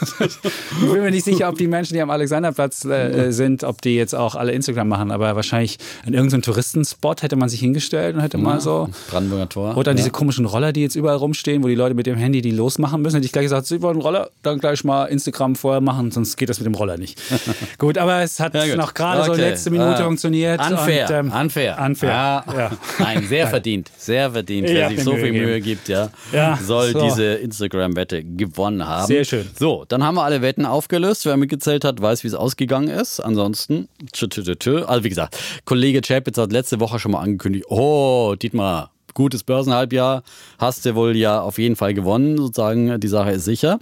Ich 0.20 0.92
bin 0.92 1.02
mir 1.02 1.10
nicht 1.10 1.24
sicher, 1.24 1.48
ob 1.48 1.56
die 1.56 1.66
Menschen, 1.68 1.94
die 1.94 2.00
am 2.00 2.10
Alexanderplatz 2.10 2.84
äh, 2.84 3.30
sind, 3.32 3.64
ob 3.64 3.80
die 3.82 3.96
jetzt 3.96 4.14
auch 4.14 4.34
alle 4.34 4.52
Instagram 4.52 4.88
machen. 4.88 5.10
Aber 5.10 5.36
wahrscheinlich 5.36 5.78
in 6.06 6.14
irgendeinem 6.14 6.42
Touristenspot 6.42 7.22
hätte 7.22 7.36
man 7.36 7.48
sich 7.48 7.60
hingestellt 7.60 8.14
und 8.16 8.22
hätte 8.22 8.38
mal 8.38 8.60
so. 8.60 8.88
Brandenburger 9.10 9.48
Tor. 9.48 9.76
Oder 9.76 9.92
ja. 9.92 9.96
diese 9.96 10.10
komischen 10.10 10.44
Roller, 10.46 10.72
die 10.72 10.82
jetzt 10.82 10.96
überall 10.96 11.16
rumstehen, 11.16 11.62
wo 11.62 11.68
die 11.68 11.74
Leute 11.74 11.94
mit 11.94 12.06
dem 12.06 12.16
Handy 12.16 12.40
die 12.42 12.50
losmachen 12.50 13.02
müssen. 13.02 13.16
Hätte 13.16 13.26
ich 13.26 13.32
gleich 13.32 13.44
gesagt, 13.44 13.66
Sie 13.66 13.80
wollen 13.82 13.94
einen 13.96 14.02
Roller, 14.02 14.30
dann 14.42 14.58
gleich 14.58 14.84
mal 14.84 15.06
Instagram 15.06 15.56
vorher 15.56 15.80
machen, 15.80 16.10
sonst 16.10 16.36
geht 16.36 16.48
das 16.48 16.58
mit 16.58 16.66
dem 16.66 16.74
Roller 16.74 16.96
nicht. 16.98 17.18
gut, 17.78 17.98
aber 17.98 18.22
es 18.22 18.38
hat 18.40 18.54
Ja, 18.54 18.76
noch 18.76 18.94
gerade 18.94 19.24
so 19.24 19.32
Okay. 19.32 19.40
letzte 19.40 19.70
Minute 19.70 19.96
Ah. 19.96 20.04
funktioniert. 20.04 20.60
Unfair, 20.60 21.08
Und, 21.08 21.14
ähm, 21.14 21.32
unfair. 21.32 21.78
Unfair. 21.84 22.10
Ja. 22.10 22.44
Ja. 22.56 22.70
Nein, 22.98 23.26
sehr 23.28 23.46
verdient. 23.48 23.90
Sehr 23.96 24.30
verdient. 24.30 24.68
Wer 24.68 24.88
sich 24.90 25.02
so 25.02 25.12
Mühe 25.12 25.20
viel. 25.22 25.32
Mühe 25.32 25.60
gibt, 25.60 25.88
ja, 25.88 26.10
Ja, 26.32 26.58
soll 26.62 26.92
so. 26.92 27.02
diese 27.04 27.34
Instagram-Wette 27.34 28.22
gewonnen 28.24 28.86
haben. 28.86 29.06
Sehr 29.06 29.24
schön. 29.24 29.46
So, 29.58 29.84
dann 29.88 30.04
haben 30.04 30.16
wir 30.16 30.24
alle 30.24 30.42
Wetten 30.42 30.66
aufgelöst. 30.66 31.26
Wer 31.26 31.36
mitgezählt 31.36 31.84
hat, 31.84 32.00
weiß, 32.00 32.24
wie 32.24 32.28
es 32.28 32.34
ausgegangen 32.34 32.88
ist. 32.88 33.20
Ansonsten, 33.20 33.88
tschö, 34.12 34.28
tschö, 34.28 34.54
tschö, 34.54 34.84
also 34.84 35.04
wie 35.04 35.08
gesagt, 35.08 35.36
Kollege 35.64 36.00
Chapitz 36.02 36.38
hat 36.38 36.52
letzte 36.52 36.80
Woche 36.80 36.98
schon 36.98 37.12
mal 37.12 37.20
angekündigt, 37.20 37.66
oh, 37.68 38.34
Dietmar, 38.40 38.90
gutes 39.14 39.42
Börsenhalbjahr, 39.44 40.22
hast 40.58 40.84
du 40.84 40.94
wohl 40.94 41.16
ja 41.16 41.40
auf 41.40 41.58
jeden 41.58 41.76
Fall 41.76 41.94
gewonnen, 41.94 42.36
sozusagen, 42.36 43.00
die 43.00 43.08
Sache 43.08 43.32
ist 43.32 43.44
sicher. 43.44 43.78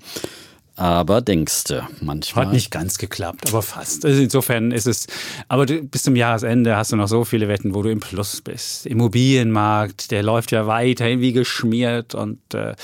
Aber 0.76 1.20
denkst 1.20 1.64
du 1.64 1.86
manchmal. 2.00 2.46
Hat 2.46 2.52
nicht 2.52 2.70
ganz 2.72 2.98
geklappt, 2.98 3.48
aber 3.48 3.62
fast. 3.62 4.04
Also 4.04 4.20
insofern 4.20 4.72
ist 4.72 4.86
es, 4.88 5.06
aber 5.48 5.66
du, 5.66 5.82
bis 5.82 6.02
zum 6.02 6.16
Jahresende 6.16 6.76
hast 6.76 6.90
du 6.92 6.96
noch 6.96 7.06
so 7.08 7.24
viele 7.24 7.46
Wetten, 7.48 7.74
wo 7.74 7.82
du 7.82 7.90
im 7.90 8.00
Plus 8.00 8.40
bist. 8.40 8.86
Immobilienmarkt, 8.86 10.10
der 10.10 10.22
läuft 10.22 10.50
ja 10.50 10.66
weiterhin 10.66 11.20
wie 11.20 11.32
geschmiert 11.32 12.14
und 12.14 12.38
äh, 12.54 12.74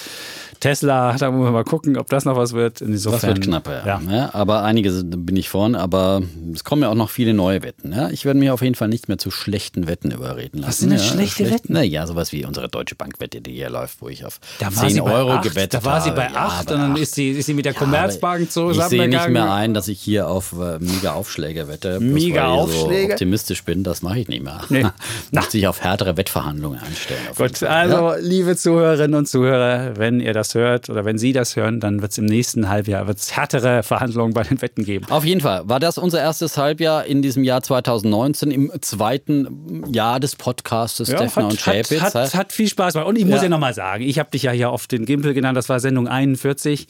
Tesla, 0.61 1.16
da 1.16 1.30
muss 1.30 1.43
man 1.45 1.55
mal 1.55 1.64
gucken, 1.64 1.97
ob 1.97 2.09
das 2.09 2.26
noch 2.26 2.36
was 2.36 2.53
wird. 2.53 2.82
Insofern, 2.82 3.20
Das 3.20 3.28
wird 3.28 3.41
knapper, 3.43 3.86
ja. 3.86 4.01
ja. 4.07 4.12
Ja, 4.16 4.34
aber 4.34 4.62
einige 4.62 4.91
bin 5.03 5.36
ich 5.36 5.49
vorn, 5.49 5.74
aber 5.74 6.20
es 6.55 6.64
kommen 6.64 6.82
ja 6.82 6.91
auch 6.91 6.95
noch 6.95 7.09
viele 7.09 7.32
neue 7.32 7.62
Wetten. 7.62 7.93
Ja? 7.93 8.11
Ich 8.11 8.26
werde 8.26 8.38
mich 8.38 8.51
auf 8.51 8.61
jeden 8.61 8.74
Fall 8.74 8.88
nicht 8.88 9.09
mehr 9.09 9.16
zu 9.16 9.30
schlechten 9.30 9.86
Wetten 9.86 10.11
überreden 10.11 10.59
lassen. 10.59 10.68
Was 10.68 10.78
sind 10.78 10.91
denn 10.91 10.99
ja, 10.99 11.05
schlechte 11.05 11.47
schlecht- 11.47 11.64
Wetten? 11.64 11.72
Naja, 11.72 12.07
sowas 12.07 12.32
wie 12.32 12.45
unsere 12.45 12.68
Deutsche 12.68 12.95
Bank-Wette, 12.95 13.41
die 13.41 13.53
hier 13.53 13.70
läuft, 13.70 14.03
wo 14.03 14.09
ich 14.11 14.24
auf 14.26 14.38
Da 14.59 14.66
war 14.66 14.82
10 14.86 14.91
sie 14.91 15.01
bei 15.01 15.12
Euro 15.12 15.32
acht, 15.32 15.45
gewettet 15.45 15.74
Da 15.74 15.84
war 15.84 16.01
sie 16.03 16.11
habe. 16.11 16.20
bei 16.20 16.26
Ja, 16.30 16.47
8 16.47 16.66
bei 16.66 16.74
und 16.74 16.80
dann 16.80 16.93
acht. 16.93 17.01
ist 17.01 17.14
sie, 17.14 17.30
ist 17.30 17.47
sie 17.47 17.55
mit 17.55 17.64
der 17.64 17.72
Ja, 17.81 17.87
Commerzbank 17.87 18.49
aber 18.57 18.70
Ich 18.72 18.83
sehe 18.85 19.09
nicht 19.09 19.28
mehr 19.28 19.53
ein, 19.53 19.74
dass 19.74 19.89
ich 19.89 20.01
hier 20.01 20.28
auf 20.28 20.53
äh, 20.53 20.78
mega 20.78 21.12
Aufschläge 21.14 21.68
wette. 21.68 22.01
Mega 22.01 22.55
ich 22.55 22.61
Aufschläge? 22.61 23.07
So 23.09 23.12
optimistisch 23.12 23.64
bin, 23.64 23.83
das 23.85 24.03
mache 24.03 24.18
ich 24.20 24.28
nicht 24.28 24.43
mehr. 24.43 24.61
Nee. 24.68 24.87
Muss 25.33 25.51
sich 25.51 25.66
auf 25.66 25.81
härtere 25.81 26.16
Wettverhandlungen 26.16 26.78
einstellen. 26.81 27.20
auf 27.31 27.37
Gut, 27.37 27.62
also 27.62 27.97
Ja? 27.97 28.16
liebe 28.16 28.57
Zuhörerinnen 28.57 29.14
und 29.14 29.26
Zuhörer, 29.26 29.97
wenn 29.97 30.20
ihr 30.20 30.33
das 30.33 30.55
hört 30.55 30.89
oder 30.91 31.05
wenn 31.05 31.18
Sie 31.18 31.33
das 31.33 31.57
hören, 31.57 31.81
dann 31.81 32.03
wird 32.03 32.12
es 32.12 32.18
im 32.18 32.26
nächsten 32.26 32.68
Halbjahr 32.68 33.07
wird's 33.07 33.37
härtere 33.37 33.83
Verhandlungen 33.83 34.35
bei 34.35 34.43
den 34.43 34.61
Wetten 34.62 34.85
geben. 34.85 35.07
Auf 35.11 35.24
jeden 35.24 35.41
Fall 35.41 35.62
war 35.68 35.81
das 35.81 35.99
unser 35.99 36.20
erstes 36.20 36.57
Halbjahr 36.57 37.05
in 37.07 37.22
diesem 37.22 37.45
Jahr 37.45 37.62
2019, 37.62 38.51
im 38.51 38.72
zweiten 38.81 39.85
Jahr 39.93 40.20
des 40.20 40.37
Podcastes 40.37 41.09
Stefan 41.09 41.45
und 41.47 41.59
Chapitz. 41.61 42.01
hat, 42.01 42.14
hat, 42.14 42.35
hat 42.35 42.53
viel 42.53 42.68
Spaß 42.68 42.93
gemacht. 42.95 43.09
Und 43.09 43.16
ich 43.16 43.24
muss 43.24 43.37
Ja. 43.37 43.43
ja, 43.45 43.49
nochmal 43.49 43.74
sagen, 43.74 44.03
ich 44.05 44.18
habe 44.18 44.31
dich 44.31 44.43
ja 44.45 44.53
hier 44.53 44.70
oft 44.70 44.91
den 44.93 45.05
Gimpel 45.07 45.35
genannt, 45.35 45.57
das 45.57 45.68
war 45.68 45.81
Sendung 45.81 46.09
41. 46.09 46.87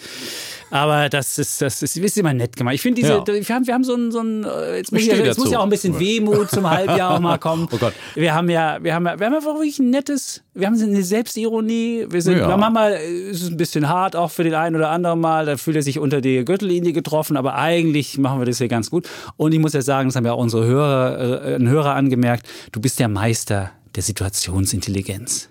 Aber 0.70 1.08
das 1.08 1.38
ist, 1.38 1.60
das 1.60 1.82
ist, 1.82 1.96
ist 1.96 2.16
immer 2.18 2.32
nett 2.32 2.56
gemacht. 2.56 2.74
Ich 2.74 2.80
finde 2.82 3.00
diese, 3.00 3.14
Ja. 3.14 3.26
wir, 3.26 3.44
haben, 3.54 3.66
wir 3.66 3.74
haben 3.74 3.84
so 3.84 3.94
ein, 3.94 4.12
so 4.12 4.20
ein 4.20 4.44
äh, 4.44 4.76
jetzt, 4.78 4.92
muss 4.92 5.02
Ich 5.02 5.08
jetzt 5.08 5.38
muss 5.38 5.50
ja 5.50 5.58
auch 5.58 5.64
ein 5.64 5.70
bisschen 5.70 5.98
Wehmut 5.98 6.50
zum 6.50 6.68
Halbjahr 6.68 7.14
auch 7.14 7.20
mal 7.20 7.38
kommen. 7.38 7.68
Oh 7.72 7.76
Gott. 7.76 7.92
Wir 8.14 8.34
haben 8.34 8.48
ja, 8.50 8.78
wir 8.82 8.94
haben 8.94 9.06
ja, 9.06 9.18
wir 9.18 9.26
haben 9.26 9.34
einfach 9.34 9.54
wirklich 9.54 9.78
ein 9.78 9.90
nettes, 9.90 10.42
wir 10.54 10.66
haben 10.66 10.80
eine 10.80 11.02
Selbstironie. 11.02 12.06
Wir 12.08 12.22
sind, 12.22 12.38
Ja. 12.38 12.56
manchmal 12.56 12.92
ist 12.94 13.42
es 13.42 13.48
ein 13.50 13.56
bisschen 13.56 13.88
hart 13.88 14.16
auch 14.16 14.30
für 14.30 14.44
den 14.44 14.54
einen 14.54 14.76
oder 14.76 14.90
anderen 14.90 15.20
Mal. 15.20 15.46
Da 15.46 15.56
fühlt 15.56 15.76
er 15.76 15.82
sich 15.82 15.98
unter 15.98 16.20
die 16.20 16.44
Gürtellinie 16.44 16.92
getroffen, 16.92 17.36
aber 17.36 17.54
eigentlich 17.56 18.18
machen 18.18 18.38
wir 18.40 18.46
das 18.46 18.58
hier 18.58 18.68
ganz 18.68 18.90
gut. 18.90 19.08
Und 19.36 19.52
ich 19.52 19.58
muss 19.60 19.72
ja 19.72 19.82
sagen, 19.82 20.08
das 20.08 20.16
haben 20.16 20.24
ja 20.26 20.32
auch 20.32 20.38
unsere 20.38 20.64
Hörer, 20.66 21.44
äh, 21.46 21.54
ein 21.56 21.68
Hörer 21.68 21.94
angemerkt. 21.94 22.46
Du 22.72 22.80
bist 22.80 22.98
der 22.98 23.08
Meister 23.08 23.70
der 23.96 24.02
Situationsintelligenz. 24.02 25.48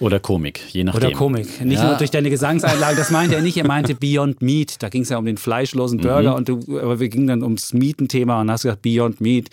Oder 0.00 0.18
Komik, 0.18 0.60
je 0.70 0.84
nachdem. 0.84 1.08
Oder 1.08 1.16
Komik. 1.16 1.60
Nicht 1.64 1.78
ja. 1.78 1.88
nur 1.88 1.96
durch 1.96 2.10
deine 2.10 2.30
Gesangseinlagen, 2.30 2.96
das 2.96 3.10
meinte 3.10 3.36
er 3.36 3.42
nicht, 3.42 3.56
er 3.56 3.66
meinte 3.66 3.94
Beyond 3.94 4.40
Meat. 4.40 4.82
Da 4.82 4.88
ging 4.88 5.02
es 5.02 5.10
ja 5.10 5.18
um 5.18 5.26
den 5.26 5.36
fleischlosen 5.36 5.98
Burger 5.98 6.30
mhm. 6.30 6.36
und 6.36 6.48
du, 6.48 6.80
aber 6.80 7.00
wir 7.00 7.08
gingen 7.08 7.26
dann 7.26 7.42
ums 7.42 7.74
Mietenthema 7.74 8.40
und 8.40 8.50
hast 8.50 8.62
gesagt, 8.62 8.82
Beyond 8.82 9.20
Meat, 9.20 9.48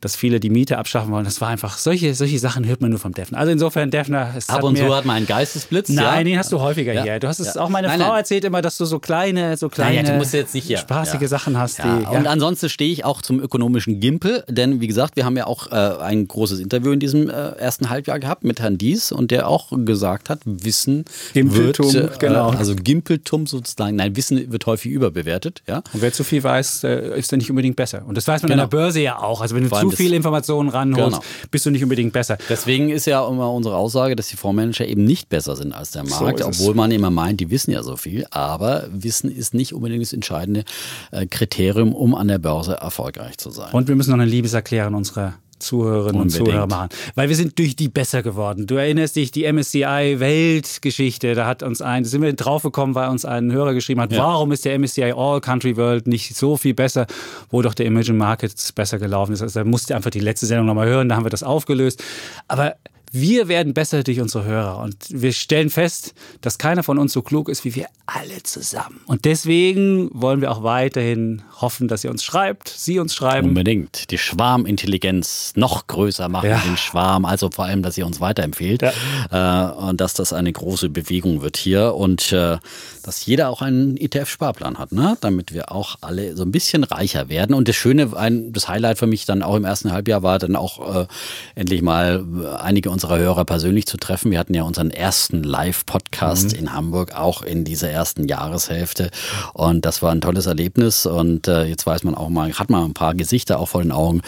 dass 0.00 0.14
viele 0.14 0.40
die 0.40 0.50
Miete 0.50 0.78
abschaffen 0.78 1.10
wollen. 1.10 1.24
Das 1.24 1.40
war 1.40 1.48
einfach, 1.48 1.78
solche, 1.78 2.14
solche 2.14 2.38
Sachen 2.38 2.66
hört 2.66 2.80
man 2.80 2.90
nur 2.90 2.98
vom 2.98 3.12
Defner. 3.12 3.38
Also 3.38 3.50
insofern, 3.50 3.90
Defner, 3.90 4.34
es 4.36 4.48
Ab 4.48 4.62
und 4.62 4.76
zu 4.76 4.94
hat 4.94 5.06
man 5.06 5.16
einen 5.16 5.26
Geistesblitz. 5.26 5.88
Nein, 5.88 6.04
ja. 6.04 6.24
den 6.24 6.38
hast 6.38 6.52
du 6.52 6.60
häufiger 6.60 6.92
ja. 6.92 7.02
hier. 7.02 7.20
Du 7.20 7.28
hast 7.28 7.40
es 7.40 7.56
auch 7.56 7.70
meine 7.70 7.88
nein, 7.88 7.98
Frau 8.00 8.08
nein. 8.08 8.18
erzählt 8.18 8.44
immer, 8.44 8.60
dass 8.60 8.76
du 8.76 8.84
so 8.84 8.98
kleine, 8.98 9.56
so 9.56 9.68
kleine, 9.68 10.02
nein, 10.02 10.18
du 10.18 10.36
jetzt 10.36 10.54
nicht 10.54 10.66
hier. 10.66 10.78
spaßige 10.78 11.28
Sachen 11.28 11.58
hast. 11.58 11.78
Die, 11.78 12.16
und 12.16 12.26
ansonsten 12.26 12.68
stehe 12.68 12.92
ich 12.92 13.04
auch 13.04 13.22
zum 13.22 13.40
ökonomischen 13.40 14.00
Gimpel, 14.00 14.44
denn 14.48 14.80
wie 14.80 14.86
gesagt, 14.86 15.16
wir 15.16 15.24
haben 15.24 15.36
ja 15.36 15.46
auch 15.46 15.70
äh, 15.70 15.74
ein 15.74 16.28
großes 16.28 16.60
Interview 16.60 16.92
in 16.92 17.00
diesem 17.00 17.30
äh, 17.30 17.32
ersten 17.32 17.88
Halbjahr 17.88 18.18
gehabt 18.18 18.44
mit 18.44 18.60
Herrn 18.60 18.76
Dies 18.76 19.12
und 19.12 19.30
der 19.30 19.48
auch 19.48 19.72
gesagt 19.86 20.30
hat, 20.30 20.40
Wissen 20.44 21.04
Gimpeltum, 21.32 21.92
wird, 21.92 22.14
äh, 22.22 22.26
genau. 22.26 22.50
also 22.50 22.74
Gimpeltum 22.74 23.46
sozusagen, 23.46 23.96
nein, 23.96 24.16
Wissen 24.16 24.50
wird 24.52 24.66
häufig 24.66 24.92
überbewertet. 24.92 25.62
Ja? 25.66 25.78
Und 25.92 26.02
wer 26.02 26.12
zu 26.12 26.24
viel 26.24 26.42
weiß, 26.42 26.84
äh, 26.84 27.18
ist 27.18 27.32
dann 27.32 27.38
nicht 27.38 27.50
unbedingt 27.50 27.76
besser. 27.76 28.04
Und 28.06 28.16
das 28.16 28.26
weiß 28.26 28.42
man 28.42 28.50
genau. 28.50 28.64
an 28.64 28.70
der 28.70 28.76
Börse 28.76 29.00
ja 29.00 29.18
auch. 29.18 29.40
Also 29.40 29.54
wenn 29.54 29.68
du 29.68 29.70
zu 29.70 29.90
viele 29.90 30.16
Informationen 30.16 30.68
ranholst, 30.68 31.20
genau. 31.20 31.24
bist 31.50 31.66
du 31.66 31.70
nicht 31.70 31.82
unbedingt 31.82 32.12
besser. 32.12 32.38
Deswegen 32.48 32.90
ist 32.90 33.06
ja 33.06 33.26
immer 33.26 33.52
unsere 33.52 33.76
Aussage, 33.76 34.16
dass 34.16 34.28
die 34.28 34.36
Fondsmanager 34.36 34.86
eben 34.86 35.04
nicht 35.04 35.28
besser 35.28 35.56
sind 35.56 35.72
als 35.72 35.90
der 35.90 36.04
Markt, 36.04 36.40
so 36.40 36.46
obwohl 36.46 36.74
man 36.74 36.90
immer 36.90 37.10
meint, 37.10 37.40
die 37.40 37.50
wissen 37.50 37.70
ja 37.70 37.82
so 37.82 37.96
viel. 37.96 38.26
Aber 38.30 38.88
Wissen 38.90 39.30
ist 39.30 39.54
nicht 39.54 39.72
unbedingt 39.72 40.02
das 40.02 40.12
entscheidende 40.12 40.64
äh, 41.10 41.26
Kriterium, 41.26 41.94
um 41.94 42.14
an 42.14 42.28
der 42.28 42.38
Börse 42.38 42.74
erfolgreich 42.74 43.38
zu 43.38 43.50
sein. 43.50 43.72
Und 43.72 43.88
wir 43.88 43.96
müssen 43.96 44.10
noch 44.10 44.18
eine 44.18 44.30
Liebeserklärung 44.30 44.94
unserer 44.94 45.34
Zuhörerinnen 45.58 46.22
Unbedingt. 46.22 46.40
und 46.40 46.46
Zuhörer 46.46 46.66
machen. 46.66 46.88
Weil 47.14 47.28
wir 47.28 47.36
sind 47.36 47.58
durch 47.58 47.76
die 47.76 47.88
besser 47.88 48.22
geworden. 48.22 48.66
Du 48.66 48.76
erinnerst 48.76 49.16
dich, 49.16 49.30
die 49.30 49.50
MSCI 49.50 50.16
Weltgeschichte, 50.18 51.34
da 51.34 51.46
hat 51.46 51.62
uns 51.62 51.82
ein, 51.82 52.04
sind 52.04 52.22
wir 52.22 52.32
draufgekommen, 52.32 52.94
weil 52.94 53.08
uns 53.08 53.24
ein 53.24 53.52
Hörer 53.52 53.74
geschrieben 53.74 54.00
hat, 54.00 54.12
ja. 54.12 54.18
warum 54.18 54.52
ist 54.52 54.64
der 54.64 54.78
MSCI 54.78 55.12
All 55.16 55.40
Country 55.40 55.76
World 55.76 56.06
nicht 56.06 56.36
so 56.36 56.56
viel 56.56 56.74
besser, 56.74 57.06
wo 57.50 57.62
doch 57.62 57.74
der 57.74 57.86
Emerging 57.86 58.16
Markets 58.16 58.72
besser 58.72 58.98
gelaufen 58.98 59.32
ist. 59.32 59.42
Also 59.42 59.60
da 59.60 59.64
musste 59.64 59.94
einfach 59.94 60.10
die 60.10 60.20
letzte 60.20 60.46
Sendung 60.46 60.66
nochmal 60.66 60.88
hören, 60.88 61.08
da 61.08 61.16
haben 61.16 61.24
wir 61.24 61.30
das 61.30 61.42
aufgelöst. 61.42 62.02
Aber 62.48 62.76
wir 63.12 63.48
werden 63.48 63.74
besser 63.74 64.02
durch 64.02 64.20
unsere 64.20 64.44
Hörer 64.44 64.78
und 64.78 64.96
wir 65.08 65.32
stellen 65.32 65.70
fest, 65.70 66.14
dass 66.40 66.58
keiner 66.58 66.82
von 66.82 66.98
uns 66.98 67.12
so 67.12 67.22
klug 67.22 67.48
ist 67.48 67.64
wie 67.64 67.74
wir 67.74 67.86
alle 68.06 68.42
zusammen. 68.42 69.00
Und 69.06 69.24
deswegen 69.24 70.10
wollen 70.12 70.40
wir 70.40 70.50
auch 70.50 70.62
weiterhin 70.62 71.42
hoffen, 71.60 71.88
dass 71.88 72.04
ihr 72.04 72.10
uns 72.10 72.24
schreibt, 72.24 72.68
Sie 72.68 72.98
uns 72.98 73.14
schreiben. 73.14 73.48
Unbedingt. 73.48 74.10
Die 74.10 74.18
Schwarmintelligenz 74.18 75.52
noch 75.56 75.86
größer 75.86 76.28
machen, 76.28 76.50
ja. 76.50 76.58
den 76.58 76.76
Schwarm. 76.76 77.24
Also 77.24 77.50
vor 77.50 77.66
allem, 77.66 77.82
dass 77.82 77.98
ihr 77.98 78.06
uns 78.06 78.20
weiterempfehlt 78.20 78.82
ja. 78.82 79.68
äh, 79.70 79.72
und 79.72 80.00
dass 80.00 80.14
das 80.14 80.32
eine 80.32 80.52
große 80.52 80.88
Bewegung 80.88 81.42
wird 81.42 81.56
hier 81.56 81.94
und 81.94 82.32
äh, 82.32 82.58
dass 83.02 83.26
jeder 83.26 83.50
auch 83.50 83.62
einen 83.62 83.96
ETF-Sparplan 83.96 84.78
hat, 84.78 84.92
ne? 84.92 85.16
damit 85.20 85.52
wir 85.52 85.72
auch 85.72 85.96
alle 86.00 86.36
so 86.36 86.44
ein 86.44 86.52
bisschen 86.52 86.84
reicher 86.84 87.28
werden. 87.28 87.54
Und 87.54 87.68
das 87.68 87.76
Schöne, 87.76 88.16
ein, 88.16 88.52
das 88.52 88.68
Highlight 88.68 88.98
für 88.98 89.06
mich 89.06 89.26
dann 89.26 89.42
auch 89.42 89.56
im 89.56 89.64
ersten 89.64 89.92
Halbjahr 89.92 90.22
war 90.22 90.38
dann 90.38 90.56
auch 90.56 91.02
äh, 91.02 91.06
endlich 91.54 91.82
mal 91.82 92.24
einige 92.58 92.90
unserer 92.98 93.20
Hörer 93.20 93.44
persönlich 93.44 93.86
zu 93.86 93.96
treffen. 93.96 94.32
Wir 94.32 94.40
hatten 94.40 94.54
ja 94.54 94.64
unseren 94.64 94.90
ersten 94.90 95.44
Live-Podcast 95.44 96.54
mhm. 96.54 96.58
in 96.58 96.72
Hamburg, 96.72 97.14
auch 97.14 97.42
in 97.42 97.62
dieser 97.62 97.88
ersten 97.90 98.26
Jahreshälfte. 98.26 99.12
Und 99.54 99.84
das 99.84 100.02
war 100.02 100.10
ein 100.10 100.20
tolles 100.20 100.46
Erlebnis. 100.46 101.06
Und 101.06 101.46
äh, 101.46 101.62
jetzt 101.66 101.86
weiß 101.86 102.02
man 102.02 102.16
auch 102.16 102.28
mal, 102.28 102.52
hat 102.52 102.70
man 102.70 102.82
ein 102.82 102.94
paar 102.94 103.14
Gesichter 103.14 103.60
auch 103.60 103.68
vor 103.68 103.82
den 103.82 103.92
Augen, 103.92 104.20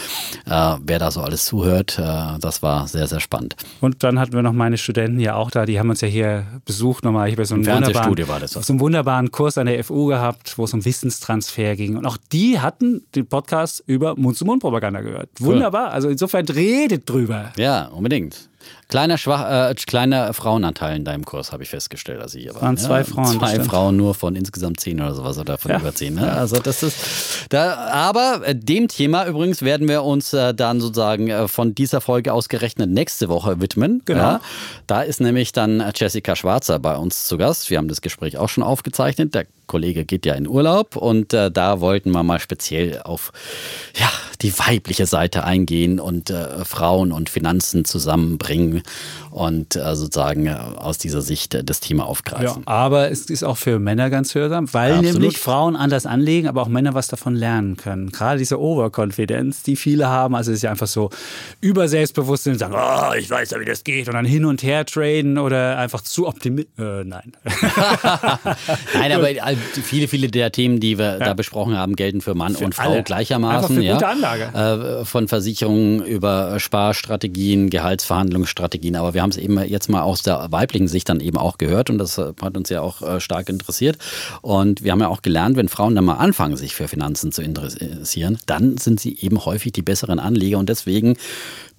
äh, 0.47 0.77
wer 0.85 1.01
da 1.01 1.11
so 1.11 1.21
alles 1.21 1.47
zuhört. 1.47 1.99
Äh, 1.99 2.39
das 2.41 2.63
war 2.63 2.87
sehr, 2.87 3.09
sehr 3.09 3.19
spannend. 3.19 3.57
Und 3.81 4.05
dann 4.05 4.21
hatten 4.21 4.35
wir 4.35 4.43
noch 4.43 4.53
meine 4.53 4.79
Studenten 4.79 5.19
ja 5.19 5.35
auch 5.35 5.51
da, 5.51 5.67
die 5.67 5.81
haben 5.81 5.91
uns 5.91 6.01
ja 6.01 6.07
hier 6.07 6.47
besucht 6.65 7.03
nochmal. 7.03 7.27
Ich 7.27 7.35
habe 7.35 7.45
so 7.45 7.57
einen 7.57 7.67
wunderbaren, 7.67 8.29
war 8.29 8.39
das. 8.39 8.53
so 8.53 8.73
einen 8.73 8.79
wunderbaren 8.79 9.33
Kurs 9.33 9.59
an 9.59 9.67
der 9.67 9.83
FU 9.83 10.07
gehabt, 10.07 10.59
wo 10.59 10.65
es 10.65 10.73
um 10.73 10.85
Wissenstransfer 10.85 11.75
ging. 11.75 11.97
Und 11.97 12.07
auch 12.07 12.19
die 12.31 12.61
hatten 12.61 13.03
den 13.17 13.27
Podcast 13.27 13.83
über 13.89 14.15
Mund-zu-Mund-Propaganda 14.15 15.01
gehört. 15.01 15.31
Wunderbar. 15.41 15.91
Also 15.91 16.09
insofern 16.09 16.47
redet 16.47 17.11
drüber. 17.11 17.53
Ja, 17.57 17.87
unbedingt. 17.87 18.49
Kleiner, 18.89 19.19
Schwach, 19.19 19.71
äh, 19.71 19.75
kleiner 19.75 20.33
Frauenanteil 20.35 20.97
in 20.97 21.05
deinem 21.05 21.25
Kurs, 21.25 21.53
habe 21.53 21.63
ich 21.63 21.69
festgestellt, 21.69 22.21
als 22.21 22.35
ich 22.35 22.43
hier 22.43 22.55
war. 22.55 22.63
Waren 22.63 22.77
zwei 22.77 22.99
ja, 22.99 23.05
Frauen. 23.05 23.39
Zwei 23.39 23.61
Frauen 23.61 23.97
nur 23.97 24.15
von 24.15 24.35
insgesamt 24.35 24.81
zehn 24.81 25.01
oder 25.01 25.15
sowas 25.15 25.39
oder 25.39 25.59
von 25.59 25.71
ja. 25.71 25.79
über 25.79 25.95
zehn. 25.95 26.15
Ne? 26.15 26.33
Also 26.33 26.59
das 26.59 26.83
ist 26.83 26.97
da, 27.51 27.75
aber 27.93 28.43
äh, 28.45 28.55
dem 28.55 28.89
Thema 28.89 29.27
übrigens 29.27 29.63
werden 29.63 29.89
wir 29.89 30.03
uns 30.03 30.33
äh, 30.33 30.55
dann 30.55 30.81
sozusagen 30.81 31.29
äh, 31.29 31.47
von 31.47 31.75
dieser 31.75 32.01
Folge 32.01 32.33
ausgerechnet 32.33 32.91
nächste 32.91 33.29
Woche 33.29 33.61
widmen. 33.61 34.03
Genau. 34.05 34.21
Ja? 34.21 34.41
Da 34.87 35.03
ist 35.03 35.21
nämlich 35.21 35.53
dann 35.53 35.93
Jessica 35.95 36.35
Schwarzer 36.35 36.79
bei 36.79 36.97
uns 36.97 37.27
zu 37.27 37.39
Gast. 37.39 37.71
Wir 37.71 37.79
haben 37.79 37.89
das 37.89 38.01
Gespräch 38.01 38.39
auch 38.39 38.49
schon 38.49 38.65
aufgezeichnet. 38.65 39.35
Der 39.35 39.47
Kollege 39.71 40.05
geht 40.05 40.27
ja 40.27 40.35
in 40.35 40.49
Urlaub 40.49 40.97
und 40.97 41.33
äh, 41.33 41.49
da 41.49 41.81
wollten 41.81 42.11
wir 42.11 42.25
mal 42.25 42.41
speziell 42.41 43.01
auf 43.03 43.31
ja, 43.97 44.11
die 44.43 44.59
weibliche 44.59 45.07
Seite 45.07 45.45
eingehen 45.45 46.01
und 46.01 46.29
äh, 46.31 46.65
Frauen 46.65 47.13
und 47.13 47.31
Finanzen 47.31 47.85
zusammenbringen 47.85 48.83
und 49.31 49.77
äh, 49.77 49.95
sozusagen 49.95 50.47
äh, 50.47 50.55
aus 50.55 50.99
dieser 50.99 51.23
Sicht 51.23 51.55
äh, 51.55 51.63
das 51.63 51.79
Thema 51.79 52.07
aufgreifen. 52.07 52.65
Ja, 52.67 52.73
aber 52.73 53.13
es 53.13 53.31
ist 53.31 53.45
auch 53.45 53.59
für 53.59 53.79
Männer 53.79 54.11
ganz 54.11 54.35
hörsam, 54.35 54.73
weil 54.75 54.97
ja, 54.97 55.03
nämlich 55.03 55.39
Frauen 55.39 55.77
anders 55.77 56.05
anlegen, 56.05 56.49
aber 56.49 56.63
auch 56.63 56.69
Männer 56.69 56.95
was 56.95 57.07
davon 57.07 57.37
lernen 57.37 57.77
können. 57.77 58.11
Gerade 58.11 58.39
diese 58.39 58.61
Overconfidence, 58.61 59.63
die 59.63 59.77
viele 59.77 60.09
haben, 60.09 60.35
also 60.35 60.51
es 60.51 60.57
ist 60.57 60.63
ja 60.63 60.71
einfach 60.73 60.89
so 60.89 61.11
Überselbstbewusstsein, 61.61 62.59
sagen, 62.59 62.75
oh, 62.77 63.15
ich 63.17 63.31
weiß 63.31 63.51
ja, 63.51 63.61
wie 63.61 63.67
das 63.67 63.85
geht 63.85 64.09
und 64.09 64.15
dann 64.15 64.25
hin 64.25 64.45
und 64.45 64.65
her 64.65 64.85
traden 64.85 65.39
oder 65.39 65.79
einfach 65.79 66.01
zu 66.01 66.27
optimistisch. 66.27 66.75
Äh, 66.79 67.05
nein. 67.05 67.33
nein, 68.95 69.13
aber 69.13 69.29
viele, 69.61 70.09
viele 70.09 70.29
der 70.29 70.53
Themen, 70.53 70.81
die 70.81 70.99
wir 70.99 71.19
ja. 71.19 71.19
da 71.19 71.35
besprochen 71.35 71.77
haben, 71.77 71.97
gelten 71.97 72.21
für 72.21 72.35
Mann 72.35 72.55
für 72.55 72.65
und 72.65 72.75
Frau 72.75 72.91
alle. 72.91 73.03
gleichermaßen. 73.03 73.77
Einfach 73.77 73.85
für 73.85 73.93
gute 73.93 74.09
Anlage. 74.09 75.01
Äh, 75.01 75.05
von 75.05 75.29
Versicherungen 75.29 76.05
über 76.05 76.59
Sparstrategien, 76.59 77.71
Gehaltsverhandlungsstrategien, 77.71 78.97
aber 78.97 79.15
wir 79.15 79.23
haben 79.23 79.31
es 79.31 79.37
eben 79.37 79.63
jetzt 79.65 79.89
mal 79.89 80.03
aus 80.03 80.23
der 80.23 80.51
weiblichen 80.51 80.89
Sicht 80.89 81.09
dann 81.09 81.21
eben 81.21 81.39
auch 81.39 81.59
gehört 81.59 81.91
und 81.91 81.99
das 81.99 82.19
hat 82.19 82.57
uns 82.57 82.69
ja 82.69 82.81
auch 82.81 83.03
äh, 83.03 83.21
stark 83.21 83.49
interessiert. 83.49 83.99
Und 84.43 84.85
wir 84.85 84.93
haben 84.93 85.01
ja 85.01 85.09
auch 85.09 85.23
gelernt, 85.23 85.57
wenn 85.57 85.69
Frauen 85.69 85.95
dann 85.95 86.05
mal 86.05 86.15
anfangen, 86.15 86.57
sich 86.57 86.75
für 86.75 86.89
Finanzen 86.89 87.33
zu 87.33 87.43
interessieren, 87.43 88.39
dann 88.47 88.77
sind 88.79 89.01
sie 89.01 89.19
eben 89.21 89.45
häufig 89.45 89.73
die 89.73 89.83
besseren 89.83 90.19
Anleger 90.19 90.59
und 90.59 90.69
deswegen 90.69 91.17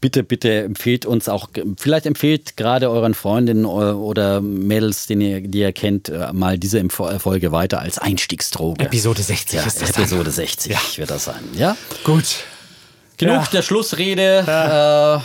bitte, 0.02 0.24
bitte 0.24 0.64
empfehlt 0.64 1.06
uns 1.06 1.30
auch, 1.30 1.50
vielleicht 1.78 2.06
empfehlt 2.06 2.58
gerade 2.58 2.90
euren 2.90 3.14
Freundinnen 3.14 3.66
oder 3.66 4.42
Mädels, 4.42 5.08
den 5.08 5.22
ihr, 5.22 5.42
die 5.42 5.60
ihr 5.60 5.72
kennt, 5.72 6.10
äh, 6.10 6.34
mal 6.34 6.58
diese 6.58 6.84
Folge 6.90 7.52
weiter 7.52 7.80
als 7.80 8.00
Einstiegsdroge. 8.00 8.84
Episode 8.84 9.22
60 9.22 9.60
ja, 9.60 9.66
ist 9.66 9.82
das 9.82 9.92
Episode 9.92 10.26
dann. 10.26 10.34
60 10.34 10.72
ja. 10.72 10.80
wird 10.98 11.12
das 11.12 11.26
sein. 11.26 11.44
Ja? 11.56 11.78
Gut. 12.04 12.44
Genug 13.18 13.36
ja. 13.36 13.48
der 13.54 13.62
Schlussrede. 13.62 14.44
Ja. 14.48 15.18
Äh, 15.18 15.22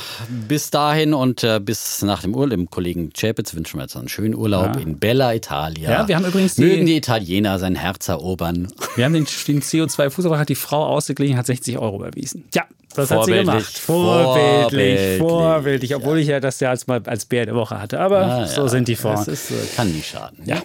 bis 0.47 0.69
dahin 0.69 1.15
und 1.15 1.43
äh, 1.43 1.61
bis 1.61 2.03
nach 2.03 2.21
dem 2.21 2.35
Urlaub. 2.35 2.51
Dem 2.51 2.71
Kollegen 2.71 3.11
Chapitz 3.15 3.55
wünschen 3.55 3.79
wir 3.79 3.85
jetzt 3.85 3.97
einen 3.97 4.11
schönen 4.11 4.35
Urlaub 4.35 4.77
ja. 4.77 4.83
in 4.83 4.99
Bella 4.99 5.33
Italia. 5.35 5.91
Ja, 5.91 6.09
wir 6.09 6.17
haben 6.17 6.27
übrigens 6.27 6.57
die, 6.57 6.63
Mögen 6.63 6.85
die 6.85 6.97
Italiener 6.97 7.59
sein 7.59 7.75
Herz 7.75 8.09
erobern. 8.09 8.71
Wir 8.97 9.07
haben 9.07 9.15
den, 9.15 9.25
den 9.25 9.63
CO2-Fußabdruck, 9.63 10.37
hat 10.37 10.51
die 10.51 10.57
Frau 10.57 10.85
ausgeglichen, 10.85 11.39
hat 11.39 11.47
60 11.47 11.79
Euro 11.79 11.97
überwiesen. 11.97 12.45
Ja, 12.55 12.65
das 12.97 13.11
hat 13.11 13.25
sie 13.25 13.33
gemacht. 13.33 13.79
Vorbildlich, 13.79 15.19
vorbildlich, 15.19 15.19
vorbildlich. 15.19 15.95
Obwohl 15.95 16.19
ich 16.19 16.29
ja 16.29 16.41
das 16.41 16.61
ja 16.61 16.71
als, 16.71 16.87
mal 16.87 17.01
als 17.05 17.25
Bär 17.27 17.47
der 17.47 17.55
Woche 17.55 17.81
hatte. 17.81 18.01
Aber 18.01 18.25
ah, 18.25 18.47
so 18.47 18.69
sind 18.69 18.89
die 18.89 18.97
Frauen. 18.97 19.17
Das 19.17 19.29
ist, 19.29 19.51
äh, 19.51 19.55
kann 19.77 19.93
nie 19.93 20.03
schaden. 20.03 20.39
Ja. 20.45 20.63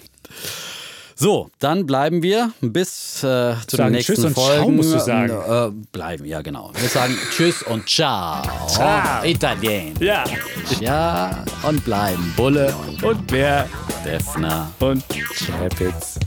So, 1.14 1.50
dann 1.60 1.86
bleiben 1.86 2.22
wir 2.22 2.52
bis 2.60 3.18
äh, 3.18 3.54
zu 3.66 3.76
sagen 3.76 3.90
den 3.90 3.92
nächsten 3.92 4.14
tschüss 4.14 4.24
und 4.24 4.34
Folgen. 4.34 4.56
Ciao, 4.56 4.70
musst 4.70 4.92
du 4.92 4.98
sagen. 4.98 5.30
Äh, 5.30 5.86
bleiben, 5.92 6.24
ja 6.24 6.42
genau. 6.42 6.72
Wir 6.74 6.88
sagen 6.88 7.16
Tschüss 7.30 7.62
und 7.62 7.88
Ciao. 7.88 8.42
Ciao. 8.66 9.22
Italien. 9.24 9.94
Ja. 10.00 10.24
Ja, 10.80 11.44
und 11.62 11.84
bleiben 11.84 12.32
Bulle 12.36 12.74
und 13.02 13.26
Bär. 13.28 13.68
Defner 14.04 14.72
und 14.80 15.04
Chapitz. 15.08 16.18